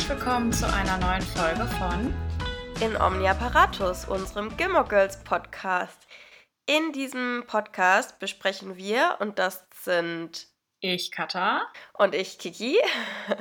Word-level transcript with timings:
herzlich 0.00 0.18
willkommen 0.18 0.50
zu 0.50 0.66
einer 0.72 0.96
neuen 0.96 1.20
Folge 1.20 1.66
von 1.76 2.14
In 2.80 2.96
Omnia 2.96 3.34
Paratus, 3.34 4.06
unserem 4.06 4.56
Gilmore 4.56 4.88
Girls 4.88 5.22
Podcast. 5.24 6.06
In 6.64 6.92
diesem 6.92 7.44
Podcast 7.46 8.18
besprechen 8.18 8.78
wir, 8.78 9.18
und 9.20 9.38
das 9.38 9.66
sind 9.74 10.46
ich, 10.80 11.10
Kata. 11.10 11.66
Und 11.92 12.14
ich, 12.14 12.38
Kiki. 12.38 12.78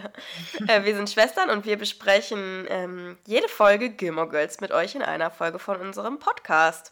Äh, 0.67 0.83
wir 0.83 0.97
sind 0.97 1.09
Schwestern 1.09 1.49
und 1.49 1.65
wir 1.65 1.77
besprechen 1.77 2.67
ähm, 2.67 3.17
jede 3.25 3.47
Folge 3.47 3.91
Gilmore 3.91 4.27
Girls 4.27 4.59
mit 4.59 4.73
euch 4.73 4.95
in 4.95 5.01
einer 5.01 5.31
Folge 5.31 5.59
von 5.59 5.79
unserem 5.79 6.19
Podcast. 6.19 6.91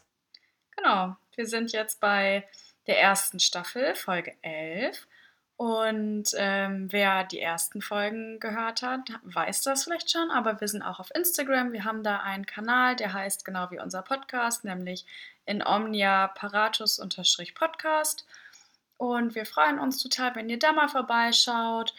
Genau, 0.77 1.17
wir 1.35 1.45
sind 1.45 1.73
jetzt 1.73 1.99
bei 1.99 2.47
der 2.85 3.01
ersten 3.01 3.41
Staffel, 3.41 3.95
Folge 3.95 4.33
11. 4.43 5.07
Und 5.57 6.25
ähm, 6.35 6.87
wer 6.91 7.23
die 7.23 7.39
ersten 7.39 7.81
Folgen 7.81 8.39
gehört 8.39 8.83
hat, 8.83 9.01
weiß 9.23 9.63
das 9.63 9.83
vielleicht 9.83 10.11
schon, 10.11 10.29
aber 10.29 10.61
wir 10.61 10.67
sind 10.67 10.83
auch 10.83 10.99
auf 10.99 11.09
Instagram. 11.15 11.73
Wir 11.73 11.83
haben 11.83 12.03
da 12.03 12.19
einen 12.19 12.45
Kanal, 12.45 12.95
der 12.95 13.11
heißt 13.11 13.43
genau 13.43 13.71
wie 13.71 13.79
unser 13.79 14.03
Podcast, 14.03 14.63
nämlich 14.63 15.03
in 15.47 15.65
Omnia 15.65 16.27
Paratus-Podcast. 16.27 18.27
Und 18.97 19.33
wir 19.33 19.47
freuen 19.47 19.79
uns 19.79 20.01
total, 20.01 20.35
wenn 20.35 20.49
ihr 20.49 20.59
da 20.59 20.73
mal 20.73 20.89
vorbeischaut. 20.89 21.95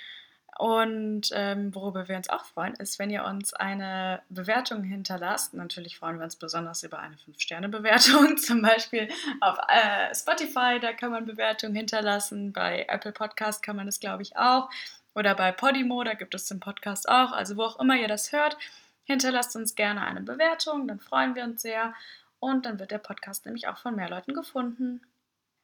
Und 0.58 1.30
ähm, 1.34 1.72
worüber 1.72 2.08
wir 2.08 2.16
uns 2.16 2.28
auch 2.28 2.44
freuen, 2.44 2.74
ist, 2.74 2.98
wenn 2.98 3.10
ihr 3.10 3.24
uns 3.24 3.54
eine 3.54 4.22
Bewertung 4.28 4.82
hinterlasst. 4.82 5.54
Natürlich 5.54 5.96
freuen 5.96 6.16
wir 6.18 6.24
uns 6.24 6.34
besonders 6.34 6.82
über 6.82 6.98
eine 6.98 7.14
5-Sterne-Bewertung, 7.14 8.36
zum 8.38 8.62
Beispiel 8.62 9.08
auf 9.40 9.56
äh, 9.68 10.12
Spotify, 10.12 10.80
da 10.80 10.92
kann 10.92 11.12
man 11.12 11.26
Bewertungen 11.26 11.76
hinterlassen. 11.76 12.52
Bei 12.52 12.86
Apple 12.88 13.12
Podcast 13.12 13.62
kann 13.62 13.76
man 13.76 13.86
das, 13.86 14.00
glaube 14.00 14.24
ich, 14.24 14.36
auch. 14.36 14.68
Oder 15.14 15.36
bei 15.36 15.52
Podimo, 15.52 16.02
da 16.02 16.14
gibt 16.14 16.34
es 16.34 16.46
den 16.46 16.58
Podcast 16.58 17.08
auch. 17.08 17.30
Also 17.30 17.56
wo 17.56 17.62
auch 17.62 17.78
immer 17.78 17.94
ihr 17.94 18.08
das 18.08 18.32
hört, 18.32 18.56
hinterlasst 19.04 19.54
uns 19.54 19.76
gerne 19.76 20.00
eine 20.00 20.22
Bewertung, 20.22 20.88
dann 20.88 20.98
freuen 20.98 21.36
wir 21.36 21.44
uns 21.44 21.62
sehr. 21.62 21.94
Und 22.40 22.66
dann 22.66 22.80
wird 22.80 22.90
der 22.90 22.98
Podcast 22.98 23.46
nämlich 23.46 23.68
auch 23.68 23.78
von 23.78 23.94
mehr 23.94 24.10
Leuten 24.10 24.34
gefunden. 24.34 25.02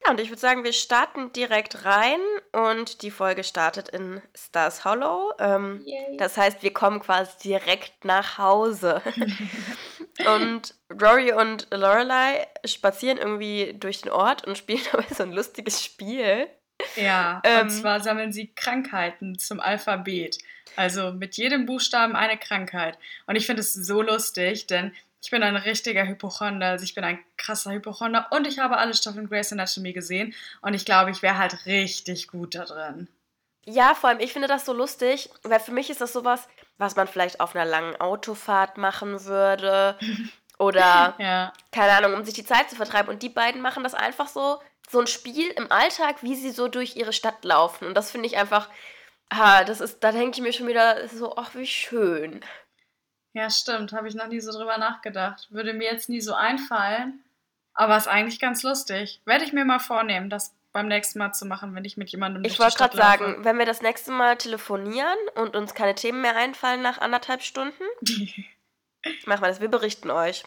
Ja, 0.04 0.12
und 0.12 0.20
ich 0.20 0.28
würde 0.28 0.40
sagen, 0.40 0.64
wir 0.64 0.72
starten 0.72 1.32
direkt 1.32 1.84
rein 1.84 2.20
und 2.52 3.02
die 3.02 3.10
Folge 3.10 3.44
startet 3.44 3.88
in 3.88 4.20
Stars 4.34 4.84
Hollow. 4.84 5.32
Ähm, 5.38 5.84
das 6.18 6.36
heißt, 6.36 6.62
wir 6.62 6.72
kommen 6.72 7.00
quasi 7.00 7.32
direkt 7.42 8.04
nach 8.04 8.38
Hause. 8.38 9.00
und 10.36 10.74
Rory 10.90 11.32
und 11.32 11.68
Lorelei 11.70 12.46
spazieren 12.64 13.18
irgendwie 13.18 13.74
durch 13.78 14.02
den 14.02 14.12
Ort 14.12 14.46
und 14.46 14.58
spielen 14.58 14.82
dabei 14.92 15.06
so 15.10 15.22
ein 15.22 15.32
lustiges 15.32 15.82
Spiel. 15.82 16.48
Ja, 16.96 17.40
ähm, 17.44 17.62
und 17.62 17.70
zwar 17.70 18.00
sammeln 18.00 18.32
sie 18.32 18.52
Krankheiten 18.54 19.38
zum 19.38 19.60
Alphabet. 19.60 20.38
Also 20.76 21.12
mit 21.12 21.36
jedem 21.36 21.66
Buchstaben 21.66 22.16
eine 22.16 22.36
Krankheit. 22.36 22.98
Und 23.26 23.36
ich 23.36 23.46
finde 23.46 23.60
es 23.60 23.72
so 23.72 24.02
lustig, 24.02 24.66
denn 24.66 24.92
ich 25.24 25.30
bin 25.30 25.42
ein 25.42 25.56
richtiger 25.56 26.06
Hypochonder, 26.06 26.66
also 26.66 26.84
ich 26.84 26.94
bin 26.94 27.02
ein 27.02 27.18
krasser 27.38 27.72
Hypochonder 27.72 28.26
und 28.30 28.46
ich 28.46 28.58
habe 28.58 28.76
alle 28.76 28.92
Staffeln 28.92 29.26
Grey's 29.26 29.52
Anatomy 29.52 29.94
gesehen 29.94 30.34
und 30.60 30.74
ich 30.74 30.84
glaube, 30.84 31.10
ich 31.10 31.22
wäre 31.22 31.38
halt 31.38 31.64
richtig 31.64 32.28
gut 32.28 32.54
da 32.54 32.66
drin. 32.66 33.08
Ja, 33.64 33.94
vor 33.94 34.10
allem, 34.10 34.20
ich 34.20 34.34
finde 34.34 34.48
das 34.48 34.66
so 34.66 34.74
lustig, 34.74 35.30
weil 35.42 35.60
für 35.60 35.72
mich 35.72 35.88
ist 35.88 36.02
das 36.02 36.12
sowas, 36.12 36.46
was 36.76 36.94
man 36.94 37.08
vielleicht 37.08 37.40
auf 37.40 37.56
einer 37.56 37.64
langen 37.64 37.96
Autofahrt 37.96 38.76
machen 38.76 39.24
würde 39.24 39.98
oder, 40.58 41.14
ja. 41.18 41.54
keine 41.72 41.92
Ahnung, 41.92 42.12
um 42.12 42.24
sich 42.26 42.34
die 42.34 42.44
Zeit 42.44 42.68
zu 42.68 42.76
vertreiben. 42.76 43.08
Und 43.10 43.22
die 43.22 43.30
beiden 43.30 43.62
machen 43.62 43.82
das 43.82 43.94
einfach 43.94 44.28
so, 44.28 44.60
so 44.90 45.00
ein 45.00 45.06
Spiel 45.06 45.48
im 45.52 45.72
Alltag, 45.72 46.16
wie 46.20 46.34
sie 46.34 46.50
so 46.50 46.68
durch 46.68 46.96
ihre 46.96 47.14
Stadt 47.14 47.42
laufen. 47.44 47.86
Und 47.86 47.94
das 47.94 48.10
finde 48.10 48.26
ich 48.26 48.36
einfach, 48.36 48.68
ah, 49.30 49.64
das 49.64 49.80
ist, 49.80 50.00
da 50.04 50.12
denke 50.12 50.36
ich 50.36 50.42
mir 50.42 50.52
schon 50.52 50.68
wieder 50.68 51.08
so, 51.08 51.34
ach, 51.38 51.54
wie 51.54 51.66
schön. 51.66 52.44
Ja, 53.34 53.50
stimmt. 53.50 53.92
Habe 53.92 54.08
ich 54.08 54.14
noch 54.14 54.28
nie 54.28 54.40
so 54.40 54.52
drüber 54.52 54.78
nachgedacht. 54.78 55.48
Würde 55.50 55.74
mir 55.74 55.90
jetzt 55.90 56.08
nie 56.08 56.20
so 56.20 56.34
einfallen. 56.34 57.22
Aber 57.74 57.96
ist 57.96 58.06
eigentlich 58.06 58.38
ganz 58.40 58.62
lustig. 58.62 59.20
Werde 59.24 59.44
ich 59.44 59.52
mir 59.52 59.64
mal 59.64 59.80
vornehmen, 59.80 60.30
das 60.30 60.54
beim 60.72 60.88
nächsten 60.88 61.18
Mal 61.18 61.32
zu 61.32 61.44
machen, 61.44 61.74
wenn 61.74 61.84
ich 61.84 61.96
mit 61.96 62.10
jemandem 62.10 62.44
Ich 62.44 62.58
wollte 62.58 62.76
gerade 62.76 62.96
sagen, 62.96 63.44
wenn 63.44 63.58
wir 63.58 63.66
das 63.66 63.82
nächste 63.82 64.10
Mal 64.10 64.36
telefonieren 64.36 65.18
und 65.36 65.54
uns 65.56 65.74
keine 65.74 65.94
Themen 65.94 66.20
mehr 66.20 66.36
einfallen 66.36 66.82
nach 66.82 66.98
anderthalb 66.98 67.42
Stunden, 67.42 67.82
machen 69.26 69.42
wir 69.42 69.48
das. 69.48 69.60
Wir 69.60 69.68
berichten 69.68 70.10
euch. 70.10 70.44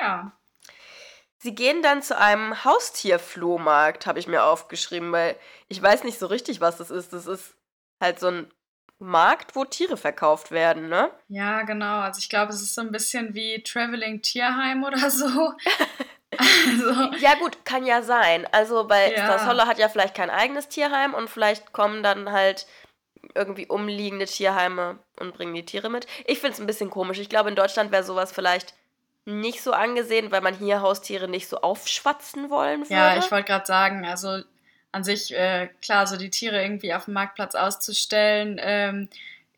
Ja. 0.00 0.32
Sie 1.38 1.54
gehen 1.54 1.82
dann 1.82 2.02
zu 2.02 2.16
einem 2.16 2.64
Haustierflohmarkt, 2.64 4.06
habe 4.06 4.18
ich 4.18 4.26
mir 4.26 4.44
aufgeschrieben, 4.44 5.12
weil 5.12 5.36
ich 5.68 5.82
weiß 5.82 6.04
nicht 6.04 6.18
so 6.18 6.26
richtig, 6.26 6.60
was 6.60 6.76
das 6.76 6.90
ist. 6.90 7.12
Das 7.12 7.26
ist 7.26 7.54
halt 8.00 8.20
so 8.20 8.28
ein 8.28 8.50
Markt, 9.02 9.56
wo 9.56 9.64
Tiere 9.64 9.96
verkauft 9.96 10.50
werden, 10.50 10.88
ne? 10.88 11.10
Ja, 11.28 11.62
genau. 11.62 12.00
Also 12.00 12.18
ich 12.18 12.28
glaube, 12.28 12.52
es 12.52 12.62
ist 12.62 12.74
so 12.74 12.80
ein 12.80 12.92
bisschen 12.92 13.34
wie 13.34 13.62
Traveling 13.62 14.22
Tierheim 14.22 14.84
oder 14.84 15.10
so. 15.10 15.26
also. 16.38 17.16
Ja, 17.18 17.34
gut, 17.34 17.64
kann 17.64 17.84
ja 17.84 18.02
sein. 18.02 18.46
Also 18.52 18.86
bei 18.86 19.12
ja. 19.12 19.24
Star 19.24 19.38
Solo 19.40 19.66
hat 19.66 19.78
ja 19.78 19.88
vielleicht 19.88 20.14
kein 20.14 20.30
eigenes 20.30 20.68
Tierheim 20.68 21.14
und 21.14 21.28
vielleicht 21.28 21.72
kommen 21.72 22.02
dann 22.02 22.30
halt 22.30 22.66
irgendwie 23.34 23.66
umliegende 23.66 24.26
Tierheime 24.26 24.98
und 25.18 25.34
bringen 25.34 25.54
die 25.54 25.64
Tiere 25.64 25.90
mit. 25.90 26.06
Ich 26.26 26.40
finde 26.40 26.54
es 26.54 26.60
ein 26.60 26.66
bisschen 26.66 26.90
komisch. 26.90 27.18
Ich 27.18 27.28
glaube, 27.28 27.48
in 27.48 27.56
Deutschland 27.56 27.90
wäre 27.90 28.04
sowas 28.04 28.32
vielleicht 28.32 28.74
nicht 29.24 29.62
so 29.62 29.72
angesehen, 29.72 30.32
weil 30.32 30.40
man 30.40 30.54
hier 30.54 30.80
Haustiere 30.80 31.28
nicht 31.28 31.48
so 31.48 31.58
aufschwatzen 31.58 32.50
wollen 32.50 32.82
würde. 32.82 32.94
Ja, 32.94 33.16
ich 33.16 33.30
wollte 33.30 33.46
gerade 33.46 33.66
sagen, 33.66 34.04
also 34.04 34.42
an 34.92 35.04
sich, 35.04 35.34
äh, 35.34 35.68
klar, 35.80 36.06
so 36.06 36.16
die 36.16 36.30
Tiere 36.30 36.62
irgendwie 36.62 36.94
auf 36.94 37.06
dem 37.06 37.14
Marktplatz 37.14 37.54
auszustellen, 37.54 38.58
ähm, 38.60 39.08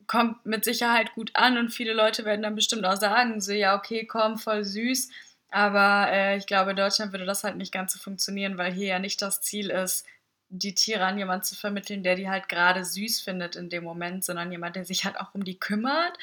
kommt 0.06 0.44
mit 0.46 0.64
Sicherheit 0.64 1.14
gut 1.14 1.30
an 1.34 1.58
und 1.58 1.70
viele 1.70 1.92
Leute 1.92 2.24
werden 2.24 2.42
dann 2.42 2.54
bestimmt 2.54 2.84
auch 2.84 2.96
sagen, 2.96 3.40
so 3.40 3.52
ja, 3.52 3.76
okay, 3.76 4.06
komm, 4.06 4.38
voll 4.38 4.64
süß. 4.64 5.10
Aber 5.50 6.10
äh, 6.10 6.36
ich 6.36 6.46
glaube, 6.46 6.70
in 6.70 6.76
Deutschland 6.76 7.12
würde 7.12 7.26
das 7.26 7.44
halt 7.44 7.56
nicht 7.56 7.72
ganz 7.72 7.92
so 7.92 7.98
funktionieren, 7.98 8.58
weil 8.58 8.72
hier 8.72 8.88
ja 8.88 8.98
nicht 8.98 9.22
das 9.22 9.40
Ziel 9.40 9.70
ist, 9.70 10.06
die 10.48 10.74
Tiere 10.74 11.04
an 11.04 11.18
jemanden 11.18 11.44
zu 11.44 11.56
vermitteln, 11.56 12.02
der 12.02 12.16
die 12.16 12.28
halt 12.28 12.48
gerade 12.48 12.84
süß 12.84 13.22
findet 13.22 13.56
in 13.56 13.70
dem 13.70 13.82
Moment, 13.82 14.24
sondern 14.24 14.52
jemand, 14.52 14.76
der 14.76 14.84
sich 14.84 15.04
halt 15.04 15.18
auch 15.18 15.34
um 15.34 15.44
die 15.44 15.58
kümmert. 15.58 16.16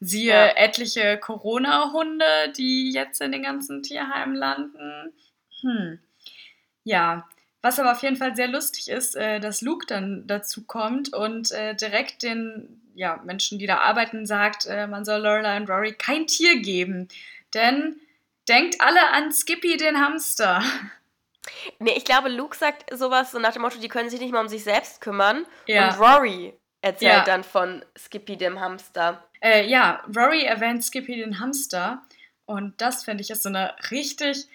Siehe 0.00 0.32
ja. 0.32 0.56
etliche 0.56 1.18
Corona-Hunde, 1.18 2.52
die 2.56 2.92
jetzt 2.92 3.20
in 3.20 3.32
den 3.32 3.42
ganzen 3.42 3.82
Tierheimen 3.82 4.34
landen. 4.34 5.12
Hm. 5.60 5.98
Ja, 6.84 7.28
was 7.66 7.80
aber 7.80 7.92
auf 7.92 8.02
jeden 8.02 8.16
Fall 8.16 8.36
sehr 8.36 8.46
lustig 8.46 8.88
ist, 8.88 9.16
äh, 9.16 9.40
dass 9.40 9.60
Luke 9.60 9.86
dann 9.86 10.24
dazu 10.28 10.64
kommt 10.64 11.12
und 11.12 11.50
äh, 11.50 11.74
direkt 11.74 12.22
den 12.22 12.80
ja, 12.94 13.20
Menschen, 13.24 13.58
die 13.58 13.66
da 13.66 13.78
arbeiten, 13.78 14.24
sagt, 14.24 14.66
äh, 14.66 14.86
man 14.86 15.04
soll 15.04 15.20
Lorelai 15.20 15.56
und 15.56 15.68
Rory 15.68 15.92
kein 15.92 16.28
Tier 16.28 16.60
geben. 16.60 17.08
Denn 17.54 17.96
denkt 18.48 18.80
alle 18.80 19.08
an 19.08 19.32
Skippy 19.32 19.76
den 19.76 20.00
Hamster. 20.00 20.62
Nee, 21.78 21.92
ich 21.96 22.04
glaube, 22.04 22.28
Luke 22.28 22.56
sagt 22.56 22.92
sowas 22.92 23.30
so 23.30 23.38
nach 23.38 23.52
dem 23.52 23.62
Motto, 23.62 23.78
die 23.78 23.86
können 23.86 24.10
sich 24.10 24.18
nicht 24.18 24.32
mal 24.32 24.40
um 24.40 24.48
sich 24.48 24.64
selbst 24.64 25.00
kümmern. 25.00 25.46
Ja. 25.66 25.90
Und 25.90 26.00
Rory 26.00 26.54
erzählt 26.80 27.18
ja. 27.18 27.24
dann 27.24 27.44
von 27.44 27.84
Skippy 27.96 28.36
dem 28.36 28.58
Hamster. 28.58 29.24
Äh, 29.40 29.64
ja, 29.68 30.02
Rory 30.12 30.42
erwähnt 30.42 30.82
Skippy 30.82 31.14
den 31.14 31.38
Hamster. 31.38 32.02
Und 32.46 32.80
das 32.80 33.04
finde 33.04 33.22
ich 33.22 33.30
ist 33.30 33.44
so 33.44 33.48
eine 33.48 33.76
richtig 33.92 34.48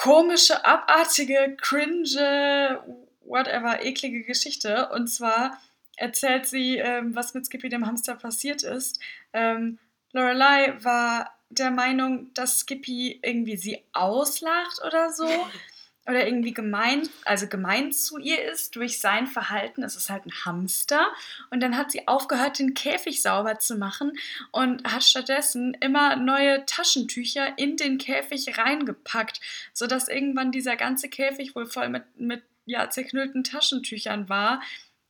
komische, 0.00 0.64
abartige, 0.64 1.56
cringe, 1.60 2.80
whatever, 3.20 3.84
eklige 3.84 4.22
Geschichte. 4.22 4.88
Und 4.94 5.08
zwar 5.08 5.60
erzählt 5.96 6.46
sie, 6.46 6.78
ähm, 6.78 7.14
was 7.14 7.34
mit 7.34 7.44
Skippy 7.44 7.68
dem 7.68 7.86
Hamster 7.86 8.14
passiert 8.14 8.62
ist. 8.62 8.98
Ähm, 9.34 9.78
Lorelei 10.12 10.74
war 10.82 11.34
der 11.50 11.70
Meinung, 11.70 12.32
dass 12.32 12.60
Skippy 12.60 13.20
irgendwie 13.22 13.58
sie 13.58 13.84
auslacht 13.92 14.80
oder 14.86 15.12
so. 15.12 15.28
oder 16.06 16.26
irgendwie 16.26 16.54
gemein, 16.54 17.08
also 17.24 17.46
gemein 17.46 17.92
zu 17.92 18.18
ihr 18.18 18.42
ist 18.50 18.74
durch 18.74 19.00
sein 19.00 19.26
Verhalten. 19.26 19.82
Es 19.82 19.96
ist 19.96 20.08
halt 20.08 20.24
ein 20.26 20.32
Hamster. 20.44 21.12
Und 21.50 21.60
dann 21.60 21.76
hat 21.76 21.92
sie 21.92 22.08
aufgehört, 22.08 22.58
den 22.58 22.74
Käfig 22.74 23.22
sauber 23.22 23.58
zu 23.58 23.76
machen 23.76 24.18
und 24.50 24.90
hat 24.90 25.04
stattdessen 25.04 25.74
immer 25.74 26.16
neue 26.16 26.64
Taschentücher 26.64 27.58
in 27.58 27.76
den 27.76 27.98
Käfig 27.98 28.56
reingepackt, 28.58 29.40
sodass 29.72 30.08
irgendwann 30.08 30.52
dieser 30.52 30.76
ganze 30.76 31.08
Käfig 31.08 31.54
wohl 31.54 31.66
voll 31.66 31.90
mit, 31.90 32.04
mit 32.18 32.42
ja, 32.64 32.88
zerknüllten 32.88 33.44
Taschentüchern 33.44 34.28
war, 34.28 34.62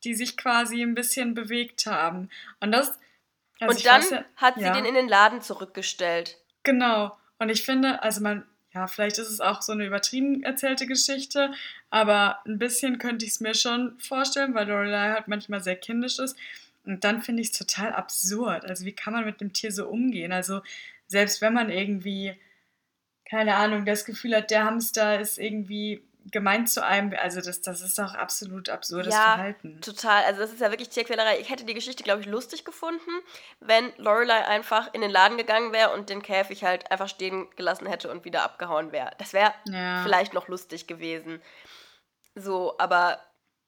die 0.02 0.14
sich 0.14 0.36
quasi 0.36 0.82
ein 0.82 0.94
bisschen 0.94 1.34
bewegt 1.34 1.86
haben. 1.86 2.30
Und 2.60 2.72
das. 2.72 2.98
Also 3.60 3.76
und 3.76 3.86
dann 3.86 4.02
ja, 4.10 4.24
hat 4.36 4.54
sie 4.56 4.62
ja. 4.62 4.72
den 4.72 4.86
in 4.86 4.94
den 4.94 5.08
Laden 5.08 5.42
zurückgestellt. 5.42 6.38
Genau. 6.62 7.16
Und 7.38 7.48
ich 7.48 7.62
finde, 7.62 8.02
also 8.02 8.22
man 8.22 8.44
ja, 8.72 8.86
vielleicht 8.86 9.18
ist 9.18 9.30
es 9.30 9.40
auch 9.40 9.62
so 9.62 9.72
eine 9.72 9.86
übertrieben 9.86 10.42
erzählte 10.42 10.86
Geschichte, 10.86 11.52
aber 11.90 12.38
ein 12.46 12.58
bisschen 12.58 12.98
könnte 12.98 13.24
ich 13.24 13.32
es 13.32 13.40
mir 13.40 13.54
schon 13.54 13.98
vorstellen, 13.98 14.54
weil 14.54 14.68
Lorelei 14.68 15.10
halt 15.10 15.28
manchmal 15.28 15.62
sehr 15.62 15.76
kindisch 15.76 16.18
ist. 16.18 16.36
Und 16.84 17.04
dann 17.04 17.22
finde 17.22 17.42
ich 17.42 17.50
es 17.50 17.58
total 17.58 17.92
absurd. 17.92 18.64
Also, 18.64 18.84
wie 18.84 18.92
kann 18.92 19.12
man 19.12 19.24
mit 19.24 19.40
dem 19.40 19.52
Tier 19.52 19.72
so 19.72 19.88
umgehen? 19.88 20.32
Also, 20.32 20.62
selbst 21.08 21.40
wenn 21.40 21.52
man 21.52 21.70
irgendwie, 21.70 22.34
keine 23.24 23.56
Ahnung, 23.56 23.84
das 23.84 24.04
Gefühl 24.04 24.36
hat, 24.36 24.50
der 24.50 24.64
Hamster 24.64 25.20
ist 25.20 25.38
irgendwie 25.38 26.02
gemeint 26.30 26.68
zu 26.68 26.84
einem, 26.84 27.14
also 27.18 27.40
das, 27.40 27.60
das 27.62 27.80
ist 27.80 27.98
doch 27.98 28.14
absolut 28.14 28.68
absurdes 28.68 29.14
ja, 29.14 29.34
Verhalten. 29.34 29.80
total. 29.80 30.24
Also 30.24 30.40
das 30.40 30.52
ist 30.52 30.60
ja 30.60 30.70
wirklich 30.70 30.90
Tierquälerei. 30.90 31.38
Ich 31.40 31.50
hätte 31.50 31.64
die 31.64 31.74
Geschichte, 31.74 32.02
glaube 32.02 32.20
ich, 32.20 32.26
lustig 32.26 32.64
gefunden, 32.64 33.10
wenn 33.60 33.92
Lorelei 33.96 34.46
einfach 34.46 34.92
in 34.92 35.00
den 35.00 35.10
Laden 35.10 35.38
gegangen 35.38 35.72
wäre 35.72 35.92
und 35.92 36.10
den 36.10 36.22
Käfig 36.22 36.64
halt 36.64 36.90
einfach 36.90 37.08
stehen 37.08 37.48
gelassen 37.56 37.86
hätte 37.86 38.10
und 38.10 38.24
wieder 38.24 38.42
abgehauen 38.42 38.92
wäre. 38.92 39.10
Das 39.18 39.32
wäre 39.32 39.52
ja. 39.66 40.02
vielleicht 40.02 40.34
noch 40.34 40.48
lustig 40.48 40.86
gewesen. 40.86 41.40
So, 42.34 42.76
aber 42.78 43.18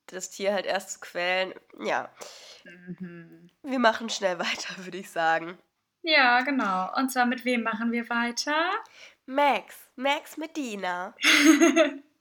das 0.07 0.31
Tier 0.31 0.53
halt 0.53 0.67
erst 0.67 0.93
zu 0.93 1.01
quälen, 1.01 1.55
ja. 1.81 2.11
Mhm. 2.65 3.51
Wir 3.63 3.79
machen 3.79 4.09
schnell 4.11 4.39
weiter, 4.39 4.85
würde 4.85 4.99
ich 4.99 5.11
sagen. 5.11 5.59
Ja, 6.03 6.41
genau. 6.41 6.91
Und 6.97 7.11
zwar 7.11 7.27
mit 7.27 7.45
wem 7.45 7.63
machen 7.63 7.93
wir 7.93 8.09
weiter? 8.09 8.71
Max. 9.27 9.77
Max 9.97 10.37
Medina. 10.37 11.15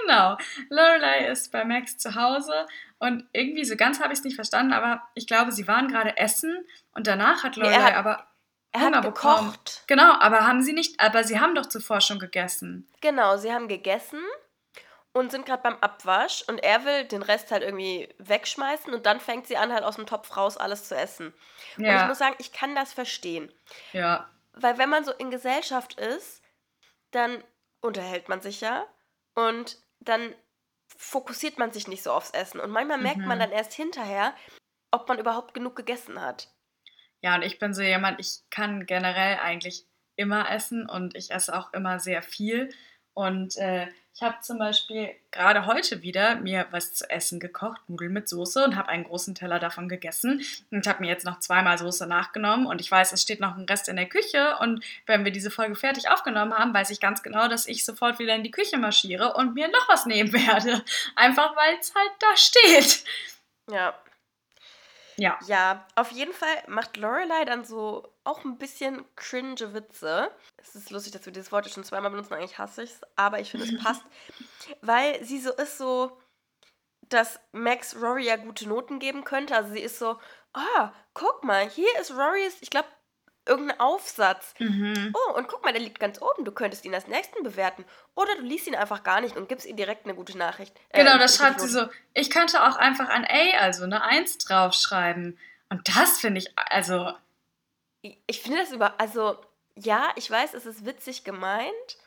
genau. 0.00 0.36
Lorelei 0.70 1.26
ist 1.26 1.52
bei 1.52 1.64
Max 1.64 1.98
zu 1.98 2.14
Hause 2.14 2.66
und 2.98 3.28
irgendwie 3.32 3.64
so 3.64 3.76
ganz 3.76 4.00
habe 4.00 4.12
ich 4.12 4.20
es 4.20 4.24
nicht 4.24 4.36
verstanden, 4.36 4.72
aber 4.72 5.02
ich 5.14 5.26
glaube, 5.26 5.52
sie 5.52 5.66
waren 5.68 5.88
gerade 5.88 6.16
essen 6.16 6.64
und 6.94 7.06
danach 7.06 7.44
hat 7.44 7.56
Lorelei 7.56 7.90
nee, 7.90 7.96
aber 7.96 8.26
er 8.72 8.80
Hunger 8.80 8.96
hat 8.98 9.04
bekommen. 9.04 9.52
Gekocht. 9.52 9.84
Genau, 9.86 10.14
aber 10.18 10.46
haben 10.46 10.62
sie 10.62 10.72
nicht, 10.72 10.98
aber 11.00 11.24
sie 11.24 11.40
haben 11.40 11.54
doch 11.54 11.66
zuvor 11.66 12.00
schon 12.00 12.18
gegessen. 12.18 12.88
Genau, 13.00 13.36
sie 13.36 13.52
haben 13.52 13.68
gegessen 13.68 14.20
und 15.12 15.30
sind 15.30 15.46
gerade 15.46 15.62
beim 15.62 15.76
Abwasch 15.80 16.42
und 16.48 16.58
er 16.58 16.84
will 16.84 17.04
den 17.04 17.22
Rest 17.22 17.50
halt 17.50 17.62
irgendwie 17.62 18.08
wegschmeißen 18.18 18.92
und 18.92 19.04
dann 19.04 19.20
fängt 19.20 19.46
sie 19.46 19.58
an, 19.58 19.72
halt 19.72 19.84
aus 19.84 19.96
dem 19.96 20.06
Topf 20.06 20.36
raus 20.36 20.56
alles 20.56 20.88
zu 20.88 20.96
essen. 20.96 21.34
Ja. 21.76 21.90
Und 21.90 22.00
ich 22.00 22.08
muss 22.08 22.18
sagen, 22.18 22.36
ich 22.38 22.52
kann 22.52 22.74
das 22.74 22.92
verstehen. 22.92 23.52
Ja. 23.92 24.30
Weil 24.54 24.78
wenn 24.78 24.88
man 24.88 25.04
so 25.04 25.12
in 25.12 25.30
Gesellschaft 25.30 25.98
ist, 25.98 26.42
dann 27.10 27.44
unterhält 27.80 28.28
man 28.28 28.40
sich 28.40 28.60
ja 28.60 28.86
und 29.34 29.78
dann 30.00 30.34
fokussiert 30.96 31.58
man 31.58 31.72
sich 31.72 31.88
nicht 31.88 32.02
so 32.02 32.12
aufs 32.12 32.30
Essen. 32.30 32.60
Und 32.60 32.70
manchmal 32.70 32.98
merkt 32.98 33.20
mhm. 33.20 33.26
man 33.28 33.38
dann 33.38 33.50
erst 33.52 33.72
hinterher, 33.72 34.34
ob 34.90 35.08
man 35.08 35.18
überhaupt 35.18 35.54
genug 35.54 35.76
gegessen 35.76 36.20
hat. 36.20 36.48
Ja, 37.22 37.34
und 37.36 37.42
ich 37.42 37.58
bin 37.58 37.72
so 37.72 37.82
jemand, 37.82 38.20
ich 38.20 38.40
kann 38.50 38.84
generell 38.84 39.38
eigentlich 39.38 39.86
immer 40.16 40.50
essen 40.50 40.88
und 40.88 41.16
ich 41.16 41.30
esse 41.30 41.56
auch 41.56 41.72
immer 41.72 41.98
sehr 41.98 42.22
viel. 42.22 42.74
Und 43.14 43.56
äh, 43.56 43.86
ich 44.14 44.22
habe 44.22 44.36
zum 44.42 44.58
Beispiel 44.58 45.10
gerade 45.30 45.66
heute 45.66 46.02
wieder 46.02 46.36
mir 46.36 46.66
was 46.70 46.92
zu 46.92 47.08
essen 47.08 47.40
gekocht, 47.40 47.80
Nudeln 47.88 48.12
mit 48.12 48.28
Soße 48.28 48.62
und 48.62 48.76
habe 48.76 48.88
einen 48.88 49.04
großen 49.04 49.34
Teller 49.34 49.58
davon 49.58 49.88
gegessen 49.88 50.42
und 50.70 50.86
habe 50.86 51.02
mir 51.02 51.08
jetzt 51.08 51.24
noch 51.24 51.40
zweimal 51.40 51.78
Soße 51.78 52.06
nachgenommen 52.06 52.66
und 52.66 52.80
ich 52.80 52.90
weiß, 52.90 53.12
es 53.12 53.22
steht 53.22 53.40
noch 53.40 53.56
ein 53.56 53.64
Rest 53.64 53.88
in 53.88 53.96
der 53.96 54.08
Küche 54.08 54.56
und 54.60 54.84
wenn 55.06 55.24
wir 55.24 55.32
diese 55.32 55.50
Folge 55.50 55.76
fertig 55.76 56.10
aufgenommen 56.10 56.52
haben, 56.52 56.74
weiß 56.74 56.90
ich 56.90 57.00
ganz 57.00 57.22
genau, 57.22 57.48
dass 57.48 57.66
ich 57.66 57.84
sofort 57.84 58.18
wieder 58.18 58.34
in 58.34 58.44
die 58.44 58.50
Küche 58.50 58.76
marschiere 58.76 59.32
und 59.34 59.54
mir 59.54 59.68
noch 59.68 59.88
was 59.88 60.04
nehmen 60.04 60.32
werde. 60.32 60.84
Einfach 61.16 61.56
weil 61.56 61.78
es 61.80 61.94
halt 61.94 62.12
da 62.18 62.36
steht. 62.36 63.04
Ja. 63.70 63.94
Ja. 65.22 65.38
Ja, 65.46 65.86
auf 65.94 66.10
jeden 66.10 66.32
Fall 66.32 66.48
macht 66.66 66.96
Lorelei 66.96 67.44
dann 67.44 67.64
so 67.64 68.12
auch 68.24 68.44
ein 68.44 68.58
bisschen 68.58 69.04
cringe 69.14 69.72
Witze. 69.72 70.32
Es 70.56 70.74
ist 70.74 70.90
lustig, 70.90 71.12
dass 71.12 71.24
wir 71.24 71.32
dieses 71.32 71.52
Wort 71.52 71.70
schon 71.70 71.84
zweimal 71.84 72.10
benutzen, 72.10 72.34
eigentlich 72.34 72.58
hasse 72.58 72.82
ich 72.82 72.90
es, 72.90 73.00
aber 73.14 73.38
ich 73.38 73.52
finde, 73.52 73.66
es 73.66 73.78
passt. 73.84 74.02
weil 74.80 75.22
sie 75.24 75.38
so 75.40 75.52
ist 75.52 75.78
so, 75.78 76.18
dass 77.02 77.38
Max 77.52 77.94
Rory 77.94 78.26
ja 78.26 78.34
gute 78.36 78.68
Noten 78.68 78.98
geben 78.98 79.22
könnte. 79.22 79.54
Also 79.54 79.72
sie 79.72 79.80
ist 79.80 80.00
so, 80.00 80.18
ah, 80.54 80.92
guck 81.14 81.44
mal, 81.44 81.68
hier 81.70 81.88
ist 82.00 82.10
Rorys, 82.10 82.56
ich 82.60 82.70
glaube, 82.70 82.88
irgendein 83.46 83.80
Aufsatz. 83.80 84.54
Mhm. 84.58 85.14
Oh, 85.14 85.36
und 85.36 85.48
guck 85.48 85.64
mal, 85.64 85.72
der 85.72 85.82
liegt 85.82 85.98
ganz 85.98 86.20
oben. 86.20 86.44
Du 86.44 86.52
könntest 86.52 86.84
ihn 86.84 86.94
als 86.94 87.06
nächsten 87.08 87.42
bewerten. 87.42 87.84
Oder 88.14 88.36
du 88.36 88.42
liest 88.42 88.66
ihn 88.66 88.74
einfach 88.74 89.02
gar 89.02 89.20
nicht 89.20 89.36
und 89.36 89.48
gibst 89.48 89.66
ihm 89.66 89.76
direkt 89.76 90.04
eine 90.04 90.14
gute 90.14 90.36
Nachricht. 90.38 90.78
Äh, 90.90 91.04
genau, 91.04 91.18
das 91.18 91.36
schreibt 91.36 91.60
sie 91.60 91.68
so. 91.68 91.86
Ich 92.14 92.30
könnte 92.30 92.62
auch 92.62 92.76
einfach 92.76 93.08
ein 93.08 93.24
A, 93.24 93.58
also 93.60 93.84
eine 93.84 94.02
1 94.02 94.38
draufschreiben. 94.38 95.38
Und 95.68 95.96
das 95.96 96.20
finde 96.20 96.38
ich, 96.40 96.52
also. 96.56 97.12
Ich 98.26 98.42
finde 98.42 98.58
das 98.58 98.72
über. 98.72 99.00
Also, 99.00 99.38
ja, 99.74 100.10
ich 100.16 100.30
weiß, 100.30 100.54
es 100.54 100.66
ist 100.66 100.84
witzig 100.84 101.24
gemeint. 101.24 101.98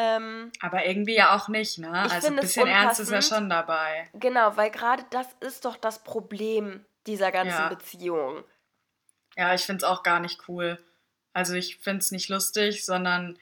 Ähm, 0.00 0.52
aber 0.60 0.86
irgendwie 0.86 1.16
ja 1.16 1.34
auch 1.34 1.48
nicht, 1.48 1.78
ne? 1.78 1.90
Also 1.90 2.28
ein 2.28 2.36
bisschen 2.36 2.68
Ernst 2.68 3.00
ist 3.00 3.10
ja 3.10 3.20
schon 3.20 3.50
dabei. 3.50 4.08
Genau, 4.14 4.56
weil 4.56 4.70
gerade 4.70 5.04
das 5.10 5.26
ist 5.40 5.64
doch 5.64 5.76
das 5.76 6.04
Problem 6.04 6.86
dieser 7.08 7.32
ganzen 7.32 7.58
ja. 7.58 7.68
Beziehung. 7.68 8.44
Ja, 9.38 9.54
ich 9.54 9.62
finde 9.62 9.84
es 9.84 9.90
auch 9.90 10.02
gar 10.02 10.18
nicht 10.18 10.48
cool. 10.48 10.78
Also 11.32 11.54
ich 11.54 11.78
finde 11.78 12.00
es 12.00 12.10
nicht 12.10 12.28
lustig, 12.28 12.84
sondern 12.84 13.38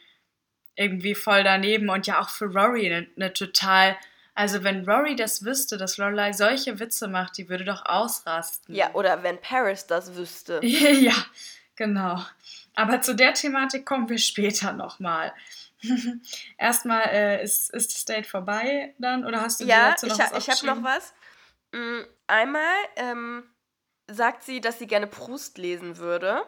irgendwie 0.74 1.14
voll 1.14 1.42
daneben 1.42 1.88
und 1.88 2.06
ja 2.06 2.20
auch 2.20 2.28
für 2.28 2.44
Rory 2.44 2.86
eine 2.86 3.08
ne 3.16 3.32
total. 3.32 3.96
Also 4.34 4.62
wenn 4.62 4.86
Rory 4.86 5.16
das 5.16 5.42
wüsste, 5.42 5.78
dass 5.78 5.96
Lorelei 5.96 6.34
solche 6.34 6.78
Witze 6.78 7.08
macht, 7.08 7.38
die 7.38 7.48
würde 7.48 7.64
doch 7.64 7.86
ausrasten. 7.86 8.74
Ja, 8.74 8.92
oder 8.92 9.22
wenn 9.22 9.40
Paris 9.40 9.86
das 9.86 10.14
wüsste. 10.14 10.60
ja, 10.62 11.14
genau. 11.74 12.22
Aber 12.74 13.00
zu 13.00 13.14
der 13.14 13.32
Thematik 13.32 13.86
kommen 13.86 14.10
wir 14.10 14.18
später 14.18 14.74
nochmal. 14.74 15.32
Erstmal 16.58 17.04
äh, 17.06 17.42
ist, 17.42 17.70
ist 17.70 17.94
das 17.94 18.04
Date 18.04 18.26
vorbei 18.26 18.94
dann 18.98 19.24
oder 19.24 19.40
hast 19.40 19.60
du 19.60 19.64
ja, 19.64 19.92
dazu 19.92 20.06
noch 20.06 20.18
ich, 20.18 20.30
was 20.30 20.46
ich 20.46 20.50
habe 20.50 20.66
noch 20.66 20.82
was. 20.82 21.14
Mm, 21.72 22.02
einmal 22.26 22.74
ähm, 22.96 23.44
sagt 24.08 24.42
sie, 24.42 24.60
dass 24.60 24.78
sie 24.78 24.86
gerne 24.86 25.06
Proust 25.06 25.58
lesen 25.58 25.98
würde, 25.98 26.42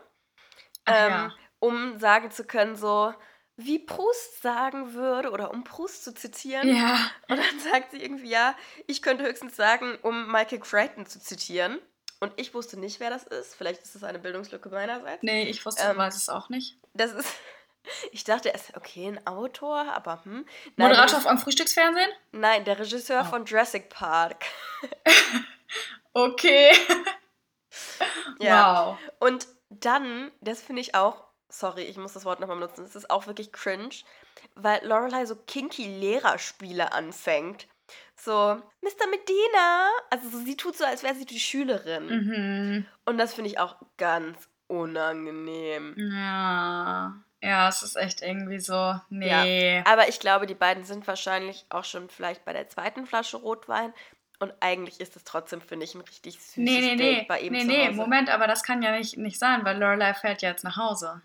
ähm, 0.86 1.10
ja. 1.10 1.34
um 1.58 1.98
sagen 1.98 2.30
zu 2.30 2.44
können, 2.44 2.76
so 2.76 3.12
wie 3.56 3.80
Proust 3.80 4.40
sagen 4.40 4.94
würde 4.94 5.30
oder 5.30 5.50
um 5.50 5.64
Proust 5.64 6.04
zu 6.04 6.14
zitieren. 6.14 6.68
Ja. 6.68 7.10
Und 7.28 7.38
dann 7.38 7.60
sagt 7.72 7.90
sie 7.90 8.02
irgendwie, 8.02 8.30
ja, 8.30 8.54
ich 8.86 9.02
könnte 9.02 9.24
höchstens 9.24 9.56
sagen, 9.56 9.98
um 10.02 10.30
Michael 10.30 10.60
Crichton 10.60 11.06
zu 11.06 11.20
zitieren. 11.20 11.80
Und 12.20 12.32
ich 12.36 12.54
wusste 12.54 12.78
nicht, 12.78 13.00
wer 13.00 13.10
das 13.10 13.24
ist. 13.24 13.54
Vielleicht 13.54 13.82
ist 13.82 13.94
das 13.94 14.04
eine 14.04 14.18
Bildungslücke 14.18 14.68
meinerseits. 14.68 15.22
Nee, 15.22 15.48
ich 15.48 15.64
wusste, 15.64 15.82
ähm, 15.82 15.96
weiß 15.96 16.16
es 16.16 16.28
auch 16.28 16.48
nicht. 16.48 16.78
Das 16.94 17.12
ist. 17.12 17.28
Ich 18.12 18.22
dachte, 18.22 18.50
er 18.50 18.54
ist 18.56 18.76
okay, 18.76 19.06
ein 19.06 19.26
Autor, 19.26 19.90
aber 19.94 20.22
hm. 20.22 20.44
Nein, 20.76 20.88
Moderator 20.90 21.24
am 21.24 21.38
Frühstücksfernsehen? 21.38 22.10
Nein, 22.32 22.64
der 22.66 22.78
Regisseur 22.78 23.22
oh. 23.24 23.30
von 23.30 23.46
Jurassic 23.46 23.88
Park. 23.88 24.44
okay. 26.12 26.70
Ja. 28.40 28.86
Wow. 28.86 28.98
Und 29.18 29.48
dann, 29.70 30.30
das 30.40 30.62
finde 30.62 30.82
ich 30.82 30.94
auch, 30.94 31.24
sorry, 31.48 31.82
ich 31.82 31.96
muss 31.96 32.12
das 32.12 32.24
Wort 32.24 32.40
nochmal 32.40 32.56
benutzen, 32.56 32.84
das 32.84 32.96
ist 32.96 33.10
auch 33.10 33.26
wirklich 33.26 33.52
cringe, 33.52 33.94
weil 34.54 34.84
Lorelei 34.86 35.26
so 35.26 35.36
kinky 35.36 35.86
Lehrerspiele 35.86 36.92
anfängt. 36.92 37.66
So, 38.16 38.32
Mr. 38.82 39.06
Medina. 39.10 39.90
Also 40.10 40.28
so, 40.30 40.38
sie 40.38 40.56
tut 40.56 40.76
so, 40.76 40.84
als 40.84 41.02
wäre 41.02 41.14
sie 41.14 41.24
die 41.24 41.40
Schülerin. 41.40 42.06
Mhm. 42.06 42.86
Und 43.06 43.18
das 43.18 43.34
finde 43.34 43.50
ich 43.50 43.58
auch 43.58 43.76
ganz 43.96 44.48
unangenehm. 44.66 45.94
Ja. 45.96 47.14
Ja, 47.40 47.68
es 47.68 47.82
ist 47.82 47.96
echt 47.96 48.20
irgendwie 48.20 48.58
so, 48.58 49.00
nee. 49.10 49.76
Ja, 49.76 49.86
aber 49.86 50.08
ich 50.08 50.18
glaube, 50.18 50.46
die 50.46 50.56
beiden 50.56 50.82
sind 50.82 51.06
wahrscheinlich 51.06 51.66
auch 51.68 51.84
schon 51.84 52.08
vielleicht 52.08 52.44
bei 52.44 52.52
der 52.52 52.68
zweiten 52.68 53.06
Flasche 53.06 53.36
Rotwein 53.36 53.94
und 54.40 54.52
eigentlich 54.60 55.00
ist 55.00 55.16
es 55.16 55.24
trotzdem, 55.24 55.60
finde 55.60 55.84
ich, 55.84 55.94
ein 55.94 56.00
richtig 56.00 56.34
süßes 56.40 56.56
nee, 56.56 56.80
nee, 56.80 56.94
nee. 56.94 57.24
bei 57.28 57.40
ihm 57.40 57.52
Nee, 57.52 57.64
nee, 57.64 57.90
Moment, 57.90 58.30
aber 58.30 58.46
das 58.46 58.62
kann 58.62 58.82
ja 58.82 58.96
nicht, 58.96 59.16
nicht 59.16 59.38
sein, 59.38 59.64
weil 59.64 59.78
Lorelei 59.78 60.14
fährt 60.14 60.42
ja 60.42 60.50
jetzt 60.50 60.64
nach 60.64 60.76
Hause. 60.76 61.22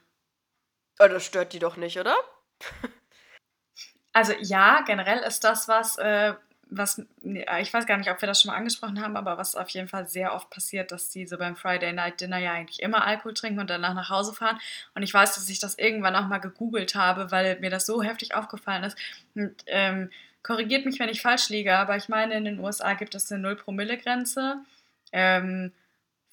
Oh, 1.00 1.08
das 1.08 1.26
stört 1.26 1.54
die 1.54 1.60
doch 1.60 1.78
nicht, 1.78 2.00
oder? 2.00 2.16
also 4.14 4.34
ja, 4.40 4.82
generell 4.82 5.20
ist 5.20 5.44
das 5.44 5.68
was, 5.68 5.98
äh, 5.98 6.34
was, 6.78 7.02
ich 7.22 7.74
weiß 7.74 7.86
gar 7.86 7.98
nicht, 7.98 8.10
ob 8.10 8.20
wir 8.22 8.28
das 8.28 8.42
schon 8.42 8.50
mal 8.50 8.58
angesprochen 8.58 9.02
haben, 9.02 9.16
aber 9.16 9.38
was 9.38 9.56
auf 9.56 9.70
jeden 9.70 9.88
Fall 9.88 10.08
sehr 10.08 10.34
oft 10.34 10.50
passiert, 10.50 10.92
dass 10.92 11.10
die 11.10 11.28
so 11.28 11.38
beim 11.38 11.56
Friday 11.56 11.94
Night 11.94 12.20
Dinner 12.20 12.40
ja 12.40 12.54
eigentlich 12.54 12.82
immer 12.82 13.06
Alkohol 13.06 13.34
trinken 13.34 13.60
und 13.60 13.70
danach 13.70 13.94
nach 13.94 14.10
Hause 14.10 14.34
fahren. 14.34 14.60
Und 14.96 15.04
ich 15.04 15.14
weiß, 15.14 15.36
dass 15.36 15.50
ich 15.50 15.60
das 15.60 15.78
irgendwann 15.78 16.16
auch 16.16 16.28
mal 16.28 16.40
gegoogelt 16.40 16.96
habe, 16.96 17.32
weil 17.32 17.60
mir 17.60 17.70
das 17.70 17.86
so 17.86 18.02
heftig 18.02 18.34
aufgefallen 18.34 18.84
ist. 18.84 18.98
Und 19.36 19.56
ähm, 19.68 20.10
korrigiert 20.44 20.86
mich, 20.86 21.00
wenn 21.00 21.10
ich 21.10 21.22
falsch 21.22 21.50
liege, 21.50 21.78
aber 21.78 21.96
ich 21.96 22.10
meine, 22.10 22.36
in 22.36 22.46
den 22.46 22.60
USA 22.60 22.94
gibt 22.94 23.16
es 23.16 23.32
eine 23.32 23.48
0-Promille-Grenze 23.48 24.58
ähm, 25.14 25.72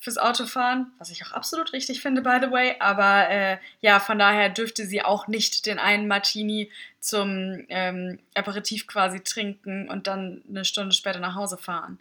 fürs 0.00 0.18
Autofahren, 0.18 0.92
was 0.98 1.10
ich 1.10 1.24
auch 1.24 1.32
absolut 1.32 1.72
richtig 1.72 2.00
finde, 2.00 2.22
by 2.22 2.38
the 2.40 2.50
way. 2.50 2.74
Aber 2.80 3.28
äh, 3.28 3.58
ja, 3.80 4.00
von 4.00 4.18
daher 4.18 4.48
dürfte 4.48 4.86
sie 4.86 5.02
auch 5.02 5.28
nicht 5.28 5.66
den 5.66 5.78
einen 5.78 6.08
Martini 6.08 6.72
zum 6.98 7.66
ähm, 7.68 8.18
Aperitif 8.34 8.86
quasi 8.86 9.20
trinken 9.20 9.88
und 9.88 10.06
dann 10.06 10.42
eine 10.48 10.64
Stunde 10.64 10.94
später 10.94 11.20
nach 11.20 11.34
Hause 11.34 11.58
fahren. 11.58 11.98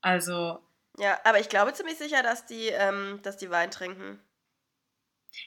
Also. 0.00 0.58
Ja, 0.98 1.18
aber 1.24 1.38
ich 1.38 1.48
glaube 1.48 1.72
ziemlich 1.74 1.98
sicher, 1.98 2.22
dass 2.22 2.46
die, 2.46 2.68
ähm, 2.68 3.20
dass 3.22 3.36
die 3.36 3.50
Wein 3.50 3.70
trinken. 3.70 4.18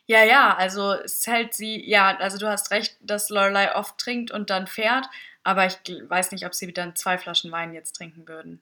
Ja, 0.06 0.24
ja, 0.24 0.56
also 0.56 0.94
es 0.94 1.26
hält 1.26 1.54
sie, 1.54 1.90
ja, 1.90 2.16
also 2.18 2.38
du 2.38 2.48
hast 2.48 2.72
recht, 2.72 2.96
dass 3.02 3.30
Lorelei 3.30 3.76
oft 3.76 3.98
trinkt 3.98 4.32
und 4.32 4.50
dann 4.50 4.68
fährt, 4.68 5.08
aber 5.44 5.66
ich 5.66 5.78
weiß 5.86 6.32
nicht, 6.32 6.46
ob 6.46 6.54
sie 6.54 6.72
dann 6.74 6.96
zwei 6.96 7.18
Flaschen 7.18 7.52
Wein 7.52 7.74
jetzt 7.74 7.96
trinken 7.96 8.28
würden. 8.28 8.62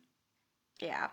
Ja. 0.79 1.11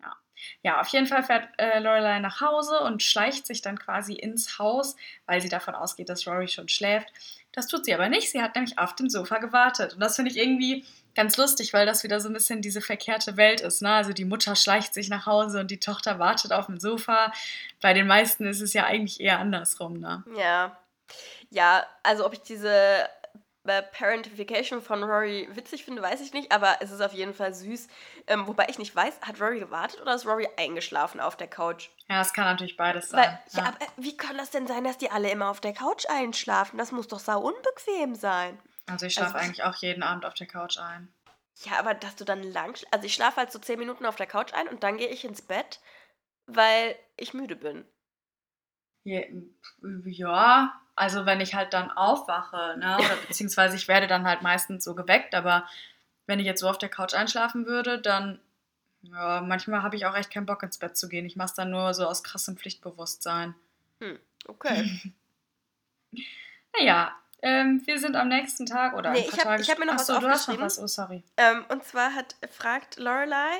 Ja, 0.00 0.16
ja 0.62 0.80
auf 0.80 0.88
jeden 0.88 1.06
Fall 1.06 1.22
fährt 1.22 1.48
äh, 1.58 1.78
Lorelei 1.80 2.20
nach 2.20 2.40
Hause 2.40 2.80
und 2.80 3.02
schleicht 3.02 3.46
sich 3.46 3.62
dann 3.62 3.78
quasi 3.78 4.14
ins 4.14 4.58
Haus, 4.58 4.96
weil 5.26 5.40
sie 5.40 5.48
davon 5.48 5.74
ausgeht, 5.74 6.08
dass 6.08 6.26
Rory 6.26 6.48
schon 6.48 6.68
schläft. 6.68 7.08
Das 7.52 7.66
tut 7.66 7.84
sie 7.84 7.94
aber 7.94 8.08
nicht. 8.08 8.30
Sie 8.30 8.42
hat 8.42 8.54
nämlich 8.54 8.78
auf 8.78 8.94
dem 8.94 9.10
Sofa 9.10 9.38
gewartet. 9.38 9.94
Und 9.94 10.00
das 10.00 10.16
finde 10.16 10.30
ich 10.30 10.36
irgendwie 10.36 10.84
ganz 11.14 11.36
lustig, 11.36 11.72
weil 11.72 11.86
das 11.86 12.04
wieder 12.04 12.20
so 12.20 12.28
ein 12.28 12.34
bisschen 12.34 12.62
diese 12.62 12.80
verkehrte 12.80 13.36
Welt 13.36 13.60
ist. 13.60 13.82
Ne? 13.82 13.92
Also 13.92 14.12
die 14.12 14.24
Mutter 14.24 14.54
schleicht 14.54 14.94
sich 14.94 15.08
nach 15.08 15.26
Hause 15.26 15.60
und 15.60 15.70
die 15.70 15.80
Tochter 15.80 16.20
wartet 16.20 16.52
auf 16.52 16.66
dem 16.66 16.78
Sofa. 16.78 17.32
Bei 17.80 17.92
den 17.92 18.06
meisten 18.06 18.46
ist 18.46 18.60
es 18.60 18.72
ja 18.72 18.84
eigentlich 18.84 19.20
eher 19.20 19.40
andersrum. 19.40 19.98
Ne? 19.98 20.22
Ja. 20.36 20.78
Ja, 21.50 21.86
also 22.02 22.26
ob 22.26 22.34
ich 22.34 22.42
diese 22.42 23.08
äh, 23.68 23.82
Parentification 23.82 24.80
von 24.80 25.02
Rory 25.02 25.48
witzig 25.52 25.84
finde, 25.84 26.02
weiß 26.02 26.20
ich 26.20 26.32
nicht, 26.32 26.52
aber 26.52 26.76
es 26.80 26.90
ist 26.90 27.00
auf 27.00 27.12
jeden 27.12 27.34
Fall 27.34 27.54
süß. 27.54 27.88
Ähm, 28.26 28.46
wobei 28.46 28.66
ich 28.68 28.78
nicht 28.78 28.94
weiß, 28.94 29.20
hat 29.22 29.40
Rory 29.40 29.60
gewartet 29.60 30.00
oder 30.00 30.14
ist 30.14 30.26
Rory 30.26 30.48
eingeschlafen 30.56 31.20
auf 31.20 31.36
der 31.36 31.48
Couch? 31.48 31.90
Ja, 32.08 32.20
es 32.20 32.32
kann 32.32 32.44
natürlich 32.44 32.76
beides 32.76 33.10
sein. 33.10 33.20
Weil, 33.20 33.40
ja, 33.52 33.62
ja, 33.62 33.68
aber 33.68 33.78
wie 33.96 34.16
kann 34.16 34.36
das 34.38 34.50
denn 34.50 34.66
sein, 34.66 34.84
dass 34.84 34.98
die 34.98 35.10
alle 35.10 35.30
immer 35.30 35.50
auf 35.50 35.60
der 35.60 35.72
Couch 35.72 36.06
einschlafen? 36.08 36.78
Das 36.78 36.92
muss 36.92 37.08
doch 37.08 37.20
sau 37.20 37.40
unbequem 37.40 38.14
sein. 38.14 38.58
Also 38.86 39.06
ich 39.06 39.14
schlafe 39.14 39.34
also, 39.34 39.46
eigentlich 39.46 39.64
auch 39.64 39.76
jeden 39.76 40.02
Abend 40.02 40.24
auf 40.24 40.34
der 40.34 40.46
Couch 40.46 40.78
ein. 40.78 41.12
Ja, 41.64 41.78
aber 41.78 41.94
dass 41.94 42.16
du 42.16 42.24
dann 42.24 42.42
lang... 42.42 42.78
Also 42.90 43.06
ich 43.06 43.14
schlafe 43.14 43.36
halt 43.36 43.52
so 43.52 43.58
zehn 43.58 43.78
Minuten 43.78 44.06
auf 44.06 44.16
der 44.16 44.26
Couch 44.26 44.54
ein 44.54 44.68
und 44.68 44.82
dann 44.82 44.96
gehe 44.96 45.08
ich 45.08 45.24
ins 45.24 45.42
Bett, 45.42 45.80
weil 46.46 46.96
ich 47.16 47.34
müde 47.34 47.56
bin. 47.56 47.84
Ja, 49.04 50.80
also 50.94 51.26
wenn 51.26 51.40
ich 51.40 51.54
halt 51.54 51.72
dann 51.72 51.90
aufwache, 51.90 52.76
ne, 52.78 52.96
oder 52.98 53.16
beziehungsweise 53.28 53.76
ich 53.76 53.88
werde 53.88 54.06
dann 54.06 54.26
halt 54.26 54.42
meistens 54.42 54.84
so 54.84 54.94
geweckt, 54.94 55.34
aber 55.34 55.66
wenn 56.26 56.40
ich 56.40 56.46
jetzt 56.46 56.60
so 56.60 56.68
auf 56.68 56.78
der 56.78 56.88
Couch 56.88 57.14
einschlafen 57.14 57.66
würde, 57.66 58.00
dann, 58.00 58.38
ja, 59.02 59.40
manchmal 59.40 59.82
habe 59.82 59.96
ich 59.96 60.06
auch 60.06 60.14
echt 60.14 60.30
keinen 60.30 60.46
Bock 60.46 60.62
ins 60.62 60.78
Bett 60.78 60.96
zu 60.96 61.08
gehen. 61.08 61.24
Ich 61.24 61.36
mache 61.36 61.46
es 61.46 61.54
dann 61.54 61.70
nur 61.70 61.94
so 61.94 62.06
aus 62.06 62.22
krassem 62.22 62.56
Pflichtbewusstsein. 62.56 63.54
Hm, 64.00 64.18
okay. 64.46 65.14
naja, 66.78 67.16
ähm, 67.40 67.82
wir 67.86 67.98
sind 67.98 68.16
am 68.16 68.28
nächsten 68.28 68.66
Tag 68.66 68.94
oder 68.94 69.12
nee, 69.12 69.20
ein 69.20 69.24
paar 69.24 69.32
ich 69.32 69.38
hab, 69.38 69.44
Tage 69.44 69.62
Ich 69.62 69.70
habe 69.70 69.80
mir 69.80 69.86
noch 69.86 69.94
Achso, 69.94 70.14
was 70.14 70.24
aufgeschrieben. 70.24 70.64
Was? 70.64 70.78
Oh, 70.78 70.86
sorry. 70.86 71.22
Ähm, 71.36 71.64
und 71.68 71.84
zwar 71.84 72.14
hat 72.14 72.34
fragt 72.50 72.98
Lorelei, 72.98 73.58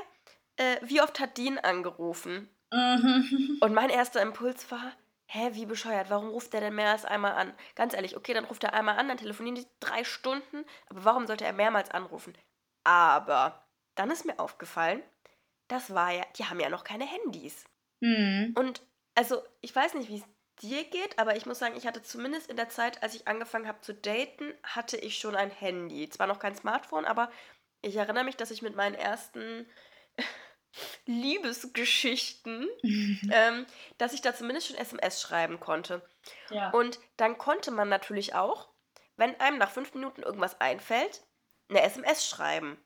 äh, 0.57 0.77
wie 0.83 1.01
oft 1.01 1.21
hat 1.21 1.39
Dean 1.39 1.59
angerufen? 1.59 2.49
Mhm. 2.73 3.59
Und 3.61 3.73
mein 3.73 3.91
erster 3.91 4.21
Impuls 4.21 4.71
war, 4.71 4.93
hä, 5.31 5.51
wie 5.53 5.67
bescheuert, 5.67 6.11
warum 6.11 6.31
ruft 6.31 6.53
der 6.53 6.61
denn 6.61 6.75
mehr 6.75 6.91
als 6.91 7.05
einmal 7.05 7.33
an? 7.33 7.53
Ganz 7.75 7.95
ehrlich, 7.95 8.17
okay, 8.17 8.33
dann 8.35 8.47
ruft 8.47 8.65
er 8.65 8.73
einmal 8.73 8.99
an, 8.99 9.09
dann 9.09 9.19
telefonieren 9.19 9.57
die 9.57 9.67
drei 9.79 10.03
Stunden, 10.03 10.65
aber 10.89 11.05
warum 11.05 11.27
sollte 11.27 11.45
er 11.45 11.53
mehrmals 11.53 11.91
anrufen? 11.91 12.37
Aber 12.85 13.67
dann 13.95 14.11
ist 14.11 14.25
mir 14.25 14.39
aufgefallen, 14.39 15.03
das 15.69 15.93
war 15.95 16.13
ja, 16.13 16.25
die 16.37 16.47
haben 16.47 16.61
ja 16.61 16.71
noch 16.71 16.83
keine 16.83 17.05
Handys. 17.05 17.65
Mhm. 18.01 18.55
Und 18.57 18.83
also, 19.15 19.43
ich 19.61 19.75
weiß 19.75 19.95
nicht, 19.95 20.09
wie 20.09 20.17
es 20.17 20.25
dir 20.63 20.85
geht, 20.85 21.19
aber 21.19 21.37
ich 21.37 21.45
muss 21.45 21.59
sagen, 21.59 21.77
ich 21.77 21.87
hatte 21.87 22.03
zumindest 22.03 22.49
in 22.49 22.57
der 22.57 22.71
Zeit, 22.71 23.03
als 23.03 23.15
ich 23.15 23.29
angefangen 23.29 23.69
habe 23.69 23.81
zu 23.81 23.93
daten, 23.93 24.55
hatte 24.63 24.97
ich 24.97 25.19
schon 25.19 25.37
ein 25.37 25.51
Handy. 25.51 26.09
Zwar 26.09 26.27
noch 26.27 26.39
kein 26.39 26.57
Smartphone, 26.57 27.05
aber 27.05 27.31
ich 27.83 27.97
erinnere 27.97 28.25
mich, 28.25 28.37
dass 28.37 28.51
ich 28.51 28.63
mit 28.63 28.77
meinen 28.77 28.95
ersten 28.95 29.69
Liebesgeschichten, 31.07 32.69
ähm, 33.31 33.67
dass 33.99 34.13
ich 34.13 34.21
da 34.21 34.35
zumindest 34.35 34.69
schon 34.69 34.77
SMS 34.77 35.21
schreiben 35.21 35.61
konnte. 35.61 36.03
Ja. 36.51 36.71
Und 36.71 36.99
dann 37.17 37.39
konnte 37.39 37.71
man 37.71 37.89
natürlich 37.89 38.35
auch, 38.35 38.69
wenn 39.17 39.39
einem 39.41 39.59
nach 39.59 39.71
fünf 39.71 39.95
Minuten 39.95 40.23
irgendwas 40.23 40.61
einfällt, 40.61 41.23
eine 41.69 41.83
SMS 41.83 42.29
schreiben. 42.29 42.79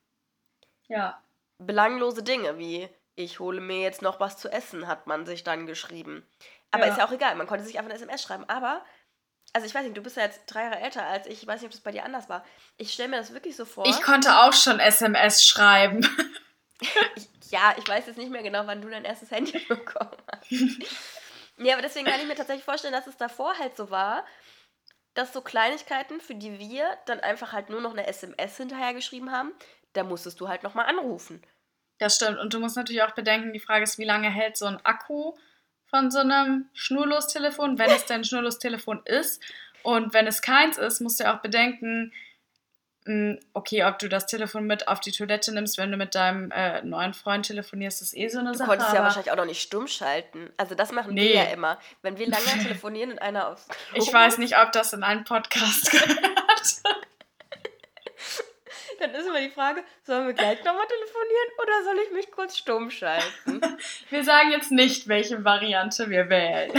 Ja. 0.88 1.22
Belanglose 1.58 2.22
Dinge 2.22 2.58
wie 2.58 2.88
ich 3.14 3.40
hole 3.40 3.60
mir 3.60 3.80
jetzt 3.80 4.02
noch 4.02 4.20
was 4.20 4.38
zu 4.38 4.50
essen, 4.50 4.88
hat 4.88 5.06
man 5.06 5.26
sich 5.26 5.44
dann 5.44 5.66
geschrieben. 5.66 6.26
Aber 6.70 6.86
ja. 6.86 6.92
ist 6.92 6.98
ja 6.98 7.06
auch 7.06 7.12
egal, 7.12 7.34
man 7.36 7.46
konnte 7.46 7.64
sich 7.64 7.78
einfach 7.78 7.90
eine 7.90 7.98
SMS 7.98 8.22
schreiben. 8.22 8.44
Aber, 8.48 8.82
also 9.52 9.66
ich 9.66 9.74
weiß 9.74 9.84
nicht, 9.84 9.96
du 9.96 10.02
bist 10.02 10.16
ja 10.16 10.22
jetzt 10.22 10.46
drei 10.46 10.64
Jahre 10.64 10.80
älter 10.80 11.04
als 11.04 11.26
ich, 11.26 11.42
ich 11.42 11.46
weiß 11.46 11.60
nicht, 11.60 11.68
ob 11.68 11.72
das 11.72 11.82
bei 11.82 11.92
dir 11.92 12.04
anders 12.04 12.28
war. 12.28 12.44
Ich 12.78 12.92
stelle 12.92 13.10
mir 13.10 13.18
das 13.18 13.34
wirklich 13.34 13.56
so 13.56 13.64
vor. 13.64 13.84
Ich 13.86 14.00
konnte 14.00 14.42
auch 14.42 14.54
schon 14.54 14.80
SMS 14.80 15.44
schreiben. 15.44 16.08
ja, 17.50 17.74
ich 17.78 17.86
weiß 17.86 18.06
jetzt 18.06 18.18
nicht 18.18 18.30
mehr 18.30 18.42
genau, 18.42 18.66
wann 18.66 18.82
du 18.82 18.88
dein 18.88 19.04
erstes 19.04 19.30
Handy 19.30 19.58
bekommen 19.68 20.16
hast. 20.30 20.50
ja, 21.58 21.74
aber 21.74 21.82
deswegen 21.82 22.06
kann 22.06 22.20
ich 22.20 22.26
mir 22.26 22.34
tatsächlich 22.34 22.64
vorstellen, 22.64 22.94
dass 22.94 23.06
es 23.06 23.16
davor 23.16 23.58
halt 23.58 23.76
so 23.76 23.90
war, 23.90 24.24
dass 25.14 25.32
so 25.32 25.42
Kleinigkeiten, 25.42 26.20
für 26.20 26.34
die 26.34 26.58
wir 26.58 26.86
dann 27.06 27.20
einfach 27.20 27.52
halt 27.52 27.68
nur 27.68 27.80
noch 27.80 27.92
eine 27.92 28.06
SMS 28.06 28.56
hinterher 28.56 28.94
geschrieben 28.94 29.30
haben, 29.30 29.52
da 29.92 30.04
musstest 30.04 30.40
du 30.40 30.48
halt 30.48 30.62
nochmal 30.62 30.86
anrufen. 30.86 31.42
Das 31.98 32.16
stimmt. 32.16 32.38
Und 32.38 32.54
du 32.54 32.58
musst 32.58 32.76
natürlich 32.76 33.02
auch 33.02 33.14
bedenken, 33.14 33.52
die 33.52 33.60
Frage 33.60 33.84
ist, 33.84 33.98
wie 33.98 34.04
lange 34.04 34.30
hält 34.30 34.56
so 34.56 34.66
ein 34.66 34.84
Akku 34.84 35.34
von 35.86 36.10
so 36.10 36.20
einem 36.20 36.68
Schnurlostelefon, 36.72 37.78
wenn 37.78 37.90
es 37.90 38.06
denn 38.06 38.22
ein 38.22 38.24
Schnurlostelefon 38.24 39.02
ist. 39.04 39.42
Und 39.82 40.14
wenn 40.14 40.26
es 40.26 40.42
keins 40.42 40.78
ist, 40.78 41.00
musst 41.00 41.20
du 41.20 41.32
auch 41.32 41.42
bedenken, 41.42 42.12
okay, 43.52 43.84
ob 43.84 43.98
du 43.98 44.08
das 44.08 44.26
Telefon 44.26 44.66
mit 44.66 44.86
auf 44.86 45.00
die 45.00 45.10
Toilette 45.10 45.52
nimmst, 45.52 45.76
wenn 45.76 45.90
du 45.90 45.96
mit 45.96 46.14
deinem 46.14 46.52
äh, 46.52 46.82
neuen 46.82 47.14
Freund 47.14 47.46
telefonierst, 47.46 48.00
ist 48.00 48.16
eh 48.16 48.28
so 48.28 48.38
eine 48.38 48.52
du 48.52 48.58
Sache. 48.58 48.66
Du 48.66 48.70
konntest 48.70 48.94
ja 48.94 49.02
wahrscheinlich 49.02 49.32
auch 49.32 49.36
noch 49.36 49.44
nicht 49.44 49.60
stumm 49.60 49.88
schalten. 49.88 50.50
Also 50.56 50.76
das 50.76 50.92
machen 50.92 51.14
nee. 51.14 51.28
wir 51.28 51.34
ja 51.34 51.44
immer. 51.44 51.78
Wenn 52.02 52.16
wir 52.16 52.28
lange 52.28 52.44
telefonieren 52.62 53.12
und 53.12 53.18
einer 53.20 53.48
aufs 53.48 53.66
Klo 53.68 54.02
Ich 54.02 54.12
weiß 54.12 54.38
nicht, 54.38 54.56
ob 54.56 54.70
das 54.72 54.92
in 54.92 55.02
einen 55.02 55.24
Podcast 55.24 55.90
gehört. 55.90 56.22
Dann 59.00 59.14
ist 59.16 59.26
immer 59.26 59.40
die 59.40 59.50
Frage, 59.50 59.82
sollen 60.04 60.28
wir 60.28 60.34
gleich 60.34 60.58
nochmal 60.62 60.86
telefonieren 60.86 61.48
oder 61.60 61.84
soll 61.84 61.96
ich 62.06 62.12
mich 62.12 62.30
kurz 62.30 62.56
stumm 62.56 62.88
schalten? 62.88 63.60
wir 64.10 64.22
sagen 64.22 64.52
jetzt 64.52 64.70
nicht, 64.70 65.08
welche 65.08 65.44
Variante 65.44 66.08
wir 66.08 66.28
wählen. 66.28 66.70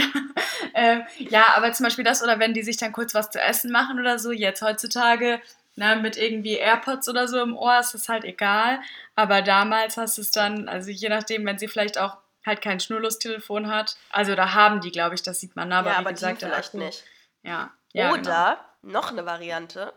äh, 0.72 1.00
ja, 1.18 1.48
aber 1.54 1.74
zum 1.74 1.84
Beispiel 1.84 2.04
das, 2.04 2.22
oder 2.22 2.38
wenn 2.38 2.54
die 2.54 2.62
sich 2.62 2.78
dann 2.78 2.92
kurz 2.92 3.12
was 3.12 3.28
zu 3.28 3.38
essen 3.38 3.70
machen 3.70 4.00
oder 4.00 4.18
so, 4.18 4.32
jetzt 4.32 4.62
heutzutage 4.62 5.38
na, 5.76 5.96
mit 5.96 6.16
irgendwie 6.16 6.56
AirPods 6.56 7.08
oder 7.08 7.26
so 7.26 7.40
im 7.40 7.56
Ohr 7.56 7.78
ist 7.80 7.94
es 7.94 8.08
halt 8.08 8.24
egal. 8.24 8.80
Aber 9.14 9.42
damals 9.42 9.96
hast 9.96 10.18
du 10.18 10.22
es 10.22 10.30
dann, 10.30 10.68
also 10.68 10.90
je 10.90 11.08
nachdem, 11.08 11.44
wenn 11.46 11.58
sie 11.58 11.68
vielleicht 11.68 11.98
auch 11.98 12.16
halt 12.46 12.60
kein 12.60 12.80
Schnurlostelefon 12.80 13.68
hat. 13.68 13.96
Also 14.10 14.34
da 14.34 14.54
haben 14.54 14.80
die, 14.80 14.90
glaube 14.90 15.14
ich, 15.14 15.22
das 15.22 15.40
sieht 15.40 15.56
man. 15.56 15.72
Aber 15.72 15.90
ja, 15.90 15.96
wie 15.96 16.00
aber 16.00 16.12
gesagt, 16.12 16.40
vielleicht 16.40 16.74
nicht. 16.74 17.04
Ja. 17.42 17.72
ja 17.92 18.12
oder 18.12 18.58
genau. 18.82 18.92
noch 18.94 19.10
eine 19.10 19.26
Variante. 19.26 19.92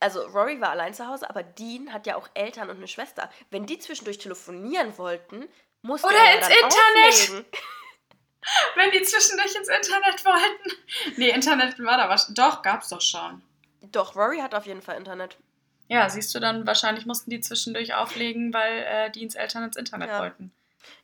Also 0.00 0.22
Rory 0.26 0.60
war 0.60 0.70
allein 0.70 0.94
zu 0.94 1.06
Hause, 1.06 1.28
aber 1.28 1.42
Dean 1.42 1.92
hat 1.92 2.06
ja 2.06 2.16
auch 2.16 2.28
Eltern 2.34 2.70
und 2.70 2.76
eine 2.76 2.88
Schwester. 2.88 3.30
Wenn 3.50 3.66
die 3.66 3.78
zwischendurch 3.78 4.18
telefonieren 4.18 4.96
wollten, 4.98 5.48
musste 5.82 6.08
Oder 6.08 6.16
er 6.16 6.38
ins 6.38 6.48
Internet! 6.48 7.46
Wenn 8.74 8.90
die 8.90 9.02
zwischendurch 9.02 9.54
ins 9.54 9.68
Internet 9.68 10.24
wollten. 10.24 10.72
Nee, 11.16 11.30
Internet 11.30 11.78
war 11.78 11.96
da 11.96 12.08
was. 12.08 12.32
Doch, 12.34 12.62
gab's 12.62 12.90
doch 12.90 13.00
schon. 13.00 13.42
Doch, 13.92 14.16
Rory 14.16 14.38
hat 14.38 14.54
auf 14.54 14.66
jeden 14.66 14.82
Fall 14.82 14.96
Internet. 14.96 15.36
Ja, 15.88 16.08
siehst 16.08 16.34
du 16.34 16.40
dann, 16.40 16.66
wahrscheinlich 16.66 17.06
mussten 17.06 17.30
die 17.30 17.40
zwischendurch 17.40 17.94
auflegen, 17.94 18.54
weil 18.54 18.84
äh, 18.88 19.10
Deans 19.10 19.34
Eltern 19.34 19.64
ins 19.64 19.76
Internet 19.76 20.08
ja. 20.08 20.20
wollten. 20.20 20.52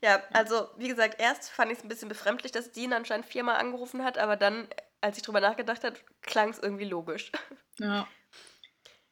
Ja, 0.02 0.22
also 0.32 0.68
wie 0.76 0.88
gesagt, 0.88 1.20
erst 1.20 1.50
fand 1.50 1.70
ich 1.70 1.78
es 1.78 1.84
ein 1.84 1.88
bisschen 1.88 2.08
befremdlich, 2.08 2.52
dass 2.52 2.72
Dean 2.72 2.92
anscheinend 2.92 3.26
viermal 3.26 3.56
angerufen 3.56 4.04
hat, 4.04 4.18
aber 4.18 4.36
dann, 4.36 4.68
als 5.00 5.16
ich 5.16 5.22
drüber 5.22 5.40
nachgedacht 5.40 5.84
habe, 5.84 5.96
klang 6.22 6.50
es 6.50 6.58
irgendwie 6.58 6.84
logisch. 6.84 7.32
Ja. 7.78 8.06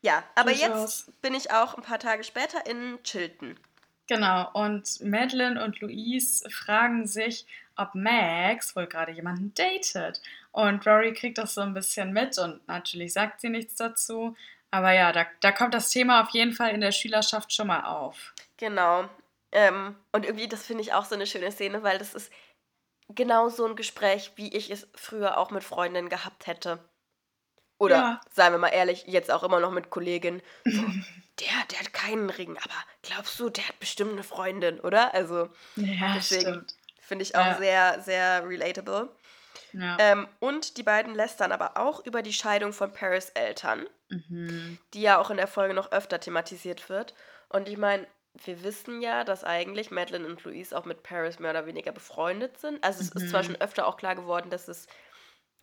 Ja, 0.00 0.22
aber 0.37 0.52
Durchaus. 0.52 1.06
jetzt 1.06 1.22
bin 1.22 1.34
ich 1.34 1.50
auch 1.50 1.75
ein 1.75 1.82
paar 1.82 1.98
Tage 1.98 2.22
später 2.22 2.64
in 2.66 3.00
Chilton. 3.02 3.58
Genau, 4.06 4.48
und 4.52 5.00
Madeline 5.00 5.62
und 5.62 5.80
Louise 5.80 6.48
fragen 6.50 7.08
sich, 7.08 7.46
ob 7.76 7.94
Max 7.94 8.76
wohl 8.76 8.87
gerade 8.87 9.10
jemanden 9.10 9.52
datet. 9.54 10.22
Und 10.58 10.84
Rory 10.88 11.14
kriegt 11.14 11.38
das 11.38 11.54
so 11.54 11.60
ein 11.60 11.72
bisschen 11.72 12.12
mit 12.12 12.36
und 12.36 12.66
natürlich 12.66 13.12
sagt 13.12 13.40
sie 13.40 13.48
nichts 13.48 13.76
dazu. 13.76 14.34
Aber 14.72 14.90
ja, 14.90 15.12
da, 15.12 15.24
da 15.38 15.52
kommt 15.52 15.72
das 15.72 15.88
Thema 15.90 16.20
auf 16.20 16.30
jeden 16.30 16.52
Fall 16.52 16.70
in 16.70 16.80
der 16.80 16.90
Schülerschaft 16.90 17.52
schon 17.52 17.68
mal 17.68 17.84
auf. 17.84 18.34
Genau. 18.56 19.08
Ähm, 19.52 19.94
und 20.10 20.26
irgendwie, 20.26 20.48
das 20.48 20.66
finde 20.66 20.82
ich 20.82 20.92
auch 20.92 21.04
so 21.04 21.14
eine 21.14 21.28
schöne 21.28 21.52
Szene, 21.52 21.84
weil 21.84 21.98
das 21.98 22.12
ist 22.12 22.32
genau 23.08 23.48
so 23.50 23.66
ein 23.66 23.76
Gespräch, 23.76 24.32
wie 24.34 24.52
ich 24.52 24.68
es 24.68 24.88
früher 24.96 25.38
auch 25.38 25.52
mit 25.52 25.62
Freundinnen 25.62 26.08
gehabt 26.08 26.48
hätte. 26.48 26.80
Oder, 27.78 27.96
ja. 27.96 28.20
seien 28.32 28.52
wir 28.52 28.58
mal 28.58 28.70
ehrlich, 28.70 29.04
jetzt 29.06 29.30
auch 29.30 29.44
immer 29.44 29.60
noch 29.60 29.70
mit 29.70 29.90
Kolleginnen. 29.90 30.42
So, 30.64 30.82
der, 31.38 31.66
der 31.70 31.78
hat 31.78 31.92
keinen 31.92 32.30
Ring, 32.30 32.58
aber 32.58 32.74
glaubst 33.02 33.38
du, 33.38 33.48
der 33.48 33.68
hat 33.68 33.78
bestimmt 33.78 34.10
eine 34.10 34.24
Freundin, 34.24 34.80
oder? 34.80 35.14
Also, 35.14 35.50
ja, 35.76 36.14
deswegen 36.16 36.66
finde 36.98 37.22
ich 37.22 37.36
auch 37.36 37.46
ja. 37.46 37.58
sehr, 37.58 38.00
sehr 38.00 38.48
relatable. 38.48 39.08
Ja. 39.72 39.96
Ähm, 39.98 40.28
und 40.40 40.76
die 40.76 40.82
beiden 40.82 41.14
lästern 41.14 41.52
aber 41.52 41.76
auch 41.76 42.04
über 42.04 42.22
die 42.22 42.32
Scheidung 42.32 42.72
von 42.72 42.92
Paris 42.92 43.30
Eltern, 43.30 43.87
mhm. 44.08 44.78
die 44.94 45.02
ja 45.02 45.18
auch 45.18 45.30
in 45.30 45.37
der 45.37 45.46
Folge 45.46 45.75
noch 45.75 45.92
öfter 45.92 46.20
thematisiert 46.20 46.88
wird. 46.88 47.14
Und 47.48 47.68
ich 47.68 47.76
meine, 47.76 48.06
wir 48.44 48.62
wissen 48.62 49.00
ja, 49.00 49.25
dass 49.25 49.44
eigentlich 49.44 49.90
Madeline 49.90 50.26
und 50.26 50.44
Louise 50.44 50.76
auch 50.76 50.84
mit 50.84 51.02
Paris 51.02 51.38
mehr 51.38 51.50
oder 51.50 51.66
weniger 51.66 51.92
befreundet 51.92 52.58
sind. 52.58 52.82
Also 52.84 53.00
es 53.00 53.14
mhm. 53.14 53.22
ist 53.22 53.30
zwar 53.30 53.42
mhm. 53.42 53.46
schon 53.46 53.60
öfter 53.60 53.87
auch 53.87 53.96
klar 53.96 54.14
geworden, 54.14 54.50
dass 54.50 54.68
es 54.68 54.87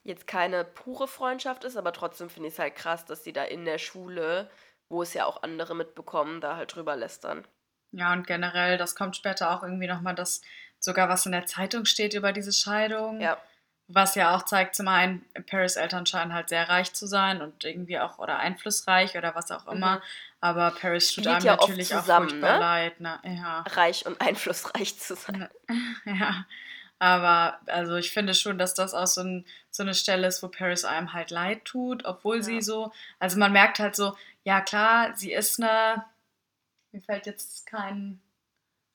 jetzt 0.04 0.28
keine 0.28 0.64
pure 0.64 1.08
Freundschaft 1.08 1.64
ist, 1.64 1.78
aber 1.78 1.92
trotzdem 1.92 2.30
finde 2.30 2.48
ich 2.50 2.54
es 2.54 2.60
halt 2.60 2.76
krass, 2.76 3.06
dass 3.06 3.24
sie 3.24 3.34
da 3.34 3.44
in 3.44 3.66
der 3.66 3.80
Schule, 3.80 4.50
wo 4.88 5.02
es 5.02 5.14
ja 5.14 5.26
auch 5.26 5.42
andere 5.42 5.76
mitbekommen, 5.76 6.42
da 6.42 6.56
halt 6.56 6.76
drüber 6.76 6.96
lästern. 6.96 7.46
Ja, 7.92 8.14
und 8.14 8.28
generell, 8.28 8.78
das 8.78 8.96
kommt 8.96 9.16
später 9.16 9.52
auch 9.52 9.64
irgendwie 9.64 9.88
nochmal, 9.88 10.16
dass 10.16 10.42
sogar 10.80 11.10
was 11.10 11.26
in 11.26 11.32
der 11.32 11.46
Zeitung 11.46 11.86
steht 11.86 12.14
über 12.14 12.34
diese 12.34 12.54
Scheidung. 12.54 13.20
Ja. 13.22 13.38
Was 13.88 14.16
ja 14.16 14.36
auch 14.36 14.44
zeigt, 14.44 14.76
zum 14.76 14.88
einen, 14.88 15.24
Paris 15.48 15.76
Eltern 15.76 16.08
scheinen 16.08 16.34
halt 16.34 16.50
sehr 16.50 16.68
reich 16.68 16.94
zu 16.94 17.06
sein 17.06 17.42
und 17.42 17.64
irgendwie 17.64 18.00
auch 18.00 18.18
oder 18.18 18.40
einflussreich 18.40 19.16
oder 19.16 19.36
was 19.36 19.52
auch 19.52 19.68
immer. 19.68 19.98
Mhm. 19.98 20.02
Aber 20.42 20.72
Paris 20.72 21.12
tut 21.12 21.28
einem 21.28 21.46
ja 21.46 21.56
natürlich 21.56 21.90
zusammen, 21.90 22.26
auch 22.26 22.30
furchtbar 22.30 22.54
ne? 22.54 22.60
leid. 22.60 23.00
Ne? 23.00 23.20
Ja. 23.24 23.62
Reich 23.62 24.06
und 24.06 24.20
einflussreich 24.22 24.98
zu 25.00 25.16
sein. 25.16 25.50
Ja. 26.06 26.46
Aber 26.98 27.60
also 27.68 27.96
ich 27.96 28.12
finde 28.12 28.34
schon, 28.34 28.58
dass 28.58 28.74
das 28.74 28.94
auch 28.94 29.08
so, 29.08 29.22
ein, 29.22 29.46
so 29.70 29.84
eine 29.84 29.94
Stelle 29.94 30.28
ist, 30.28 30.42
wo 30.42 30.48
Paris 30.48 30.86
einem 30.86 31.14
halt 31.14 31.30
leid 31.30 31.66
tut, 31.66 32.06
obwohl 32.06 32.38
ja. 32.38 32.44
sie 32.44 32.62
so, 32.62 32.92
also 33.20 33.38
man 33.38 33.52
merkt 33.52 33.80
halt 33.80 33.96
so, 33.96 34.16
ja 34.44 34.62
klar, 34.62 35.14
sie 35.16 35.34
ist 35.34 35.62
eine, 35.62 36.06
mir 36.92 37.02
fällt 37.02 37.26
jetzt 37.26 37.66
kein 37.66 38.22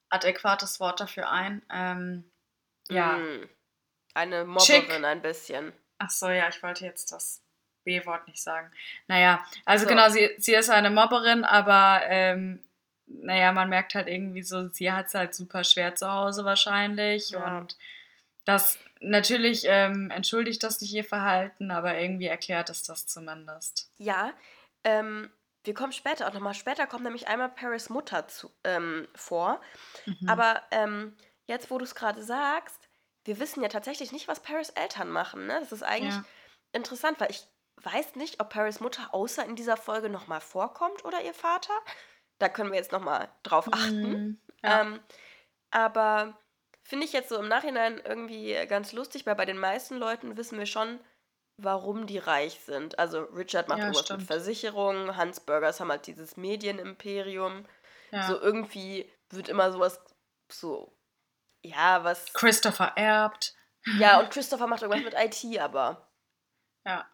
adäquates 0.08 0.80
Wort 0.80 1.00
dafür 1.00 1.30
ein. 1.30 1.62
Ähm, 1.70 2.24
ja. 2.88 3.18
Mm. 3.18 3.48
Eine 4.14 4.44
Mobberin 4.44 4.82
Chick. 4.82 5.04
ein 5.04 5.22
bisschen. 5.22 5.72
Ach 5.98 6.10
so, 6.10 6.28
ja, 6.28 6.48
ich 6.48 6.62
wollte 6.62 6.84
jetzt 6.84 7.12
das 7.12 7.42
B-Wort 7.84 8.26
nicht 8.28 8.42
sagen. 8.42 8.70
Naja, 9.06 9.44
also 9.64 9.84
so. 9.84 9.88
genau, 9.88 10.08
sie, 10.08 10.30
sie 10.38 10.54
ist 10.54 10.70
eine 10.70 10.90
Mobberin, 10.90 11.44
aber 11.44 12.02
ähm, 12.06 12.62
naja, 13.06 13.52
man 13.52 13.68
merkt 13.68 13.94
halt 13.94 14.08
irgendwie 14.08 14.42
so, 14.42 14.68
sie 14.68 14.92
hat 14.92 15.06
es 15.06 15.14
halt 15.14 15.34
super 15.34 15.64
schwer 15.64 15.94
zu 15.94 16.10
Hause 16.10 16.44
wahrscheinlich 16.44 17.30
ja. 17.30 17.58
und 17.58 17.76
das 18.44 18.78
natürlich 19.00 19.64
ähm, 19.66 20.10
entschuldigt 20.10 20.62
das 20.62 20.80
nicht 20.80 20.92
ihr 20.92 21.04
Verhalten, 21.04 21.70
aber 21.70 21.98
irgendwie 21.98 22.26
erklärt 22.26 22.70
es 22.70 22.82
das 22.82 23.06
zumindest. 23.06 23.90
Ja, 23.98 24.32
ähm, 24.84 25.30
wir 25.64 25.74
kommen 25.74 25.92
später 25.92 26.28
auch 26.28 26.32
nochmal. 26.32 26.54
Später 26.54 26.86
kommt 26.86 27.04
nämlich 27.04 27.28
einmal 27.28 27.50
Paris 27.50 27.90
Mutter 27.90 28.28
zu, 28.28 28.50
ähm, 28.64 29.08
vor. 29.14 29.60
Mhm. 30.06 30.28
Aber 30.28 30.62
ähm, 30.70 31.16
jetzt, 31.46 31.70
wo 31.70 31.78
du 31.78 31.84
es 31.84 31.94
gerade 31.94 32.22
sagst, 32.22 32.79
wir 33.24 33.38
wissen 33.38 33.62
ja 33.62 33.68
tatsächlich 33.68 34.12
nicht, 34.12 34.28
was 34.28 34.40
Paris 34.40 34.70
Eltern 34.70 35.10
machen. 35.10 35.46
Ne? 35.46 35.58
Das 35.60 35.72
ist 35.72 35.82
eigentlich 35.82 36.14
ja. 36.14 36.24
interessant, 36.72 37.20
weil 37.20 37.30
ich 37.30 37.46
weiß 37.82 38.16
nicht, 38.16 38.40
ob 38.40 38.50
Paris 38.50 38.80
Mutter 38.80 39.14
außer 39.14 39.44
in 39.44 39.56
dieser 39.56 39.76
Folge 39.76 40.08
nochmal 40.08 40.40
vorkommt 40.40 41.04
oder 41.04 41.22
ihr 41.22 41.34
Vater. 41.34 41.72
Da 42.38 42.48
können 42.48 42.70
wir 42.70 42.78
jetzt 42.78 42.92
nochmal 42.92 43.28
drauf 43.42 43.68
achten. 43.70 44.10
Mhm. 44.10 44.40
Ja. 44.62 44.82
Ähm, 44.82 45.00
aber 45.70 46.38
finde 46.82 47.06
ich 47.06 47.12
jetzt 47.12 47.28
so 47.28 47.36
im 47.36 47.48
Nachhinein 47.48 48.00
irgendwie 48.04 48.54
ganz 48.66 48.92
lustig, 48.92 49.26
weil 49.26 49.36
bei 49.36 49.46
den 49.46 49.58
meisten 49.58 49.96
Leuten 49.96 50.36
wissen 50.36 50.58
wir 50.58 50.66
schon, 50.66 50.98
warum 51.56 52.06
die 52.06 52.18
reich 52.18 52.60
sind. 52.60 52.98
Also 52.98 53.22
Richard 53.22 53.68
macht 53.68 53.78
ja, 53.78 53.84
irgendwas 53.86 54.04
stimmt. 54.06 54.20
mit 54.20 54.28
Versicherungen, 54.28 55.16
Hans 55.16 55.40
Burgers 55.40 55.80
haben 55.80 55.90
halt 55.90 56.06
dieses 56.06 56.36
Medienimperium. 56.36 57.66
Ja. 58.10 58.26
So 58.26 58.40
irgendwie 58.40 59.10
wird 59.30 59.48
immer 59.48 59.70
sowas 59.70 60.00
so, 60.50 60.92
ja, 61.62 62.04
was. 62.04 62.32
Christopher 62.32 62.92
erbt. 62.96 63.54
Ja, 63.98 64.20
und 64.20 64.30
Christopher 64.30 64.66
macht 64.66 64.82
irgendwas 64.82 65.04
mit 65.04 65.14
IT, 65.14 65.58
aber. 65.58 66.08
Ja. 66.84 67.06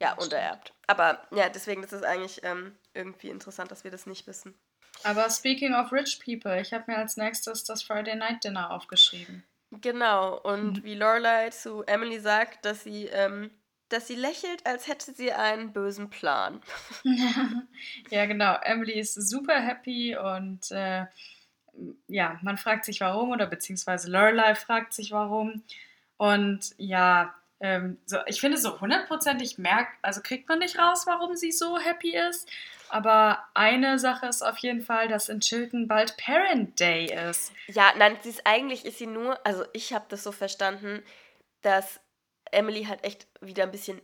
Ja, 0.00 0.14
und 0.14 0.32
er 0.32 0.40
erbt. 0.40 0.74
Aber 0.86 1.26
ja, 1.30 1.48
deswegen 1.48 1.82
ist 1.82 1.92
es 1.92 2.02
eigentlich 2.02 2.42
ähm, 2.42 2.76
irgendwie 2.92 3.30
interessant, 3.30 3.70
dass 3.70 3.84
wir 3.84 3.90
das 3.90 4.06
nicht 4.06 4.26
wissen. 4.26 4.58
Aber 5.02 5.28
speaking 5.30 5.74
of 5.74 5.92
rich 5.92 6.20
people, 6.24 6.60
ich 6.60 6.72
habe 6.72 6.84
mir 6.86 6.98
als 6.98 7.16
nächstes 7.16 7.64
das 7.64 7.82
Friday 7.82 8.14
Night 8.14 8.44
Dinner 8.44 8.70
aufgeschrieben. 8.70 9.44
Genau, 9.80 10.38
und 10.38 10.78
mhm. 10.78 10.84
wie 10.84 10.94
Lorelai 10.94 11.50
zu 11.50 11.82
Emily 11.84 12.20
sagt, 12.20 12.64
dass 12.64 12.84
sie, 12.84 13.06
ähm, 13.06 13.50
dass 13.88 14.06
sie 14.06 14.14
lächelt, 14.14 14.64
als 14.66 14.86
hätte 14.86 15.12
sie 15.12 15.32
einen 15.32 15.72
bösen 15.72 16.10
Plan. 16.10 16.60
ja, 18.10 18.26
genau. 18.26 18.56
Emily 18.62 18.98
ist 18.98 19.14
super 19.14 19.60
happy 19.60 20.16
und 20.16 20.70
äh, 20.70 21.06
ja, 22.08 22.38
man 22.42 22.58
fragt 22.58 22.84
sich 22.84 23.00
warum 23.00 23.30
oder 23.30 23.46
beziehungsweise 23.46 24.10
Lorelai 24.10 24.54
fragt 24.54 24.92
sich 24.92 25.12
warum. 25.12 25.62
Und 26.16 26.74
ja, 26.78 27.34
ähm, 27.60 27.98
so, 28.06 28.18
ich 28.26 28.40
finde 28.40 28.58
so 28.58 28.80
hundertprozentig 28.80 29.58
merkt, 29.58 29.92
also 30.02 30.20
kriegt 30.20 30.48
man 30.48 30.58
nicht 30.58 30.78
raus, 30.78 31.06
warum 31.06 31.34
sie 31.36 31.52
so 31.52 31.78
happy 31.78 32.16
ist. 32.16 32.48
Aber 32.88 33.44
eine 33.54 33.98
Sache 33.98 34.26
ist 34.26 34.42
auf 34.42 34.58
jeden 34.58 34.82
Fall, 34.82 35.08
dass 35.08 35.28
in 35.28 35.40
Chilton 35.40 35.88
bald 35.88 36.16
Parent 36.16 36.78
Day 36.78 37.06
ist. 37.28 37.52
Ja, 37.66 37.92
nein, 37.96 38.16
sie 38.22 38.30
ist 38.30 38.46
eigentlich 38.46 38.84
ist 38.84 38.98
sie 38.98 39.06
nur, 39.06 39.44
also 39.46 39.64
ich 39.72 39.92
habe 39.92 40.04
das 40.08 40.22
so 40.22 40.32
verstanden, 40.32 41.02
dass 41.62 42.00
Emily 42.52 42.84
halt 42.84 43.02
echt 43.02 43.26
wieder 43.40 43.64
ein 43.64 43.70
bisschen 43.70 44.00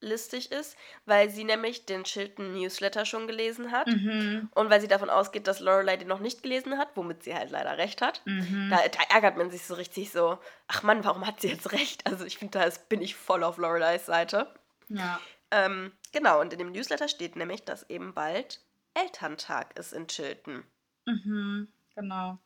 hinterlistig 0.00 0.52
ist, 0.52 0.76
weil 1.06 1.30
sie 1.30 1.44
nämlich 1.44 1.86
den 1.86 2.04
Chilton 2.04 2.54
Newsletter 2.54 3.04
schon 3.04 3.26
gelesen 3.26 3.70
hat 3.72 3.86
mhm. 3.86 4.48
und 4.54 4.70
weil 4.70 4.80
sie 4.80 4.88
davon 4.88 5.10
ausgeht, 5.10 5.46
dass 5.46 5.60
Lorelei 5.60 5.96
den 5.96 6.08
noch 6.08 6.20
nicht 6.20 6.42
gelesen 6.42 6.78
hat, 6.78 6.88
womit 6.94 7.22
sie 7.22 7.34
halt 7.34 7.50
leider 7.50 7.78
recht 7.78 8.02
hat. 8.02 8.22
Mhm. 8.24 8.68
Da, 8.70 8.76
da, 8.88 9.14
ärgert 9.14 9.36
man 9.36 9.50
sich 9.50 9.64
so 9.64 9.74
richtig 9.74 10.10
so, 10.10 10.38
ach 10.66 10.82
Mann, 10.82 11.04
warum 11.04 11.26
hat 11.26 11.40
sie 11.40 11.48
jetzt 11.48 11.72
recht? 11.72 12.06
Also 12.06 12.24
ich 12.24 12.38
finde, 12.38 12.58
da 12.58 12.68
bin 12.88 13.02
ich 13.02 13.14
voll 13.16 13.42
auf 13.42 13.58
Lorelei's 13.58 14.06
Seite. 14.06 14.52
Ja. 14.88 15.20
Ähm, 15.50 15.92
genau, 16.12 16.40
und 16.40 16.52
in 16.52 16.58
dem 16.58 16.72
Newsletter 16.72 17.08
steht 17.08 17.36
nämlich, 17.36 17.64
dass 17.64 17.88
eben 17.90 18.14
bald 18.14 18.60
Elterntag 18.94 19.78
ist 19.78 19.92
in 19.92 20.06
Chilton. 20.08 20.64
Mhm, 21.06 21.68
genau. 21.94 22.38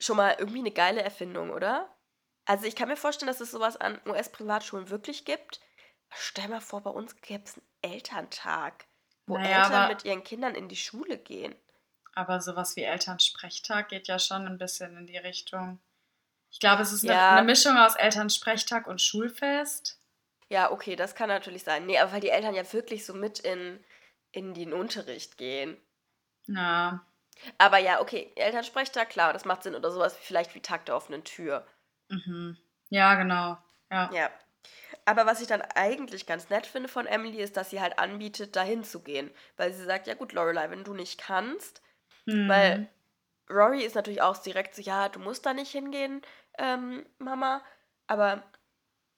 Schon 0.00 0.16
mal 0.16 0.36
irgendwie 0.38 0.60
eine 0.60 0.70
geile 0.70 1.02
Erfindung, 1.02 1.50
oder? 1.50 1.88
Also 2.44 2.66
ich 2.66 2.76
kann 2.76 2.88
mir 2.88 2.96
vorstellen, 2.96 3.26
dass 3.26 3.40
es 3.40 3.50
sowas 3.50 3.76
an 3.76 4.00
US-Privatschulen 4.06 4.90
wirklich 4.90 5.24
gibt. 5.24 5.60
Stell 6.10 6.48
mal 6.48 6.60
vor, 6.60 6.82
bei 6.82 6.90
uns 6.90 7.20
gäbe 7.20 7.44
es 7.44 7.54
einen 7.54 7.92
Elterntag, 7.94 8.86
wo 9.26 9.36
naja, 9.36 9.64
Eltern 9.64 9.88
mit 9.88 10.04
ihren 10.04 10.24
Kindern 10.24 10.54
in 10.54 10.68
die 10.68 10.76
Schule 10.76 11.18
gehen. 11.18 11.54
Aber 12.14 12.40
sowas 12.40 12.76
wie 12.76 12.82
Elternsprechtag 12.82 13.88
geht 13.88 14.08
ja 14.08 14.18
schon 14.18 14.46
ein 14.46 14.58
bisschen 14.58 14.96
in 14.96 15.06
die 15.06 15.18
Richtung. 15.18 15.78
Ich 16.50 16.60
glaube, 16.60 16.82
es 16.82 16.92
ist 16.92 17.04
ja. 17.04 17.12
eine, 17.30 17.38
eine 17.38 17.46
Mischung 17.46 17.76
aus 17.76 17.94
Elternsprechtag 17.94 18.86
und 18.86 19.00
Schulfest. 19.00 20.00
Ja, 20.48 20.70
okay, 20.70 20.96
das 20.96 21.14
kann 21.14 21.28
natürlich 21.28 21.62
sein. 21.62 21.86
Nee, 21.86 21.98
aber 21.98 22.12
weil 22.12 22.20
die 22.20 22.30
Eltern 22.30 22.54
ja 22.54 22.72
wirklich 22.72 23.04
so 23.04 23.12
mit 23.12 23.38
in, 23.40 23.84
in 24.32 24.54
den 24.54 24.72
Unterricht 24.72 25.36
gehen. 25.36 25.76
Na. 26.46 27.04
Aber 27.58 27.78
ja, 27.78 28.00
okay, 28.00 28.32
Elternsprechtag, 28.34 29.10
klar, 29.10 29.32
das 29.32 29.44
macht 29.44 29.62
Sinn. 29.62 29.74
Oder 29.74 29.90
sowas 29.90 30.16
wie 30.18 30.24
vielleicht 30.24 30.54
wie 30.54 30.60
Tag 30.60 30.86
der 30.86 30.96
offenen 30.96 31.22
Tür. 31.22 31.66
Mhm. 32.08 32.56
Ja, 32.88 33.14
genau. 33.14 33.58
Ja. 33.90 34.10
Ja. 34.12 34.30
Aber 35.04 35.26
was 35.26 35.40
ich 35.40 35.46
dann 35.46 35.62
eigentlich 35.62 36.26
ganz 36.26 36.50
nett 36.50 36.66
finde 36.66 36.88
von 36.88 37.06
Emily, 37.06 37.38
ist, 37.38 37.56
dass 37.56 37.70
sie 37.70 37.80
halt 37.80 37.98
anbietet, 37.98 38.56
dahin 38.56 38.84
zu 38.84 39.00
gehen. 39.00 39.30
Weil 39.56 39.72
sie 39.72 39.84
sagt, 39.84 40.06
ja 40.06 40.14
gut, 40.14 40.32
Lorelei, 40.32 40.70
wenn 40.70 40.84
du 40.84 40.94
nicht 40.94 41.18
kannst, 41.18 41.82
mhm. 42.26 42.48
weil 42.48 42.88
Rory 43.50 43.82
ist 43.84 43.94
natürlich 43.94 44.20
auch 44.20 44.36
direkt 44.36 44.74
so, 44.74 44.82
ja, 44.82 45.08
du 45.08 45.20
musst 45.20 45.46
da 45.46 45.54
nicht 45.54 45.72
hingehen, 45.72 46.22
ähm, 46.58 47.06
Mama. 47.18 47.62
Aber 48.06 48.42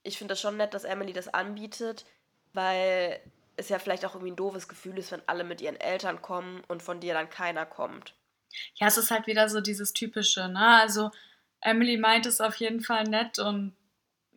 ich 0.03 0.19
finde 0.19 0.33
das 0.33 0.41
schon 0.41 0.57
nett, 0.57 0.75
dass 0.75 0.85
Emily 0.85 1.13
das 1.13 1.29
anbietet, 1.29 2.07
weil 2.53 3.21
es 3.57 3.69
ja 3.69 3.79
vielleicht 3.79 4.05
auch 4.05 4.15
irgendwie 4.15 4.33
ein 4.33 4.37
doofes 4.37 4.69
Gefühl 4.69 4.99
ist, 4.99 5.13
wenn 5.13 5.23
alle 5.27 5.45
mit 5.45 5.61
ihren 5.61 5.77
Eltern 5.77 6.23
kommen 6.23 6.63
und 6.69 6.83
von 6.83 7.01
dir 7.01 7.15
dann 7.15 7.31
keiner 7.31 7.67
kommt. 7.67 8.15
Ja, 8.75 8.87
es 8.87 8.97
ist 8.97 9.11
halt 9.11 9.27
wieder 9.27 9.49
so 9.49 9.61
dieses 9.61 9.93
typische, 9.93 10.49
ne? 10.49 10.81
Also 10.81 11.11
Emily 11.61 11.99
meint 11.99 12.27
es 12.27 12.41
auf 12.41 12.57
jeden 12.57 12.81
Fall 12.81 13.05
nett 13.05 13.39
und 13.39 13.77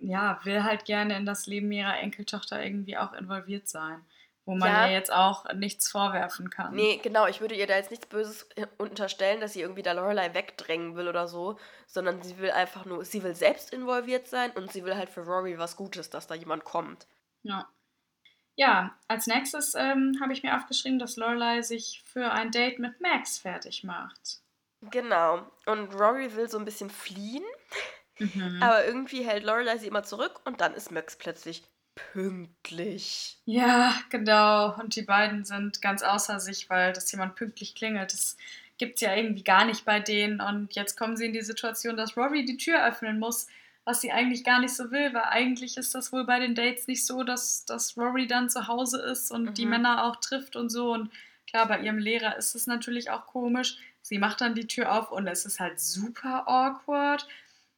ja, 0.03 0.39
will 0.43 0.63
halt 0.63 0.85
gerne 0.85 1.17
in 1.17 1.25
das 1.25 1.47
Leben 1.47 1.71
ihrer 1.71 1.97
Enkeltochter 1.99 2.63
irgendwie 2.63 2.97
auch 2.97 3.13
involviert 3.13 3.67
sein 3.67 4.03
wo 4.45 4.55
man 4.55 4.69
ja. 4.69 4.87
ja. 4.87 4.91
jetzt 4.91 5.11
auch 5.11 5.45
nichts 5.53 5.89
vorwerfen 5.89 6.49
kann. 6.49 6.75
Nee, 6.75 6.99
genau, 7.01 7.27
ich 7.27 7.39
würde 7.39 7.55
ihr 7.55 7.67
da 7.67 7.75
jetzt 7.75 7.91
nichts 7.91 8.07
Böses 8.07 8.47
unterstellen, 8.77 9.39
dass 9.39 9.53
sie 9.53 9.61
irgendwie 9.61 9.83
da 9.83 9.93
Lorelei 9.93 10.33
wegdrängen 10.33 10.95
will 10.95 11.07
oder 11.07 11.27
so, 11.27 11.57
sondern 11.87 12.21
sie 12.21 12.37
will 12.39 12.51
einfach 12.51 12.85
nur, 12.85 13.05
sie 13.05 13.23
will 13.23 13.35
selbst 13.35 13.71
involviert 13.71 14.27
sein 14.27 14.51
und 14.51 14.71
sie 14.71 14.83
will 14.83 14.95
halt 14.95 15.09
für 15.09 15.21
Rory 15.21 15.57
was 15.57 15.75
Gutes, 15.77 16.09
dass 16.09 16.27
da 16.27 16.35
jemand 16.35 16.65
kommt. 16.65 17.07
Ja. 17.43 17.67
Ja, 18.55 18.95
als 19.07 19.25
nächstes 19.25 19.73
ähm, 19.73 20.17
habe 20.21 20.33
ich 20.33 20.43
mir 20.43 20.55
aufgeschrieben, 20.55 20.99
dass 20.99 21.15
Lorelei 21.15 21.61
sich 21.63 22.03
für 22.05 22.31
ein 22.31 22.51
Date 22.51 22.77
mit 22.77 23.01
Max 23.01 23.39
fertig 23.39 23.83
macht. 23.83 24.41
Genau. 24.91 25.49
Und 25.65 25.93
Rory 25.95 26.35
will 26.35 26.49
so 26.49 26.59
ein 26.59 26.65
bisschen 26.65 26.89
fliehen, 26.89 27.43
mhm. 28.33 28.61
aber 28.61 28.85
irgendwie 28.85 29.23
hält 29.23 29.43
Lorelei 29.43 29.77
sie 29.77 29.87
immer 29.87 30.03
zurück 30.03 30.41
und 30.45 30.61
dann 30.61 30.73
ist 30.73 30.91
Max 30.91 31.15
plötzlich 31.15 31.63
pünktlich. 31.95 33.37
Ja, 33.45 33.93
genau. 34.09 34.75
Und 34.79 34.95
die 34.95 35.03
beiden 35.03 35.45
sind 35.45 35.81
ganz 35.81 36.01
außer 36.01 36.39
sich, 36.39 36.69
weil 36.69 36.93
dass 36.93 37.11
jemand 37.11 37.35
pünktlich 37.35 37.75
klingelt. 37.75 38.13
Das 38.13 38.37
gibt 38.77 38.95
es 38.95 39.01
ja 39.01 39.15
irgendwie 39.15 39.43
gar 39.43 39.65
nicht 39.65 39.85
bei 39.85 39.99
denen. 39.99 40.41
Und 40.41 40.73
jetzt 40.75 40.97
kommen 40.97 41.17
sie 41.17 41.25
in 41.25 41.33
die 41.33 41.41
Situation, 41.41 41.97
dass 41.97 42.17
Rory 42.17 42.45
die 42.45 42.57
Tür 42.57 42.85
öffnen 42.85 43.19
muss, 43.19 43.47
was 43.85 44.01
sie 44.01 44.11
eigentlich 44.11 44.43
gar 44.43 44.59
nicht 44.59 44.73
so 44.73 44.91
will, 44.91 45.13
weil 45.13 45.25
eigentlich 45.25 45.77
ist 45.77 45.93
das 45.93 46.11
wohl 46.13 46.25
bei 46.25 46.39
den 46.39 46.55
Dates 46.55 46.87
nicht 46.87 47.05
so, 47.05 47.23
dass, 47.23 47.65
dass 47.65 47.97
Rory 47.97 48.27
dann 48.27 48.49
zu 48.49 48.67
Hause 48.67 49.01
ist 49.01 49.29
und 49.31 49.43
mhm. 49.43 49.53
die 49.53 49.65
Männer 49.65 50.05
auch 50.05 50.15
trifft 50.17 50.55
und 50.55 50.69
so. 50.69 50.93
Und 50.93 51.11
klar, 51.47 51.67
bei 51.67 51.81
ihrem 51.81 51.97
Lehrer 51.97 52.37
ist 52.37 52.55
es 52.55 52.65
natürlich 52.65 53.09
auch 53.09 53.27
komisch. 53.27 53.77
Sie 54.01 54.17
macht 54.17 54.41
dann 54.41 54.55
die 54.55 54.67
Tür 54.67 54.91
auf 54.91 55.11
und 55.11 55.27
es 55.27 55.45
ist 55.45 55.59
halt 55.59 55.79
super 55.79 56.47
awkward. 56.47 57.27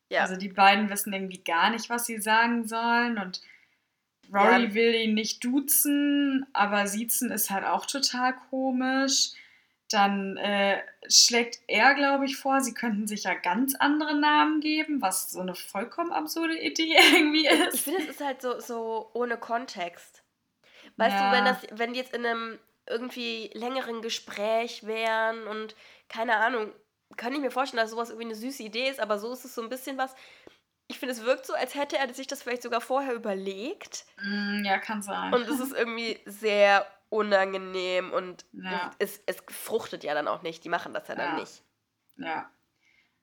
Ja. 0.09 0.21
Also 0.21 0.35
die 0.35 0.49
beiden 0.49 0.89
wissen 0.89 1.13
irgendwie 1.13 1.43
gar 1.43 1.69
nicht, 1.71 1.89
was 1.89 2.05
sie 2.05 2.19
sagen 2.19 2.67
sollen 2.67 3.17
und 3.17 3.41
Rory 4.33 4.65
ja. 4.65 4.73
will 4.73 4.95
ihn 4.95 5.13
nicht 5.13 5.43
duzen, 5.43 6.45
aber 6.53 6.87
siezen 6.87 7.31
ist 7.31 7.49
halt 7.49 7.65
auch 7.65 7.85
total 7.85 8.35
komisch. 8.49 9.31
dann 9.89 10.35
äh, 10.37 10.81
schlägt 11.07 11.59
er, 11.67 11.93
glaube 11.93 12.25
ich, 12.25 12.37
vor, 12.37 12.59
sie 12.59 12.73
könnten 12.73 13.05
sich 13.07 13.23
ja 13.25 13.35
ganz 13.35 13.75
andere 13.75 14.15
Namen 14.15 14.59
geben, 14.59 14.99
was 15.01 15.29
so 15.29 15.41
eine 15.41 15.53
vollkommen 15.53 16.11
absurde 16.11 16.57
Idee 16.59 16.97
irgendwie 17.13 17.47
ist. 17.47 17.75
Ich 17.75 17.81
finde, 17.81 18.01
es 18.01 18.09
ist 18.09 18.21
halt 18.21 18.41
so, 18.41 18.59
so 18.59 19.11
ohne 19.13 19.37
Kontext. 19.37 20.23
Weißt 20.97 21.15
ja. 21.15 21.29
du, 21.29 21.37
wenn 21.37 21.45
das, 21.45 21.57
wenn 21.71 21.93
die 21.93 21.99
jetzt 21.99 22.15
in 22.15 22.25
einem 22.25 22.59
irgendwie 22.89 23.51
längeren 23.53 24.01
Gespräch 24.01 24.85
wären 24.85 25.47
und 25.47 25.75
keine 26.09 26.37
Ahnung, 26.37 26.71
kann 27.17 27.33
ich 27.33 27.39
mir 27.39 27.51
vorstellen, 27.51 27.81
dass 27.81 27.91
sowas 27.91 28.09
irgendwie 28.09 28.27
eine 28.27 28.35
süße 28.35 28.63
Idee 28.63 28.89
ist, 28.89 28.99
aber 28.99 29.19
so 29.19 29.31
ist 29.33 29.45
es 29.45 29.55
so 29.55 29.61
ein 29.61 29.69
bisschen 29.69 29.97
was. 29.97 30.15
Ich 30.87 30.99
finde, 30.99 31.13
es 31.13 31.23
wirkt 31.23 31.45
so, 31.45 31.53
als 31.53 31.73
hätte 31.75 31.97
er 31.97 32.13
sich 32.13 32.27
das 32.27 32.43
vielleicht 32.43 32.61
sogar 32.61 32.81
vorher 32.81 33.13
überlegt. 33.13 34.05
Mm, 34.21 34.63
ja, 34.63 34.77
kann 34.77 35.01
sein. 35.01 35.33
Und 35.33 35.47
es 35.47 35.59
ist 35.59 35.73
irgendwie 35.77 36.19
sehr 36.25 36.85
unangenehm 37.09 38.11
und 38.11 38.45
ja. 38.51 38.91
es, 38.99 39.21
es 39.25 39.37
fruchtet 39.49 40.03
ja 40.03 40.13
dann 40.13 40.27
auch 40.27 40.41
nicht. 40.41 40.63
Die 40.63 40.69
machen 40.69 40.93
das 40.93 41.07
ja, 41.07 41.15
ja. 41.15 41.21
dann 41.21 41.35
nicht. 41.37 41.63
Ja. 42.17 42.49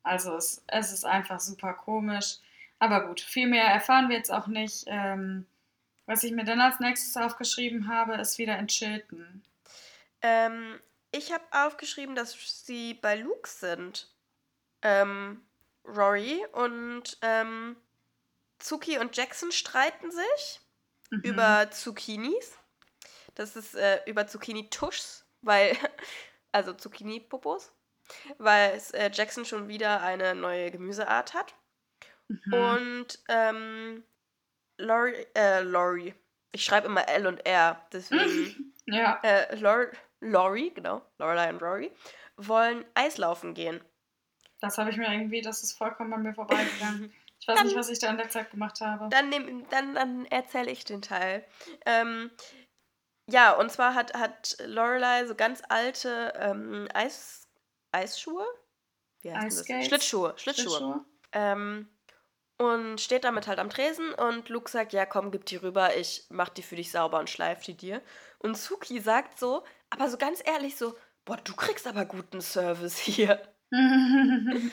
Also 0.02 0.34
es, 0.36 0.64
es 0.66 0.92
ist 0.92 1.04
einfach 1.04 1.40
super 1.40 1.74
komisch. 1.74 2.38
Aber 2.78 3.06
gut, 3.06 3.20
viel 3.20 3.46
mehr 3.46 3.66
erfahren 3.66 4.08
wir 4.08 4.16
jetzt 4.16 4.32
auch 4.32 4.48
nicht. 4.48 4.84
Ähm, 4.88 5.46
was 6.06 6.24
ich 6.24 6.32
mir 6.32 6.44
dann 6.44 6.60
als 6.60 6.80
nächstes 6.80 7.16
aufgeschrieben 7.16 7.88
habe, 7.88 8.14
ist 8.14 8.38
wieder 8.38 8.58
in 8.58 8.66
Chilton. 8.66 9.44
Ähm, 10.20 10.80
ich 11.12 11.32
habe 11.32 11.44
aufgeschrieben, 11.50 12.14
dass 12.14 12.36
sie 12.64 12.94
bei 12.94 13.16
Luke 13.16 13.48
sind. 13.48 14.08
Ähm, 14.82 15.42
Rory 15.84 16.44
und 16.52 17.18
ähm, 17.22 17.76
Zuki 18.58 18.98
und 18.98 19.16
Jackson 19.16 19.52
streiten 19.52 20.10
sich 20.10 20.60
mhm. 21.10 21.20
über 21.20 21.70
Zucchinis. 21.70 22.58
Das 23.34 23.56
ist 23.56 23.74
äh, 23.74 24.00
über 24.06 24.26
Zucchini-Tuschs, 24.26 25.24
weil, 25.40 25.76
also 26.52 26.72
Zucchini-Popos, 26.72 27.72
weil 28.38 28.80
äh, 28.92 29.10
Jackson 29.12 29.44
schon 29.44 29.68
wieder 29.68 30.02
eine 30.02 30.34
neue 30.34 30.70
Gemüseart 30.70 31.34
hat. 31.34 31.54
Mhm. 32.28 32.52
Und 32.54 33.18
ähm, 33.28 34.04
Lori, 34.78 35.26
äh, 35.34 35.60
Lori. 35.62 36.14
Ich 36.52 36.64
schreibe 36.64 36.86
immer 36.86 37.08
L 37.08 37.26
und 37.26 37.46
R, 37.46 37.86
deswegen. 37.92 38.74
ja. 38.86 39.18
Äh, 39.22 39.56
Lori, 39.56 39.88
Lori, 40.22 40.70
genau, 40.70 41.02
Lorelei 41.18 41.50
und 41.50 41.62
Rory, 41.62 41.92
wollen 42.36 42.84
Eislaufen 42.94 43.54
gehen. 43.54 43.82
Das 44.60 44.78
habe 44.78 44.90
ich 44.90 44.96
mir 44.96 45.12
irgendwie, 45.12 45.42
das 45.42 45.62
ist 45.62 45.76
vollkommen 45.76 46.12
an 46.12 46.22
mir 46.22 46.34
vorbeigegangen. 46.34 47.12
Ich 47.40 47.48
weiß 47.48 47.56
dann, 47.56 47.66
nicht, 47.66 47.76
was 47.76 47.88
ich 47.88 47.98
da 47.98 48.08
in 48.10 48.18
der 48.18 48.28
Zeit 48.28 48.50
gemacht 48.52 48.80
habe. 48.80 49.08
Dann, 49.08 49.30
dann, 49.70 49.94
dann 49.94 50.26
erzähle 50.26 50.70
ich 50.70 50.84
den 50.84 51.02
Teil. 51.02 51.44
Ähm, 51.84 52.30
ja, 53.26 53.52
und 53.52 53.70
zwar 53.70 53.94
hat, 53.94 54.14
hat 54.14 54.56
Lorelei 54.64 55.26
so 55.26 55.34
ganz 55.34 55.62
alte 55.68 56.32
ähm, 56.36 56.88
Eis, 56.94 57.48
Eisschuhe? 57.90 58.46
Wie 59.22 59.32
heißt 59.32 59.68
das? 59.68 59.86
Schlittschuhe. 59.86 60.34
Schlittschuhe. 60.36 60.70
Schlittschuhe. 60.70 61.04
Ähm, 61.32 61.88
und 62.58 63.00
steht 63.00 63.24
damit 63.24 63.48
halt 63.48 63.58
am 63.58 63.70
Tresen 63.70 64.14
und 64.14 64.48
Luke 64.48 64.70
sagt, 64.70 64.92
ja 64.92 65.04
komm, 65.04 65.32
gib 65.32 65.46
die 65.46 65.56
rüber, 65.56 65.96
ich 65.96 66.26
mach 66.30 66.48
die 66.48 66.62
für 66.62 66.76
dich 66.76 66.92
sauber 66.92 67.18
und 67.18 67.28
schleif 67.28 67.62
die 67.62 67.76
dir. 67.76 68.02
Und 68.38 68.56
Suki 68.56 69.00
sagt 69.00 69.38
so, 69.38 69.64
aber 69.92 70.08
so 70.08 70.16
ganz 70.16 70.42
ehrlich 70.44 70.76
so, 70.76 70.96
boah, 71.24 71.36
du 71.36 71.54
kriegst 71.54 71.86
aber 71.86 72.04
guten 72.04 72.40
Service 72.40 72.98
hier. 72.98 73.40
und 73.70 74.72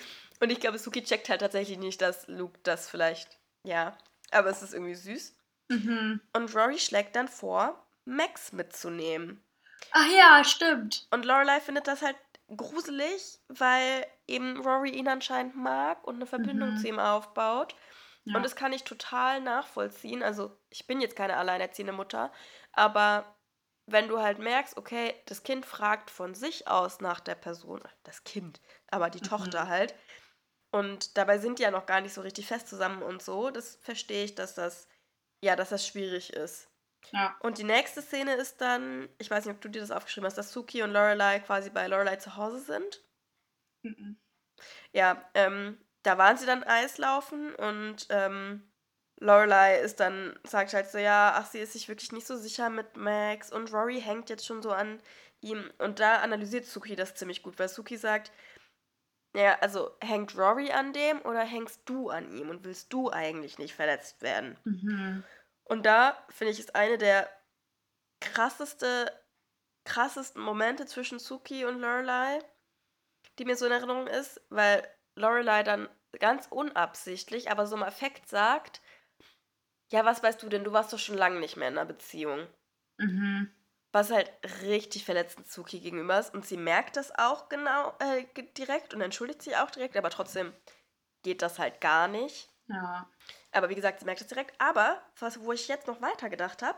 ich 0.50 0.60
glaube, 0.60 0.78
Suki 0.78 1.04
checkt 1.04 1.30
halt 1.30 1.42
tatsächlich 1.42 1.78
nicht, 1.78 2.02
dass 2.02 2.28
Luke 2.28 2.60
das 2.64 2.90
vielleicht, 2.90 3.40
ja, 3.64 3.98
aber 4.32 4.50
es 4.50 4.62
ist 4.62 4.74
irgendwie 4.74 4.96
süß. 4.96 5.36
Mhm. 5.70 6.22
Und 6.34 6.56
Rory 6.56 6.80
schlägt 6.80 7.16
dann 7.16 7.28
vor, 7.28 7.86
Max 8.06 8.52
mitzunehmen. 8.52 9.44
Ach 9.92 10.08
ja, 10.12 10.44
stimmt. 10.44 11.08
Und 11.12 11.26
Lorelei 11.26 11.60
findet 11.60 11.88
das 11.88 12.02
halt 12.02 12.18
gruselig, 12.56 13.40
weil 13.48 14.06
eben 14.28 14.60
Rory 14.62 14.90
ihn 14.90 15.08
anscheinend 15.08 15.56
mag 15.56 16.06
und 16.06 16.16
eine 16.16 16.26
Verbindung 16.26 16.72
mhm. 16.72 16.78
zu 16.78 16.88
ihm 16.88 17.00
aufbaut. 17.00 17.76
Ja. 18.26 18.36
Und 18.36 18.44
das 18.44 18.56
kann 18.56 18.74
ich 18.74 18.84
total 18.84 19.42
nachvollziehen. 19.42 20.24
Also, 20.24 20.58
ich 20.70 20.88
bin 20.88 21.02
jetzt 21.02 21.16
keine 21.16 21.38
alleinerziehende 21.38 21.94
Mutter, 21.94 22.32
aber 22.74 23.36
wenn 23.92 24.08
du 24.08 24.20
halt 24.20 24.40
merkst, 24.40 24.78
okay, 24.78 25.14
das 25.26 25.44
Kind 25.44 25.66
fragt 25.66 26.10
von 26.10 26.36
sich 26.36 26.68
aus 26.68 27.02
nach 27.02 27.20
der 27.20 27.36
Person, 27.36 27.82
das 28.04 28.24
Kind, 28.24 28.62
aber 28.88 29.10
die 29.10 29.20
mhm. 29.20 29.28
Tochter 29.28 29.68
halt, 29.68 29.96
und 30.72 31.18
dabei 31.18 31.40
sind 31.40 31.60
die 31.60 31.64
ja 31.64 31.72
noch 31.72 31.86
gar 31.86 32.02
nicht 32.02 32.14
so 32.14 32.22
richtig 32.22 32.48
fest 32.48 32.68
zusammen 32.68 33.02
und 33.02 33.22
so, 33.24 33.50
das 33.50 33.78
verstehe 33.78 34.24
ich, 34.24 34.36
dass 34.36 34.54
das, 34.54 34.88
ja, 35.44 35.56
dass 35.56 35.70
das 35.70 35.88
schwierig 35.88 36.34
ist. 36.34 36.70
Ja. 37.12 37.36
Und 37.40 37.58
die 37.58 37.64
nächste 37.64 38.02
Szene 38.02 38.36
ist 38.36 38.62
dann, 38.62 39.10
ich 39.18 39.32
weiß 39.32 39.46
nicht, 39.46 39.56
ob 39.56 39.62
du 39.62 39.70
dir 39.70 39.82
das 39.82 39.92
aufgeschrieben 39.92 40.28
hast, 40.28 40.38
dass 40.38 40.52
Suki 40.52 40.84
und 40.84 40.92
Lorelei 40.92 41.40
quasi 41.40 41.70
bei 41.70 41.88
Lorelei 41.88 42.18
zu 42.18 42.36
Hause 42.36 42.60
sind. 42.60 43.04
Mhm. 43.84 44.20
Ja, 44.92 45.30
ähm, 45.34 45.84
da 46.04 46.18
waren 46.18 46.38
sie 46.38 46.46
dann 46.46 46.64
Eislaufen 46.64 47.56
und 47.56 48.08
ähm, 48.10 48.69
Lorelei 49.20 49.80
ist 49.80 50.00
dann, 50.00 50.40
sagt 50.46 50.74
halt 50.74 50.90
so, 50.90 50.98
ja, 50.98 51.34
ach, 51.36 51.46
sie 51.46 51.60
ist 51.60 51.74
sich 51.74 51.90
wirklich 51.90 52.12
nicht 52.14 52.26
so 52.26 52.38
sicher 52.38 52.70
mit 52.70 52.96
Max 52.96 53.52
und 53.52 53.72
Rory 53.74 54.02
hängt 54.02 54.30
jetzt 54.30 54.46
schon 54.46 54.62
so 54.62 54.72
an 54.72 55.02
ihm. 55.42 55.72
Und 55.78 56.00
da 56.00 56.18
analysiert 56.18 56.66
Suki 56.66 56.96
das 56.96 57.16
ziemlich 57.16 57.44
gut, 57.44 57.60
weil 57.60 57.68
Suki 57.68 57.98
sagt, 57.98 58.32
ja, 59.36 59.58
also 59.60 59.92
hängt 60.02 60.38
Rory 60.38 60.72
an 60.72 60.94
dem 60.94 61.22
oder 61.22 61.42
hängst 61.42 61.82
du 61.86 62.10
an 62.10 62.32
ihm 62.32 62.50
und 62.50 62.64
willst 62.64 62.92
du 62.94 63.12
eigentlich 63.12 63.60
nicht 63.60 63.76
verletzt 63.76 64.22
werden? 64.22 64.58
Mhm. 64.64 65.24
Und 65.66 65.86
da 65.86 66.26
finde 66.30 66.54
ich, 66.54 66.60
ist 66.60 66.76
eine 66.76 66.98
der 66.98 67.30
krasseste, 68.22 69.12
krassesten 69.86 70.42
Momente 70.42 70.86
zwischen 70.86 71.20
Suki 71.20 71.66
und 71.66 71.80
Lorelei, 71.80 72.40
die 73.38 73.46
mir 73.46 73.56
so 73.56 73.66
in 73.66 73.72
Erinnerung 73.72 74.08
ist, 74.08 74.42
weil 74.50 74.88
Lorelei 75.16 75.64
dann 75.64 75.90
ganz 76.20 76.48
unabsichtlich, 76.50 77.52
aber 77.52 77.68
so 77.68 77.76
im 77.76 77.84
Affekt 77.84 78.28
sagt, 78.28 78.82
ja, 79.92 80.06
was 80.06 80.22
weißt 80.22 80.42
du 80.42 80.50
denn, 80.50 80.64
du 80.64 80.72
warst 80.72 80.94
doch 80.94 81.00
schon 81.00 81.18
lange 81.18 81.40
nicht 81.40 81.58
mehr 81.58 81.68
in 81.68 81.78
einer 81.78 81.86
Beziehung. 81.86 82.48
Mhm. 82.98 83.52
Was 83.92 84.12
halt 84.12 84.32
richtig 84.64 85.04
verletzend 85.04 85.48
Suki 85.48 85.80
gegenüber 85.80 86.20
ist. 86.20 86.34
Und 86.34 86.46
sie 86.46 86.58
merkt 86.58 86.96
das 86.96 87.18
auch 87.18 87.50
genau 87.50 87.96
äh, 88.00 88.26
direkt 88.58 88.94
und 88.94 89.02
entschuldigt 89.02 89.42
sich 89.42 89.56
auch 89.58 89.72
direkt, 89.72 89.98
aber 89.98 90.12
trotzdem 90.12 90.54
geht 91.24 91.42
das 91.42 91.58
halt 91.58 91.82
gar 91.82 92.08
nicht. 92.08 92.50
Ja. 92.68 93.10
Aber 93.52 93.70
wie 93.70 93.76
gesagt, 93.76 94.00
sie 94.00 94.06
merkt 94.06 94.22
es 94.22 94.28
direkt. 94.28 94.54
Aber, 94.62 95.02
was, 95.20 95.40
wo 95.42 95.54
ich 95.54 95.68
jetzt 95.68 95.88
noch 95.88 96.02
weiter 96.02 96.30
gedacht 96.30 96.62
habe, 96.62 96.78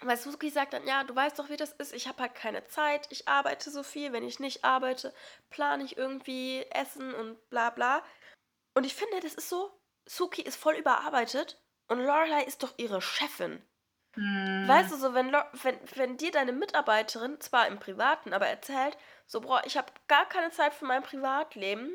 weil 0.00 0.16
Suzuki 0.16 0.50
sagt 0.50 0.72
dann, 0.72 0.86
ja, 0.86 1.04
du 1.04 1.14
weißt 1.14 1.38
doch, 1.38 1.50
wie 1.50 1.56
das 1.56 1.72
ist, 1.72 1.92
ich 1.92 2.08
habe 2.08 2.22
halt 2.22 2.34
keine 2.34 2.64
Zeit, 2.64 3.06
ich 3.10 3.28
arbeite 3.28 3.70
so 3.70 3.82
viel, 3.82 4.12
wenn 4.12 4.24
ich 4.24 4.40
nicht 4.40 4.64
arbeite, 4.64 5.14
plane 5.50 5.84
ich 5.84 5.96
irgendwie 5.96 6.62
Essen 6.70 7.14
und 7.14 7.48
bla 7.50 7.70
bla. 7.70 8.02
Und 8.74 8.84
ich 8.84 8.94
finde, 8.94 9.20
das 9.20 9.34
ist 9.34 9.48
so, 9.50 9.78
Suki 10.06 10.42
ist 10.42 10.56
voll 10.56 10.74
überarbeitet 10.74 11.63
und 11.88 12.00
Lorelei 12.00 12.44
ist 12.44 12.62
doch 12.62 12.74
ihre 12.76 13.00
Chefin. 13.00 13.62
Hm. 14.14 14.68
Weißt 14.68 14.92
du, 14.92 14.96
so, 14.96 15.14
wenn, 15.14 15.32
wenn, 15.32 15.78
wenn 15.96 16.16
dir 16.16 16.30
deine 16.30 16.52
Mitarbeiterin, 16.52 17.40
zwar 17.40 17.66
im 17.66 17.78
Privaten, 17.78 18.32
aber 18.32 18.46
erzählt, 18.46 18.96
so, 19.26 19.40
boah, 19.40 19.62
ich 19.64 19.76
habe 19.76 19.92
gar 20.06 20.28
keine 20.28 20.50
Zeit 20.50 20.74
für 20.74 20.84
mein 20.84 21.02
Privatleben, 21.02 21.90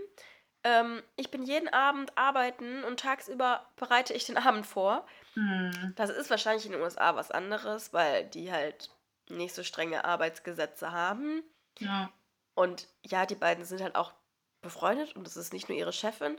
ähm, 0.63 1.01
ich 1.15 1.31
bin 1.31 1.43
jeden 1.43 1.69
Abend 1.69 2.17
arbeiten 2.17 2.83
und 2.83 2.99
tagsüber 2.99 3.65
bereite 3.77 4.13
ich 4.13 4.25
den 4.25 4.37
Abend 4.37 4.65
vor. 4.65 5.07
Hm. 5.33 5.93
Das 5.95 6.09
ist 6.09 6.29
wahrscheinlich 6.29 6.65
in 6.65 6.73
den 6.73 6.81
USA 6.81 7.15
was 7.15 7.31
anderes, 7.31 7.93
weil 7.93 8.25
die 8.25 8.51
halt 8.51 8.89
nicht 9.29 9.55
so 9.55 9.63
strenge 9.63 10.03
Arbeitsgesetze 10.03 10.91
haben. 10.91 11.43
Ja. 11.77 12.11
Und 12.55 12.87
ja, 13.05 13.25
die 13.25 13.35
beiden 13.35 13.63
sind 13.63 13.81
halt 13.81 13.95
auch 13.95 14.13
befreundet 14.61 15.15
und 15.15 15.25
das 15.25 15.37
ist 15.37 15.53
nicht 15.53 15.69
nur 15.69 15.77
ihre 15.77 15.93
Chefin. 15.93 16.37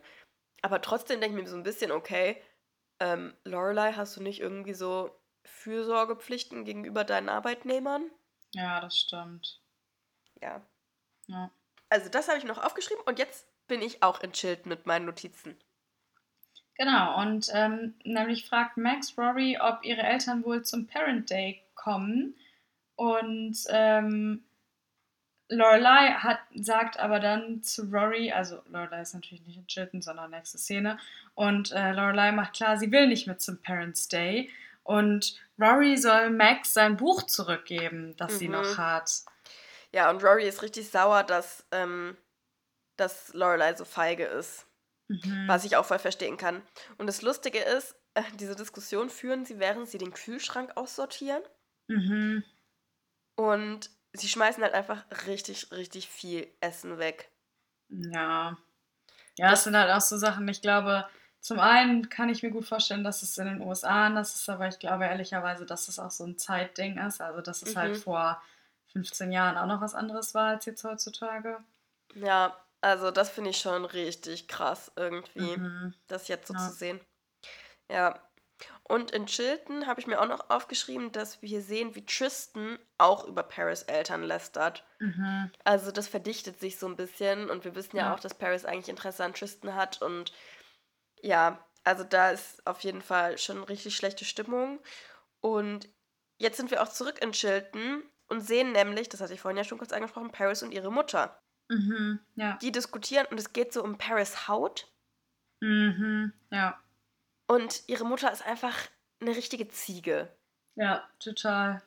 Aber 0.61 0.83
trotzdem 0.83 1.21
denke 1.21 1.39
ich 1.39 1.43
mir 1.45 1.49
so 1.49 1.57
ein 1.57 1.63
bisschen, 1.63 1.91
okay, 1.91 2.43
ähm, 3.01 3.35
Lorelei, 3.45 3.93
hast 3.93 4.17
du 4.17 4.23
nicht 4.23 4.41
irgendwie 4.41 4.75
so 4.75 5.11
Fürsorgepflichten 5.45 6.65
gegenüber 6.65 7.05
deinen 7.05 7.29
Arbeitnehmern? 7.29 8.11
Ja, 8.53 8.81
das 8.81 8.99
stimmt. 8.99 9.61
Ja. 10.41 10.63
Ja. 11.27 11.51
Also 11.89 12.09
das 12.09 12.29
habe 12.29 12.39
ich 12.39 12.45
noch 12.45 12.59
aufgeschrieben 12.59 13.03
und 13.05 13.19
jetzt 13.19 13.47
bin 13.67 13.83
ich 13.83 14.03
auch 14.03 14.21
enchillt 14.21 14.67
mit 14.67 14.87
meinen 14.87 15.07
Notizen. 15.07 15.57
Genau, 16.75 17.21
und 17.21 17.49
ähm, 17.53 17.95
nämlich 18.05 18.47
fragt 18.47 18.77
Max 18.77 19.17
Rory, 19.19 19.59
ob 19.61 19.85
ihre 19.85 20.03
Eltern 20.03 20.45
wohl 20.45 20.65
zum 20.65 20.87
Parent 20.87 21.29
Day 21.29 21.63
kommen. 21.75 22.35
Und 22.97 23.59
ähm, 23.69 24.45
Lorelei 25.51 26.13
hat, 26.13 26.39
sagt 26.55 26.99
aber 26.99 27.21
dann 27.21 27.63
zu 27.63 27.83
Rory, 27.91 28.33
also 28.33 28.63
Lorelei 28.69 29.03
ist 29.03 29.15
natürlich 29.15 29.45
nicht 29.47 29.59
in 29.59 29.67
Chilton, 29.67 30.01
sondern 30.01 30.31
nächste 30.31 30.59
Szene. 30.59 30.99
Und 31.35 31.73
äh, 31.73 31.93
Lorelei 31.93 32.33
macht 32.33 32.55
klar, 32.55 32.79
sie 32.79 32.91
will 32.91 33.09
nicht 33.09 33.27
mit 33.27 33.41
zum 33.41 33.61
Parents 33.61 34.09
Day. 34.09 34.51
Und 34.85 35.39
Rory 35.59 35.97
soll 35.97 36.31
Max 36.31 36.73
sein 36.73 36.97
Buch 36.97 37.25
zurückgeben, 37.25 38.15
das 38.17 38.33
mhm. 38.35 38.37
sie 38.39 38.49
noch 38.49 38.79
hat. 38.79 39.11
Ja, 39.93 40.09
und 40.09 40.23
Rory 40.23 40.47
ist 40.49 40.63
richtig 40.63 40.89
sauer, 40.89 41.25
dass 41.25 41.67
ähm, 41.73 42.17
dass 43.01 43.33
Lorelei 43.33 43.75
so 43.75 43.85
feige 43.85 44.25
ist. 44.25 44.67
Mhm. 45.09 45.49
Was 45.49 45.65
ich 45.65 45.77
auch 45.77 45.87
voll 45.87 45.99
verstehen 45.99 46.37
kann. 46.37 46.63
Und 46.99 47.07
das 47.07 47.23
Lustige 47.23 47.59
ist, 47.59 47.97
äh, 48.15 48.23
diese 48.39 48.55
Diskussion 48.55 49.11
führen 49.11 49.45
sie, 49.45 49.59
während 49.59 49.89
sie 49.89 49.99
den 49.99 50.13
Kühlschrank 50.13 50.77
aussortieren. 50.77 51.43
Mhm. 51.89 52.45
Und 53.35 53.91
sie 54.13 54.29
schmeißen 54.29 54.63
halt 54.63 54.75
einfach 54.75 55.05
richtig, 55.27 55.71
richtig 55.73 56.09
viel 56.09 56.47
Essen 56.61 56.99
weg. 56.99 57.31
Ja. 57.89 58.57
Ja, 59.37 59.51
das 59.51 59.65
sind 59.65 59.77
halt 59.77 59.91
auch 59.91 60.01
so 60.01 60.17
Sachen, 60.17 60.47
ich 60.49 60.61
glaube, 60.63 61.07
zum 61.41 61.59
einen 61.59 62.11
kann 62.11 62.29
ich 62.29 62.43
mir 62.43 62.51
gut 62.51 62.67
vorstellen, 62.67 63.05
dass 63.05 63.23
es 63.23 63.39
in 63.39 63.47
den 63.47 63.63
USA 63.63 64.07
anders 64.07 64.35
ist, 64.35 64.49
aber 64.49 64.69
ich 64.69 64.79
glaube 64.79 65.05
ehrlicherweise, 65.05 65.65
dass 65.65 65.89
es 65.89 65.99
auch 65.99 66.11
so 66.11 66.25
ein 66.25 66.37
Zeitding 66.37 66.99
ist. 66.99 67.21
Also, 67.21 67.41
dass 67.41 67.63
es 67.63 67.77
halt 67.77 67.91
mhm. 67.91 67.95
halt 67.95 68.03
vor 68.03 68.43
15 68.93 69.33
Jahren 69.33 69.57
auch 69.57 69.67
noch 69.67 69.81
was 69.81 69.95
anderes 69.95 70.35
war 70.35 70.49
als 70.49 70.67
jetzt 70.67 70.85
heutzutage. 70.85 71.59
Ja, 72.15 72.57
also 72.83 73.11
das 73.11 73.31
finde 73.31 73.51
ich 73.51 73.59
schon 73.59 73.85
richtig 73.85 74.49
krass 74.49 74.93
irgendwie, 74.97 75.57
mhm. 75.57 75.95
das 76.09 76.29
jetzt 76.29 76.49
so 76.49 76.55
ja. 76.55 76.61
zu 76.61 76.75
sehen. 76.75 77.01
Ja. 77.91 78.21
Und 78.91 79.13
in 79.13 79.27
Chilton 79.27 79.87
habe 79.87 80.01
ich 80.01 80.09
mir 80.09 80.21
auch 80.21 80.27
noch 80.27 80.51
aufgeschrieben, 80.51 81.13
dass 81.13 81.41
wir 81.43 81.49
hier 81.49 81.63
sehen, 81.63 81.95
wie 81.95 82.05
Tristan 82.05 82.77
auch 82.99 83.25
über 83.25 83.45
Paris 83.45 83.85
Eltern 83.85 84.25
lästert. 84.25 84.85
Mhm. 84.99 85.53
Also 85.63 85.93
das 85.93 86.09
verdichtet 86.09 86.59
sich 86.59 86.77
so 86.77 86.89
ein 86.89 86.97
bisschen 86.97 87.51
und 87.51 87.65
wir 87.65 87.77
wissen 87.77 87.97
ja, 87.97 88.07
ja 88.07 88.15
auch, 88.15 88.19
dass 88.19 88.35
Paris 88.35 88.65
eigentlich 88.65 88.89
Interesse 88.89 89.23
an 89.23 89.33
Tristan 89.33 89.77
hat 89.77 90.03
und 90.03 90.33
ja, 91.23 91.65
also 91.85 92.03
da 92.03 92.31
ist 92.31 92.67
auf 92.67 92.81
jeden 92.81 93.01
Fall 93.01 93.39
schon 93.39 93.63
richtig 93.63 93.95
schlechte 93.95 94.25
Stimmung. 94.25 94.81
Und 95.41 95.89
jetzt 96.39 96.57
sind 96.57 96.73
wir 96.73 96.83
auch 96.83 96.89
zurück 96.89 97.23
in 97.23 97.31
Chilton 97.31 98.03
und 98.27 98.41
sehen 98.41 98.73
nämlich, 98.73 99.09
das 99.09 99.21
hatte 99.21 99.35
ich 99.35 99.41
vorhin 99.41 99.59
ja 99.59 99.63
schon 99.63 99.79
kurz 99.79 99.93
angesprochen, 99.93 100.33
Paris 100.33 100.65
und 100.65 100.73
ihre 100.73 100.91
Mutter. 100.91 101.41
Mhm, 101.69 102.19
ja. 102.35 102.59
Die 102.61 102.73
diskutieren 102.73 103.27
und 103.31 103.39
es 103.39 103.53
geht 103.53 103.73
so 103.73 103.85
um 103.85 103.99
Paris 103.99 104.49
Haut. 104.49 104.93
Mhm, 105.61 106.33
ja. 106.51 106.77
Und 107.51 107.83
ihre 107.89 108.05
Mutter 108.05 108.31
ist 108.31 108.47
einfach 108.47 108.77
eine 109.21 109.35
richtige 109.35 109.67
Ziege. 109.67 110.29
Ja, 110.77 111.03
total. 111.19 111.83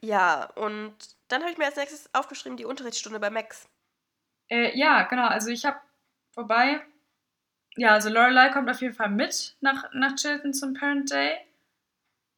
Ja, 0.00 0.44
und 0.54 0.94
dann 1.26 1.42
habe 1.42 1.50
ich 1.50 1.58
mir 1.58 1.64
als 1.64 1.74
nächstes 1.74 2.08
aufgeschrieben 2.14 2.56
die 2.56 2.64
Unterrichtsstunde 2.64 3.18
bei 3.18 3.28
Max. 3.28 3.68
Äh, 4.48 4.78
ja, 4.78 5.02
genau. 5.02 5.26
Also 5.26 5.50
ich 5.50 5.64
habe 5.64 5.80
vorbei. 6.30 6.82
Ja, 7.74 7.94
also 7.94 8.10
Lorelei 8.10 8.50
kommt 8.50 8.70
auf 8.70 8.80
jeden 8.80 8.94
Fall 8.94 9.10
mit 9.10 9.56
nach, 9.60 9.92
nach 9.92 10.14
Chilton 10.14 10.54
zum 10.54 10.74
Parent 10.74 11.10
Day. 11.10 11.36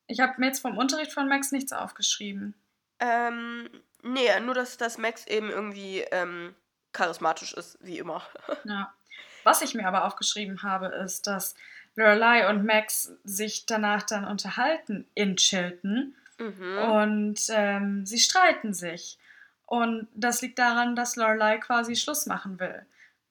Ich 0.06 0.20
habe 0.20 0.32
mir 0.38 0.46
jetzt 0.46 0.60
vom 0.60 0.78
Unterricht 0.78 1.12
von 1.12 1.28
Max 1.28 1.52
nichts 1.52 1.74
aufgeschrieben. 1.74 2.54
Ähm, 2.98 3.68
nee, 4.02 4.40
nur 4.40 4.54
dass, 4.54 4.78
dass 4.78 4.96
Max 4.96 5.26
eben 5.26 5.50
irgendwie 5.50 6.00
ähm, 6.12 6.54
charismatisch 6.94 7.52
ist, 7.52 7.76
wie 7.82 7.98
immer. 7.98 8.22
Ja. 8.64 8.94
Was 9.42 9.60
ich 9.60 9.74
mir 9.74 9.86
aber 9.86 10.06
aufgeschrieben 10.06 10.62
habe, 10.62 10.86
ist, 10.86 11.26
dass 11.26 11.54
Lorelei 11.96 12.48
und 12.48 12.64
Max 12.64 13.12
sich 13.24 13.66
danach 13.66 14.02
dann 14.02 14.24
unterhalten 14.24 15.06
in 15.14 15.36
Chilton 15.36 16.14
mhm. 16.38 16.78
und 16.78 17.40
ähm, 17.50 18.04
sie 18.06 18.18
streiten 18.18 18.74
sich. 18.74 19.18
Und 19.66 20.08
das 20.14 20.42
liegt 20.42 20.58
daran, 20.58 20.96
dass 20.96 21.16
Lorelei 21.16 21.58
quasi 21.58 21.96
Schluss 21.96 22.26
machen 22.26 22.60
will 22.60 22.84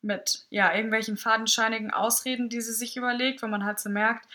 mit 0.03 0.45
ja 0.49 0.73
irgendwelchen 0.73 1.17
fadenscheinigen 1.17 1.91
Ausreden, 1.91 2.49
die 2.49 2.61
sie 2.61 2.73
sich 2.73 2.97
überlegt, 2.97 3.41
wo 3.41 3.47
man 3.47 3.63
halt 3.63 3.79
so 3.79 3.89
merkt, 3.89 4.27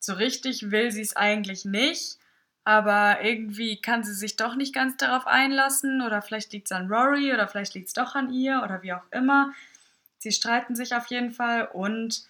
so 0.00 0.14
richtig 0.14 0.70
will 0.70 0.90
sie 0.90 1.02
es 1.02 1.14
eigentlich 1.14 1.64
nicht, 1.64 2.18
aber 2.64 3.22
irgendwie 3.22 3.80
kann 3.80 4.04
sie 4.04 4.14
sich 4.14 4.36
doch 4.36 4.54
nicht 4.54 4.74
ganz 4.74 4.96
darauf 4.96 5.26
einlassen 5.26 6.00
oder 6.02 6.22
vielleicht 6.22 6.52
liegt 6.52 6.66
es 6.66 6.72
an 6.72 6.90
Rory 6.90 7.32
oder 7.32 7.46
vielleicht 7.46 7.74
liegt 7.74 7.88
es 7.88 7.94
doch 7.94 8.14
an 8.14 8.32
ihr 8.32 8.62
oder 8.64 8.82
wie 8.82 8.94
auch 8.94 9.04
immer. 9.10 9.52
Sie 10.18 10.32
streiten 10.32 10.74
sich 10.74 10.94
auf 10.94 11.06
jeden 11.06 11.32
Fall 11.32 11.68
und 11.72 12.24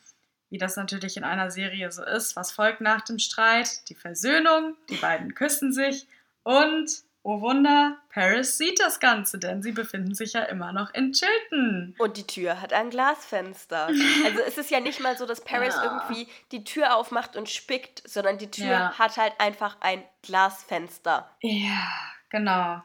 wie 0.53 0.59
das 0.59 0.77
natürlich 0.77 1.17
in 1.17 1.25
einer 1.25 1.51
Serie 1.51 1.91
so 1.91 2.05
ist, 2.05 2.37
was 2.37 2.53
folgt 2.53 2.83
nach 2.83 3.01
dem 3.01 3.19
Streit? 3.19 3.89
Die 3.89 3.95
Versöhnung, 3.95 4.77
die 4.91 4.97
beiden 4.97 5.35
küssen 5.35 5.73
sich 5.73 6.07
und 6.43 6.91
Oh 7.25 7.41
Wunder, 7.41 7.99
Paris 8.13 8.59
sieht 8.59 8.81
das 8.81 8.99
Ganze, 8.99 9.39
denn 9.39 9.63
sie 9.63 9.71
befinden 9.71 10.13
sich 10.13 10.33
ja 10.33 10.43
immer 10.43 10.73
noch 10.73 10.93
in 10.93 11.13
Chilton. 11.13 11.95
Und 11.99 12.17
die 12.17 12.27
Tür 12.27 12.61
hat 12.61 12.73
ein 12.73 12.91
Glasfenster. 12.91 13.87
Also 14.25 14.41
es 14.45 14.59
ist 14.59 14.73
ja 14.73 14.81
nicht 14.81 14.99
mal 14.99 15.17
so, 15.17 15.25
dass 15.25 15.41
Paris 15.41 15.75
ja. 15.77 15.85
irgendwie 15.85 16.27
die 16.51 16.65
Tür 16.65 16.97
aufmacht 16.97 17.37
und 17.37 17.49
spickt, 17.49 18.03
sondern 18.09 18.39
die 18.39 18.51
Tür 18.51 18.67
ja. 18.67 18.99
hat 18.99 19.19
halt 19.19 19.35
einfach 19.39 19.77
ein 19.81 20.03
Glasfenster. 20.23 21.31
Ja, 21.43 21.93
genau. 22.29 22.83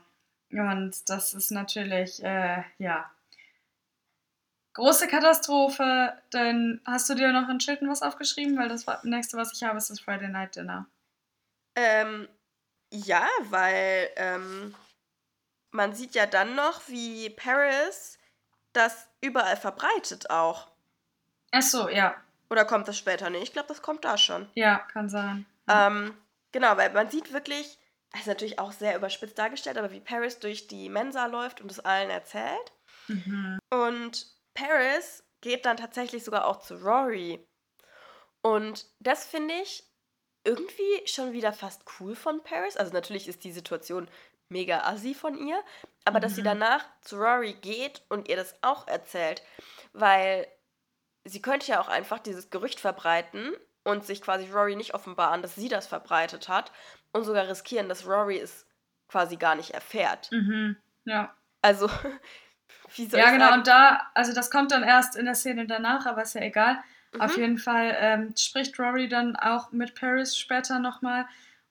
Und 0.52 0.94
das 1.10 1.34
ist 1.34 1.50
natürlich, 1.50 2.24
äh, 2.24 2.62
ja, 2.78 3.10
große 4.78 5.08
Katastrophe. 5.08 6.14
Denn 6.34 6.82
hast 6.86 7.10
du 7.10 7.16
dir 7.16 7.32
noch 7.34 7.50
in 7.50 7.60
Chilton 7.60 7.90
was 7.90 8.02
aufgeschrieben? 8.02 8.58
Weil 8.58 8.70
das 8.70 8.86
nächste, 9.04 9.38
was 9.38 9.52
ich 9.54 9.64
habe, 9.64 9.78
ist 9.78 9.90
das 9.90 10.00
Friday 10.00 10.30
Night 10.30 10.56
Dinner. 10.56 10.88
Ähm, 11.76 12.28
ja, 12.92 13.28
weil 13.50 14.10
ähm, 14.16 14.74
man 15.72 15.94
sieht 15.94 16.16
ja 16.16 16.26
dann 16.26 16.56
noch, 16.56 16.88
wie 16.88 17.30
Paris 17.32 18.18
das 18.74 19.08
überall 19.22 19.58
verbreitet 19.58 20.30
auch. 20.30 20.68
Ach 21.52 21.62
so, 21.62 21.90
ja. 21.90 22.16
Oder 22.50 22.66
kommt 22.66 22.88
das 22.88 22.98
später? 22.98 23.30
Nee, 23.30 23.40
ich 23.40 23.54
glaube, 23.54 23.68
das 23.68 23.82
kommt 23.82 24.06
da 24.06 24.18
schon. 24.18 24.48
Ja, 24.54 24.78
kann 24.78 25.10
sein. 25.10 25.46
Ähm, 25.68 26.16
genau, 26.52 26.78
weil 26.78 26.94
man 26.94 27.10
sieht 27.10 27.34
wirklich, 27.34 27.78
das 28.12 28.22
ist 28.22 28.28
natürlich 28.28 28.60
auch 28.60 28.72
sehr 28.72 28.96
überspitzt 28.96 29.38
dargestellt, 29.38 29.78
aber 29.78 29.92
wie 29.92 30.00
Paris 30.00 30.40
durch 30.40 30.68
die 30.68 30.88
Mensa 30.88 31.26
läuft 31.26 31.62
und 31.62 31.72
es 31.72 31.80
allen 31.80 32.10
erzählt. 32.10 32.72
Mhm. 33.08 33.60
Und 33.70 34.37
Paris 34.58 35.24
geht 35.42 35.66
dann 35.66 35.78
tatsächlich 35.78 36.24
sogar 36.24 36.46
auch 36.46 36.58
zu 36.58 36.76
Rory. 36.76 37.46
Und 38.42 38.86
das 39.00 39.26
finde 39.26 39.54
ich 39.56 39.84
irgendwie 40.44 41.06
schon 41.06 41.34
wieder 41.34 41.54
fast 41.54 41.84
cool 42.00 42.16
von 42.16 42.42
Paris. 42.42 42.78
Also 42.78 42.94
natürlich 42.94 43.28
ist 43.28 43.44
die 43.44 43.52
Situation 43.52 44.08
mega 44.50 44.80
assi 44.84 45.14
von 45.14 45.38
ihr, 45.38 45.62
aber 46.06 46.20
mhm. 46.20 46.22
dass 46.22 46.36
sie 46.36 46.42
mhm. 46.42 46.46
danach 46.46 46.86
zu 47.02 47.18
Rory 47.18 47.54
geht 47.54 48.02
und 48.10 48.30
ihr 48.30 48.38
das 48.38 48.56
auch 48.62 48.88
erzählt, 48.88 49.44
weil 49.94 50.48
sie 51.26 51.42
könnte 51.42 51.68
ja 51.68 51.82
auch 51.82 51.90
einfach 51.90 52.20
dieses 52.20 52.50
Gerücht 52.50 52.80
verbreiten 52.80 53.54
und 53.84 54.06
sich 54.06 54.22
quasi 54.22 54.50
Rory 54.50 54.76
nicht 54.76 54.94
offenbaren, 54.94 55.42
dass 55.42 55.56
sie 55.56 55.70
das 55.70 55.86
verbreitet 55.88 56.48
hat 56.48 56.72
und 57.12 57.26
sogar 57.26 57.48
riskieren, 57.48 57.90
dass 57.90 58.08
Rory 58.08 58.40
es 58.40 58.66
quasi 59.10 59.36
gar 59.36 59.56
nicht 59.56 59.72
erfährt. 59.72 60.32
Mhm. 60.32 60.78
Ja. 61.06 61.36
Also, 61.62 61.90
Ja, 62.98 63.32
genau, 63.32 63.54
und 63.54 63.68
da, 63.68 64.02
also 64.14 64.34
das 64.34 64.52
kommt 64.52 64.72
dann 64.72 64.84
erst 64.84 65.16
in 65.16 65.26
der 65.26 65.36
Szene 65.36 65.68
danach, 65.68 66.06
aber 66.06 66.24
ist 66.24 66.36
ja 66.36 66.42
egal. 66.42 66.80
Mhm. 67.14 67.22
Auf 67.22 67.38
jeden 67.38 67.58
Fall 67.58 67.96
ähm, 68.00 68.34
spricht 68.38 68.78
Rory 68.80 69.08
dann 69.08 69.36
auch 69.36 69.72
mit 69.72 69.96
Paris 69.96 70.38
später 70.38 70.80
nochmal 70.80 71.26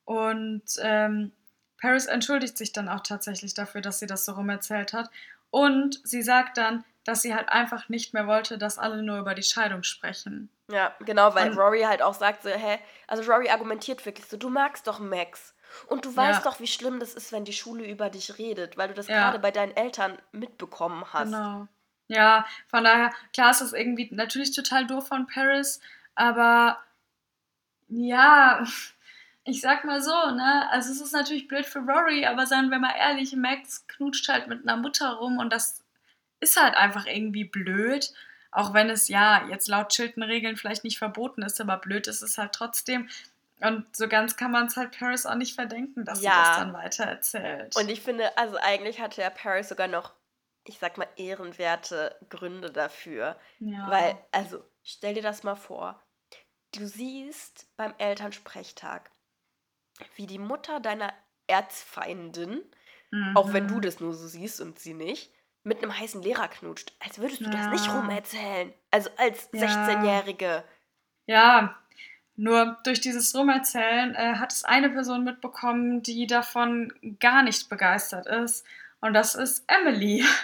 und 0.04 0.64
ähm, 0.80 1.32
Paris 1.80 2.06
entschuldigt 2.06 2.56
sich 2.56 2.72
dann 2.72 2.88
auch 2.88 3.00
tatsächlich 3.00 3.54
dafür, 3.54 3.80
dass 3.80 3.98
sie 3.98 4.06
das 4.06 4.24
so 4.24 4.32
rum 4.32 4.48
erzählt 4.48 4.92
hat. 4.92 5.10
Und 5.50 6.00
sie 6.04 6.22
sagt 6.22 6.56
dann, 6.56 6.84
dass 7.04 7.22
sie 7.22 7.34
halt 7.34 7.48
einfach 7.48 7.88
nicht 7.88 8.14
mehr 8.14 8.26
wollte, 8.26 8.58
dass 8.58 8.78
alle 8.78 9.02
nur 9.02 9.18
über 9.18 9.34
die 9.34 9.42
Scheidung 9.42 9.82
sprechen. 9.82 10.48
Ja, 10.70 10.94
genau, 11.00 11.34
weil 11.34 11.50
und, 11.50 11.58
Rory 11.58 11.82
halt 11.82 12.02
auch 12.02 12.14
sagt 12.14 12.42
so, 12.42 12.50
hä, 12.50 12.78
also 13.06 13.30
Rory 13.30 13.48
argumentiert 13.48 14.04
wirklich 14.04 14.26
so, 14.26 14.36
du 14.36 14.48
magst 14.48 14.86
doch 14.86 14.98
Max. 14.98 15.54
Und 15.88 16.04
du 16.04 16.14
weißt 16.14 16.44
ja. 16.44 16.50
doch, 16.50 16.60
wie 16.60 16.66
schlimm 16.66 17.00
das 17.00 17.14
ist, 17.14 17.32
wenn 17.32 17.44
die 17.44 17.52
Schule 17.52 17.88
über 17.88 18.10
dich 18.10 18.38
redet, 18.38 18.76
weil 18.76 18.88
du 18.88 18.94
das 18.94 19.08
ja. 19.08 19.18
gerade 19.18 19.38
bei 19.38 19.50
deinen 19.50 19.76
Eltern 19.76 20.18
mitbekommen 20.32 21.04
hast. 21.12 21.32
Genau. 21.32 21.68
Ja, 22.08 22.46
von 22.68 22.84
daher, 22.84 23.12
klar 23.32 23.50
ist 23.50 23.60
das 23.60 23.72
irgendwie 23.72 24.08
natürlich 24.12 24.54
total 24.54 24.86
doof 24.86 25.08
von 25.08 25.26
Paris, 25.26 25.80
aber 26.14 26.78
ja, 27.88 28.64
ich 29.44 29.60
sag 29.60 29.84
mal 29.84 30.02
so, 30.02 30.30
ne? 30.30 30.68
Also 30.70 30.92
es 30.92 31.00
ist 31.00 31.12
natürlich 31.12 31.48
blöd 31.48 31.66
für 31.66 31.80
Rory, 31.80 32.26
aber 32.26 32.46
seien 32.46 32.70
wir 32.70 32.78
mal 32.78 32.94
ehrlich, 32.96 33.34
Max 33.34 33.86
knutscht 33.86 34.28
halt 34.28 34.48
mit 34.48 34.62
einer 34.62 34.76
Mutter 34.76 35.14
rum 35.14 35.38
und 35.38 35.52
das 35.52 35.82
ist 36.40 36.60
halt 36.60 36.74
einfach 36.74 37.06
irgendwie 37.06 37.44
blöd. 37.44 38.12
Auch 38.50 38.72
wenn 38.72 38.88
es 38.88 39.08
ja 39.08 39.46
jetzt 39.48 39.68
laut 39.68 39.90
Chilton-Regeln 39.90 40.56
vielleicht 40.56 40.84
nicht 40.84 40.98
verboten 40.98 41.42
ist, 41.42 41.60
aber 41.60 41.76
blöd 41.76 42.06
ist 42.06 42.22
es 42.22 42.38
halt 42.38 42.52
trotzdem. 42.52 43.08
Und 43.60 43.96
so 43.96 44.06
ganz 44.06 44.36
kann 44.36 44.50
man 44.50 44.66
es 44.66 44.76
halt 44.76 44.98
Paris 44.98 45.24
auch 45.24 45.34
nicht 45.34 45.54
verdenken, 45.54 46.04
dass 46.04 46.20
ja. 46.20 46.30
sie 46.30 46.36
das 46.36 46.56
dann 46.58 46.72
weiter 46.74 47.04
erzählt. 47.04 47.74
Und 47.76 47.88
ich 47.88 48.02
finde, 48.02 48.36
also 48.36 48.58
eigentlich 48.60 49.00
hatte 49.00 49.22
ja 49.22 49.30
Paris 49.30 49.68
sogar 49.68 49.88
noch 49.88 50.12
ich 50.68 50.78
sag 50.78 50.98
mal, 50.98 51.08
ehrenwerte 51.16 52.16
Gründe 52.28 52.70
dafür. 52.70 53.36
Ja. 53.58 53.90
Weil, 53.90 54.18
also, 54.32 54.62
stell 54.82 55.14
dir 55.14 55.22
das 55.22 55.42
mal 55.42 55.54
vor. 55.54 56.02
Du 56.74 56.86
siehst 56.86 57.68
beim 57.76 57.94
Elternsprechtag, 57.98 59.10
wie 60.16 60.26
die 60.26 60.38
Mutter 60.38 60.80
deiner 60.80 61.12
Erzfeindin, 61.46 62.62
mhm. 63.10 63.36
auch 63.36 63.52
wenn 63.52 63.68
du 63.68 63.76
mhm. 63.76 63.82
das 63.82 64.00
nur 64.00 64.12
so 64.12 64.26
siehst 64.26 64.60
und 64.60 64.78
sie 64.78 64.94
nicht, 64.94 65.32
mit 65.62 65.82
einem 65.82 65.96
heißen 65.96 66.22
Lehrer 66.22 66.48
knutscht. 66.48 66.92
Als 67.00 67.18
würdest 67.18 67.40
du 67.40 67.46
ja. 67.46 67.50
das 67.50 67.68
nicht 67.68 67.92
rumerzählen. 67.92 68.72
Also 68.90 69.10
als 69.16 69.48
ja. 69.52 69.66
16-Jährige. 69.66 70.64
Ja, 71.26 71.76
nur 72.36 72.76
durch 72.84 73.00
dieses 73.00 73.34
Rumerzählen 73.34 74.14
äh, 74.14 74.34
hat 74.34 74.52
es 74.52 74.64
eine 74.64 74.90
Person 74.90 75.24
mitbekommen, 75.24 76.02
die 76.02 76.26
davon 76.26 76.92
gar 77.18 77.42
nicht 77.42 77.68
begeistert 77.68 78.26
ist. 78.26 78.66
Und 79.00 79.14
das 79.14 79.34
ist 79.34 79.64
Emily. 79.66 80.24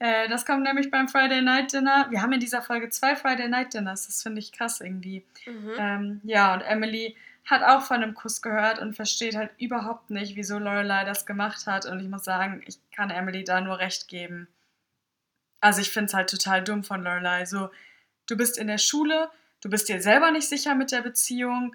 Äh, 0.00 0.28
das 0.28 0.44
kommt 0.44 0.64
nämlich 0.64 0.90
beim 0.90 1.06
Friday 1.06 1.40
Night 1.40 1.72
Dinner. 1.72 2.08
Wir 2.10 2.20
haben 2.20 2.32
in 2.32 2.40
dieser 2.40 2.62
Folge 2.62 2.90
zwei 2.90 3.14
Friday 3.14 3.48
Night 3.48 3.74
Dinners. 3.74 4.06
Das 4.06 4.24
finde 4.24 4.40
ich 4.40 4.50
krass 4.50 4.80
irgendwie. 4.80 5.24
Mhm. 5.46 5.70
Ähm, 5.78 6.20
ja, 6.24 6.52
und 6.52 6.62
Emily 6.62 7.16
hat 7.44 7.62
auch 7.62 7.82
von 7.82 8.02
einem 8.02 8.14
Kuss 8.14 8.42
gehört 8.42 8.80
und 8.80 8.96
versteht 8.96 9.36
halt 9.36 9.50
überhaupt 9.56 10.10
nicht, 10.10 10.34
wieso 10.34 10.58
Lorelei 10.58 11.04
das 11.04 11.26
gemacht 11.26 11.68
hat. 11.68 11.86
Und 11.86 12.00
ich 12.00 12.08
muss 12.08 12.24
sagen, 12.24 12.62
ich 12.66 12.78
kann 12.90 13.10
Emily 13.10 13.44
da 13.44 13.60
nur 13.60 13.78
recht 13.78 14.08
geben. 14.08 14.48
Also 15.60 15.80
ich 15.80 15.92
finde 15.92 16.06
es 16.06 16.14
halt 16.14 16.28
total 16.28 16.64
dumm 16.64 16.82
von 16.82 17.04
Lorelei. 17.04 17.44
So, 17.46 17.70
du 18.26 18.36
bist 18.36 18.58
in 18.58 18.66
der 18.66 18.78
Schule, 18.78 19.30
du 19.64 19.70
bist 19.70 19.88
dir 19.88 20.00
selber 20.00 20.30
nicht 20.30 20.48
sicher 20.48 20.74
mit 20.74 20.92
der 20.92 21.00
Beziehung. 21.00 21.74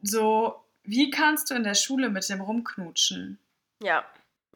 So, 0.00 0.64
wie 0.84 1.10
kannst 1.10 1.50
du 1.50 1.54
in 1.54 1.64
der 1.64 1.74
Schule 1.74 2.08
mit 2.08 2.28
dem 2.28 2.40
rumknutschen? 2.40 3.38
Ja, 3.82 4.04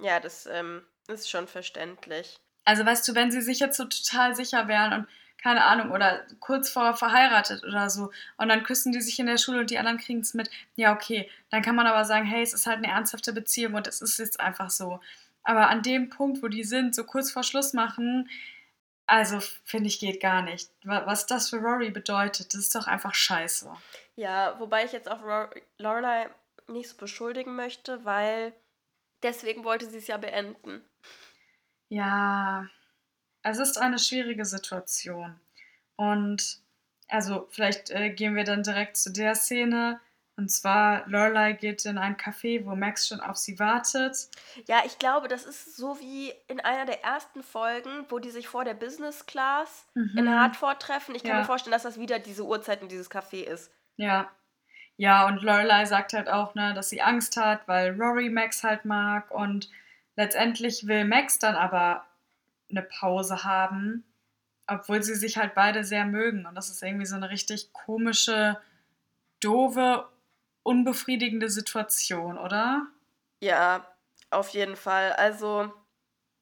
ja, 0.01 0.21
das 0.21 0.47
ähm, 0.47 0.83
ist 1.09 1.29
schon 1.29 1.49
verständlich. 1.49 2.37
Also 2.65 2.87
weißt 2.87 3.09
du, 3.09 3.15
wenn 3.15 3.33
sie 3.33 3.43
sich 3.43 3.59
jetzt 3.59 3.77
so 3.77 3.85
total 3.85 4.37
sicher 4.37 4.69
wären 4.69 4.93
und 4.93 5.09
keine 5.43 5.65
Ahnung, 5.65 5.93
oder 5.93 6.27
kurz 6.41 6.69
vor 6.69 6.97
verheiratet 6.97 7.63
oder 7.65 7.91
so, 7.91 8.11
und 8.39 8.49
dann 8.49 8.65
küssen 8.65 8.93
die 8.93 9.01
sich 9.01 9.19
in 9.21 9.27
der 9.27 9.39
Schule 9.39 9.61
und 9.61 9.71
die 9.71 9.79
anderen 9.79 9.99
kriegen 9.99 10.21
es 10.21 10.35
mit, 10.35 10.51
ja, 10.75 10.93
okay, 10.93 11.31
dann 11.51 11.63
kann 11.63 11.77
man 11.77 11.87
aber 11.87 12.05
sagen, 12.05 12.27
hey, 12.27 12.43
es 12.43 12.53
ist 12.53 12.67
halt 12.67 12.79
eine 12.79 12.89
ernsthafte 12.89 13.33
Beziehung 13.33 13.75
und 13.75 13.87
es 13.87 14.03
ist 14.03 14.19
jetzt 14.19 14.41
einfach 14.41 14.71
so. 14.71 15.01
Aber 15.45 15.69
an 15.69 15.83
dem 15.83 16.11
Punkt, 16.11 16.43
wo 16.43 16.49
die 16.49 16.65
sind, 16.65 16.95
so 16.95 17.05
kurz 17.05 17.31
vor 17.31 17.45
Schluss 17.45 17.73
machen, 17.73 18.29
also 19.09 19.41
finde 19.65 19.89
ich, 19.89 19.99
geht 19.99 20.21
gar 20.21 20.43
nicht. 20.43 20.71
Was 20.85 21.27
das 21.27 21.49
für 21.49 21.57
Rory 21.57 21.91
bedeutet, 21.91 22.53
das 22.53 22.61
ist 22.61 22.75
doch 22.75 22.87
einfach 22.87 23.15
scheiße. 23.15 23.73
Ja, 24.17 24.61
wobei 24.61 24.85
ich 24.85 24.93
jetzt 24.93 25.11
auch 25.11 25.23
Lorelei 25.79 26.29
nicht 26.67 26.91
so 26.91 26.97
beschuldigen 26.99 27.57
möchte, 27.57 28.05
weil 28.05 28.53
deswegen 29.23 29.65
wollte 29.65 29.89
sie 29.89 29.97
es 29.97 30.09
ja 30.09 30.19
beenden. 30.19 30.85
Ja, 31.89 32.69
es 33.43 33.59
ist 33.59 33.79
eine 33.79 33.99
schwierige 33.99 34.45
Situation. 34.45 35.41
Und 35.97 36.61
also 37.09 37.49
vielleicht 37.51 37.91
äh, 37.91 38.11
gehen 38.11 38.37
wir 38.37 38.45
dann 38.45 38.63
direkt 38.63 38.99
zu 38.99 39.11
der 39.11 39.35
Szene. 39.35 40.01
Und 40.39 40.53
zwar, 40.53 41.03
Lorelei 41.09 41.53
geht 41.53 41.85
in 41.85 41.99
ein 41.99 42.17
Café, 42.17 42.65
wo 42.65 42.77
Max 42.77 43.09
schon 43.09 43.19
auf 43.19 43.37
sie 43.37 43.59
wartet. 43.59 44.29
Ja, 44.69 44.83
ich 44.87 45.01
glaube, 45.01 45.27
das 45.27 45.45
ist 45.45 45.77
so 45.77 45.99
wie 45.99 46.33
in 46.47 46.61
einer 46.61 46.87
der 46.87 47.03
ersten 47.03 47.43
Folgen, 47.43 48.07
wo 48.09 48.21
die 48.21 48.31
sich 48.31 48.47
vor 48.47 48.65
der 48.65 48.75
Business 48.75 49.27
Class 49.27 49.89
mhm. 49.95 50.13
in 50.17 50.31
Hartford 50.31 50.81
treffen. 50.81 51.17
Ich 51.17 51.25
kann 51.25 51.33
ja. 51.33 51.39
mir 51.41 51.45
vorstellen, 51.45 51.73
dass 51.73 51.83
das 51.83 51.99
wieder 51.99 52.21
diese 52.21 52.45
Uhrzeit 52.45 52.83
in 52.83 52.89
dieses 52.89 53.11
Café 53.11 53.43
ist. 53.43 53.73
Ja. 53.97 54.31
Ja, 54.97 55.27
und 55.27 55.43
Lorelei 55.43 55.85
sagt 55.87 56.13
halt 56.13 56.29
auch, 56.29 56.55
ne, 56.55 56.73
dass 56.73 56.89
sie 56.89 57.03
Angst 57.03 57.37
hat, 57.37 57.67
weil 57.67 58.01
Rory 58.01 58.31
Max 58.31 58.63
halt 58.63 58.85
mag. 58.85 59.33
Und 59.33 59.69
letztendlich 60.15 60.87
will 60.87 61.05
Max 61.05 61.41
dann 61.41 61.57
aber 61.57 62.07
eine 62.71 62.83
Pause 62.83 63.43
haben, 63.43 64.05
obwohl 64.69 65.03
sie 65.03 65.17
sich 65.17 65.37
halt 65.37 65.57
beide 65.57 65.83
sehr 65.83 66.05
mögen. 66.05 66.47
Und 66.47 66.55
das 66.55 66.71
ist 66.71 66.81
irgendwie 66.81 67.07
so 67.07 67.17
eine 67.17 67.29
richtig 67.29 67.73
komische, 67.73 68.61
doofe, 69.41 70.07
unbefriedigende 70.69 71.49
Situation, 71.49 72.37
oder? 72.37 72.87
Ja, 73.41 73.87
auf 74.31 74.51
jeden 74.51 74.77
Fall. 74.77 75.13
Also 75.15 75.73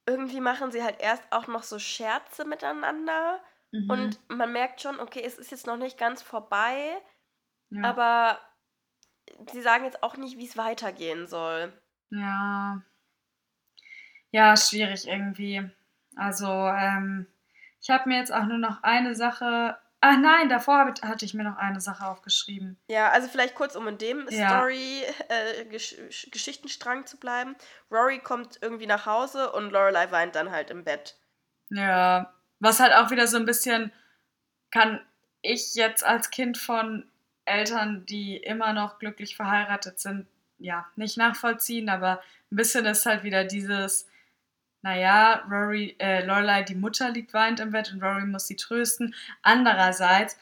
irgendwie 0.05 0.41
machen 0.41 0.73
sie 0.73 0.83
halt 0.83 1.01
erst 1.01 1.23
auch 1.31 1.47
noch 1.47 1.63
so 1.63 1.79
Scherze 1.79 2.45
miteinander. 2.45 3.41
Mhm. 3.71 3.91
Und 3.91 4.21
man 4.29 4.53
merkt 4.53 4.81
schon, 4.81 4.99
okay, 4.99 5.23
es 5.25 5.39
ist 5.39 5.53
jetzt 5.53 5.67
noch 5.67 5.77
nicht 5.77 5.97
ganz 5.97 6.23
vorbei. 6.23 6.97
Ja. 7.71 7.85
Aber 7.85 8.41
sie 9.53 9.63
sagen 9.63 9.85
jetzt 9.85 10.03
auch 10.03 10.17
nicht, 10.17 10.39
wie 10.39 10.47
es 10.47 10.57
weitergehen 10.57 11.29
soll. 11.29 11.73
Ja. 12.11 12.83
Ja, 14.33 14.57
schwierig 14.57 15.07
irgendwie. 15.07 15.71
Also, 16.17 16.47
ähm, 16.47 17.27
ich 17.81 17.91
habe 17.91 18.09
mir 18.09 18.19
jetzt 18.19 18.33
auch 18.33 18.45
nur 18.45 18.59
noch 18.59 18.83
eine 18.83 19.15
Sache. 19.15 19.79
Ach 20.01 20.19
nein, 20.19 20.49
davor 20.49 20.95
hatte 21.03 21.25
ich 21.25 21.35
mir 21.35 21.43
noch 21.43 21.57
eine 21.57 21.81
Sache 21.81 22.07
aufgeschrieben. 22.07 22.79
Ja, 22.89 23.11
also 23.11 23.29
vielleicht 23.29 23.55
kurz, 23.55 23.77
um 23.77 23.89
in 23.89 23.99
dem 23.99 24.29
ja. 24.31 24.51
Story-Geschichtenstrang 24.51 27.03
äh, 27.03 27.05
zu 27.07 27.17
bleiben. 27.17 27.57
Rory 27.91 28.21
kommt 28.21 28.59
irgendwie 28.61 28.87
nach 28.87 29.07
Hause 29.07 29.53
und 29.53 29.71
Lorelei 29.71 30.11
weint 30.11 30.37
dann 30.37 30.51
halt 30.51 30.71
im 30.71 30.85
Bett. 30.85 31.17
Ja, 31.71 32.33
was 32.61 32.79
halt 32.79 32.93
auch 32.93 33.11
wieder 33.11 33.27
so 33.27 33.37
ein 33.37 33.47
bisschen 33.47 33.93
kann 34.71 35.01
ich 35.43 35.75
jetzt 35.75 36.05
als 36.05 36.31
Kind 36.31 36.59
von 36.59 37.09
Eltern, 37.45 38.05
die 38.07 38.37
immer 38.37 38.73
noch 38.73 38.99
glücklich 38.99 39.37
verheiratet 39.37 40.01
sind, 40.01 40.27
ja, 40.59 40.87
nicht 40.97 41.17
nachvollziehen, 41.17 41.89
aber 41.89 42.21
ein 42.51 42.57
bisschen 42.57 42.87
ist 42.87 43.07
halt 43.07 43.23
wieder 43.23 43.45
dieses, 43.45 44.09
naja, 44.83 45.45
Rory, 45.51 45.97
äh, 45.99 46.25
Lorelei, 46.25 46.63
die 46.63 46.75
Mutter 46.75 47.11
liegt 47.11 47.35
weint 47.35 47.61
im 47.61 47.71
Bett 47.71 47.93
und 47.93 48.03
Rory 48.03 48.25
muss 48.25 48.47
sie 48.47 48.57
trösten. 48.57 49.15
Andererseits 49.43 50.39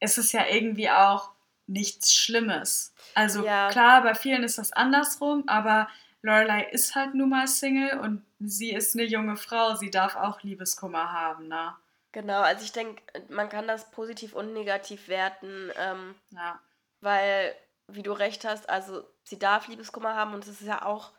ist 0.00 0.18
es 0.18 0.32
ja 0.32 0.46
irgendwie 0.46 0.90
auch 0.90 1.30
nichts 1.66 2.14
Schlimmes. 2.14 2.94
Also 3.14 3.44
ja. 3.44 3.68
klar, 3.68 4.02
bei 4.02 4.14
vielen 4.14 4.42
ist 4.42 4.58
das 4.58 4.72
andersrum, 4.72 5.44
aber 5.46 5.88
Lorelei 6.22 6.64
ist 6.64 6.94
halt 6.94 7.14
nun 7.14 7.30
mal 7.30 7.46
Single 7.46 7.98
und 8.00 8.24
sie 8.40 8.72
ist 8.72 8.94
eine 8.94 9.04
junge 9.04 9.36
Frau, 9.36 9.74
sie 9.76 9.90
darf 9.90 10.16
auch 10.16 10.42
Liebeskummer 10.42 11.12
haben, 11.12 11.48
ne? 11.48 11.74
Genau, 12.12 12.40
also 12.40 12.64
ich 12.64 12.72
denke, 12.72 13.00
man 13.28 13.48
kann 13.48 13.68
das 13.68 13.90
positiv 13.92 14.34
und 14.34 14.52
negativ 14.52 15.06
werten, 15.06 15.70
ähm, 15.76 16.16
ja. 16.30 16.58
weil, 17.00 17.54
wie 17.86 18.02
du 18.02 18.10
recht 18.10 18.44
hast, 18.44 18.68
also 18.68 19.04
sie 19.22 19.38
darf 19.38 19.68
Liebeskummer 19.68 20.16
haben 20.16 20.34
und 20.34 20.44
es 20.44 20.60
ist 20.60 20.66
ja 20.66 20.84
auch 20.84 21.12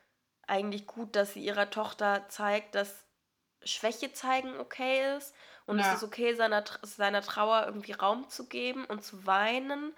eigentlich 0.47 0.85
gut, 0.85 1.15
dass 1.15 1.33
sie 1.33 1.43
ihrer 1.43 1.69
Tochter 1.69 2.25
zeigt, 2.29 2.75
dass 2.75 3.05
Schwäche 3.63 4.11
zeigen 4.13 4.59
okay 4.59 5.15
ist 5.15 5.33
und 5.65 5.79
ja. 5.79 5.87
es 5.87 5.97
ist 5.97 6.03
okay, 6.03 6.33
seiner, 6.33 6.63
seiner 6.81 7.21
Trauer 7.21 7.65
irgendwie 7.65 7.93
Raum 7.93 8.29
zu 8.29 8.47
geben 8.47 8.85
und 8.85 9.03
zu 9.03 9.25
weinen. 9.25 9.93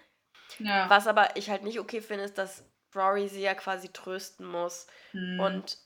Ja. 0.60 0.90
Was 0.90 1.08
aber 1.08 1.36
ich 1.36 1.50
halt 1.50 1.64
nicht 1.64 1.80
okay 1.80 2.02
finde, 2.02 2.26
ist, 2.26 2.38
dass 2.38 2.64
Rory 2.96 3.28
sie 3.28 3.42
ja 3.42 3.56
quasi 3.56 3.90
trösten 3.90 4.46
muss. 4.46 4.88
Hm. 5.12 5.40
Und 5.40 5.78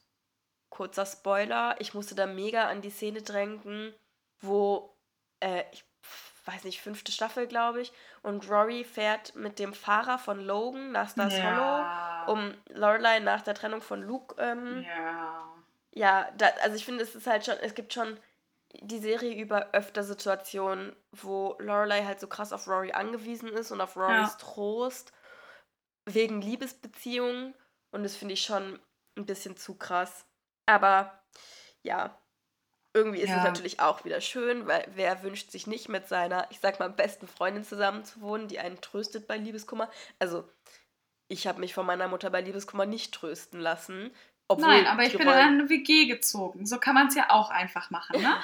kurzer 0.69 1.05
Spoiler, 1.05 1.75
ich 1.79 1.93
musste 1.93 2.15
da 2.15 2.25
mega 2.25 2.67
an 2.67 2.81
die 2.81 2.89
Szene 2.89 3.21
drängen, 3.21 3.93
wo, 4.41 4.97
äh, 5.39 5.63
ich 5.71 5.85
weiß 6.45 6.63
nicht, 6.63 6.81
fünfte 6.81 7.11
Staffel, 7.11 7.47
glaube 7.47 7.81
ich, 7.81 7.91
und 8.23 8.49
Rory 8.49 8.83
fährt 8.83 9.35
mit 9.35 9.59
dem 9.59 9.73
Fahrer 9.73 10.17
von 10.17 10.39
Logan 10.39 10.91
nach 10.91 11.09
Stars 11.09 11.37
ja. 11.37 11.43
Hollow 11.43 12.16
um 12.27 12.53
Lorelei 12.69 13.19
nach 13.19 13.41
der 13.41 13.55
Trennung 13.55 13.81
von 13.81 14.01
Luke. 14.01 14.35
Ähm, 14.39 14.85
ja. 14.87 15.43
Ja, 15.93 16.29
da, 16.37 16.47
also 16.61 16.75
ich 16.75 16.85
finde, 16.85 17.03
es 17.03 17.15
ist 17.15 17.25
halt 17.25 17.45
schon, 17.45 17.55
es 17.61 17.73
gibt 17.73 17.93
schon 17.93 18.19
die 18.81 18.99
Serie 18.99 19.33
über 19.35 19.71
öfter 19.73 20.03
Situationen, 20.03 20.95
wo 21.11 21.55
Lorelei 21.59 22.03
halt 22.03 22.19
so 22.19 22.27
krass 22.27 22.53
auf 22.53 22.67
Rory 22.67 22.91
angewiesen 22.91 23.49
ist 23.49 23.71
und 23.71 23.81
auf 23.81 23.95
Rorys 23.95 24.31
ja. 24.33 24.37
Trost 24.39 25.13
wegen 26.05 26.41
Liebesbeziehungen. 26.41 27.55
Und 27.91 28.03
das 28.03 28.15
finde 28.15 28.33
ich 28.33 28.41
schon 28.41 28.79
ein 29.15 29.25
bisschen 29.25 29.57
zu 29.57 29.75
krass. 29.75 30.25
Aber 30.65 31.19
ja, 31.81 32.17
irgendwie 32.93 33.21
ist 33.21 33.29
ja. 33.29 33.37
es 33.37 33.43
natürlich 33.43 33.79
auch 33.79 34.05
wieder 34.05 34.21
schön, 34.21 34.67
weil 34.67 34.85
wer 34.95 35.23
wünscht 35.23 35.51
sich 35.51 35.67
nicht 35.67 35.89
mit 35.89 36.07
seiner, 36.07 36.47
ich 36.51 36.59
sag 36.59 36.79
mal, 36.79 36.89
besten 36.89 37.27
Freundin 37.27 37.63
zusammen 37.63 38.03
zu 38.03 38.21
wohnen, 38.21 38.47
die 38.47 38.59
einen 38.59 38.81
tröstet 38.81 39.27
bei 39.27 39.37
Liebeskummer. 39.37 39.89
Also 40.19 40.49
ich 41.27 41.47
habe 41.47 41.59
mich 41.59 41.73
von 41.73 41.85
meiner 41.85 42.07
Mutter 42.07 42.29
bei 42.29 42.41
Liebeskummer 42.41 42.85
nicht 42.85 43.13
trösten 43.13 43.59
lassen. 43.59 44.11
Nein, 44.57 44.87
aber 44.87 45.03
ich 45.03 45.11
bin 45.11 45.21
in 45.21 45.27
eine 45.27 45.69
WG 45.69 46.05
gezogen. 46.05 46.65
So 46.65 46.79
kann 46.79 46.95
man 46.95 47.07
es 47.07 47.15
ja 47.15 47.29
auch 47.29 47.49
einfach 47.49 47.89
machen, 47.89 48.21
ne? 48.21 48.37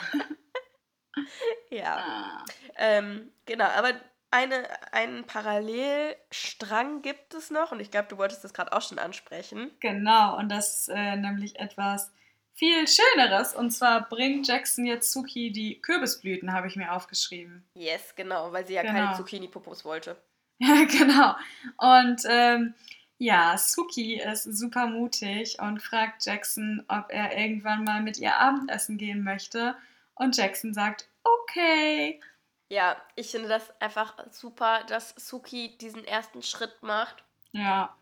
ja. 1.70 1.98
Ah. 1.98 2.46
Ähm, 2.76 3.32
genau, 3.46 3.66
aber 3.66 3.94
eine, 4.32 4.68
einen 4.92 5.26
Parallelstrang 5.26 7.02
gibt 7.04 7.34
es 7.36 7.52
noch 7.52 7.72
und 7.72 7.80
ich 7.80 7.92
glaube, 7.92 8.08
du 8.10 8.18
wolltest 8.18 8.44
das 8.44 8.54
gerade 8.54 8.74
auch 8.74 8.82
schon 8.82 9.00
ansprechen. 9.00 9.72
Genau, 9.80 10.38
und 10.38 10.50
das 10.50 10.82
ist 10.82 10.90
äh, 10.90 11.16
nämlich 11.16 11.60
etwas 11.60 12.12
viel 12.54 12.86
Schöneres. 12.88 13.56
Und 13.56 13.72
zwar 13.72 14.10
bringt 14.10 14.48
Jackson 14.48 14.86
jetzt 14.86 15.12
Suki 15.12 15.52
die 15.52 15.82
Kürbisblüten, 15.82 16.52
habe 16.52 16.68
ich 16.68 16.76
mir 16.76 16.92
aufgeschrieben. 16.92 17.66
Yes, 17.76 18.16
genau, 18.16 18.52
weil 18.52 18.68
sie 18.68 18.74
ja 18.74 18.82
genau. 18.82 18.94
keine 18.94 19.16
Zucchini-Popos 19.16 19.86
wollte. 19.86 20.18
Ja, 20.68 20.86
genau. 20.86 21.36
Und 21.78 22.24
ähm, 22.26 22.74
ja, 23.18 23.58
Suki 23.58 24.22
ist 24.22 24.44
super 24.44 24.88
mutig 24.88 25.60
und 25.60 25.82
fragt 25.82 26.26
Jackson, 26.26 26.84
ob 26.88 27.08
er 27.10 27.38
irgendwann 27.38 27.84
mal 27.84 28.02
mit 28.02 28.18
ihr 28.18 28.38
Abendessen 28.38 28.98
gehen 28.98 29.24
möchte. 29.24 29.76
Und 30.16 30.38
Jackson 30.38 30.74
sagt, 30.74 31.10
okay. 31.24 32.22
Ja, 32.70 32.96
ich 33.16 33.32
finde 33.32 33.50
das 33.50 33.80
einfach 33.82 34.16
super, 34.32 34.84
dass 34.88 35.14
Suki 35.18 35.78
diesen 35.78 36.06
ersten 36.06 36.42
Schritt 36.42 36.82
macht. 36.82 37.24
Ja. 37.52 37.96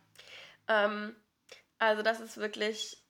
Ähm, 0.68 1.16
also 1.80 2.04
das 2.04 2.20
ist 2.20 2.38
wirklich 2.38 3.01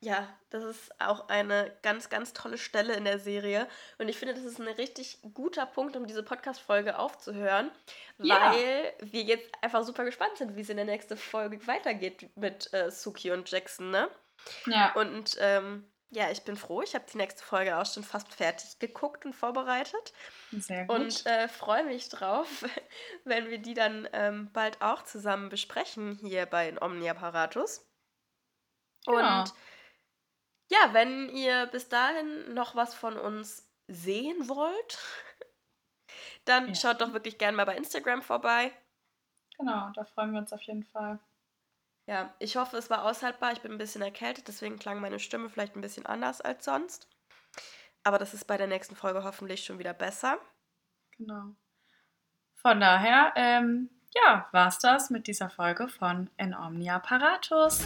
ja, 0.00 0.28
das 0.50 0.62
ist 0.62 1.00
auch 1.00 1.28
eine 1.28 1.76
ganz, 1.82 2.08
ganz 2.08 2.32
tolle 2.32 2.56
Stelle 2.56 2.94
in 2.94 3.04
der 3.04 3.18
Serie. 3.18 3.66
Und 3.98 4.08
ich 4.08 4.16
finde, 4.16 4.34
das 4.34 4.44
ist 4.44 4.60
ein 4.60 4.68
richtig 4.68 5.18
guter 5.34 5.66
Punkt, 5.66 5.96
um 5.96 6.06
diese 6.06 6.22
Podcast-Folge 6.22 6.98
aufzuhören, 6.98 7.70
ja. 8.18 8.52
weil 8.52 8.94
wir 9.00 9.22
jetzt 9.22 9.50
einfach 9.60 9.82
super 9.82 10.04
gespannt 10.04 10.36
sind, 10.36 10.54
wie 10.54 10.60
es 10.60 10.68
in 10.68 10.76
der 10.76 10.86
nächsten 10.86 11.16
Folge 11.16 11.66
weitergeht 11.66 12.30
mit 12.36 12.72
äh, 12.72 12.90
Suki 12.90 13.32
und 13.32 13.50
Jackson, 13.50 13.90
ne? 13.90 14.08
Ja. 14.66 14.92
Und 14.92 15.36
ähm, 15.40 15.84
Ja, 16.10 16.30
ich 16.30 16.42
bin 16.42 16.56
froh. 16.56 16.80
Ich 16.80 16.94
habe 16.94 17.04
die 17.12 17.18
nächste 17.18 17.42
Folge 17.42 17.76
auch 17.76 17.84
schon 17.84 18.04
fast 18.04 18.32
fertig 18.32 18.78
geguckt 18.78 19.26
und 19.26 19.34
vorbereitet. 19.34 20.12
Sehr 20.52 20.86
gut. 20.86 20.96
Und 20.96 21.26
äh, 21.26 21.48
freue 21.48 21.84
mich 21.84 22.08
drauf, 22.08 22.64
wenn 23.24 23.50
wir 23.50 23.58
die 23.58 23.74
dann 23.74 24.08
ähm, 24.12 24.50
bald 24.52 24.80
auch 24.80 25.02
zusammen 25.02 25.48
besprechen 25.48 26.18
hier 26.22 26.46
bei 26.46 26.80
Omniapparatus. 26.80 27.84
Genau. 29.04 29.40
Und 29.40 29.52
ja, 30.68 30.92
wenn 30.92 31.28
ihr 31.30 31.66
bis 31.66 31.88
dahin 31.88 32.54
noch 32.54 32.74
was 32.74 32.94
von 32.94 33.16
uns 33.16 33.68
sehen 33.86 34.48
wollt, 34.48 34.98
dann 36.44 36.68
ja. 36.68 36.74
schaut 36.74 37.00
doch 37.00 37.12
wirklich 37.12 37.38
gerne 37.38 37.56
mal 37.56 37.64
bei 37.64 37.76
Instagram 37.76 38.22
vorbei. 38.22 38.72
Genau, 39.58 39.90
da 39.94 40.04
freuen 40.04 40.32
wir 40.32 40.38
uns 40.38 40.52
auf 40.52 40.62
jeden 40.62 40.84
Fall. 40.84 41.18
Ja, 42.06 42.34
ich 42.38 42.56
hoffe, 42.56 42.76
es 42.76 42.88
war 42.88 43.04
aushaltbar. 43.04 43.52
Ich 43.52 43.60
bin 43.60 43.72
ein 43.72 43.78
bisschen 43.78 44.00
erkältet, 44.00 44.48
deswegen 44.48 44.78
klang 44.78 45.00
meine 45.00 45.18
Stimme 45.18 45.50
vielleicht 45.50 45.76
ein 45.76 45.82
bisschen 45.82 46.06
anders 46.06 46.40
als 46.40 46.64
sonst. 46.64 47.08
Aber 48.02 48.18
das 48.18 48.32
ist 48.32 48.46
bei 48.46 48.56
der 48.56 48.66
nächsten 48.66 48.96
Folge 48.96 49.24
hoffentlich 49.24 49.64
schon 49.64 49.78
wieder 49.78 49.92
besser. 49.92 50.38
Genau. 51.18 51.54
Von 52.54 52.80
daher, 52.80 53.32
ähm, 53.36 53.90
ja, 54.14 54.48
war's 54.52 54.78
das 54.78 55.10
mit 55.10 55.26
dieser 55.26 55.50
Folge 55.50 55.88
von 55.88 56.30
En 56.38 56.54
Omnia 56.54 56.98
Paratus. 56.98 57.84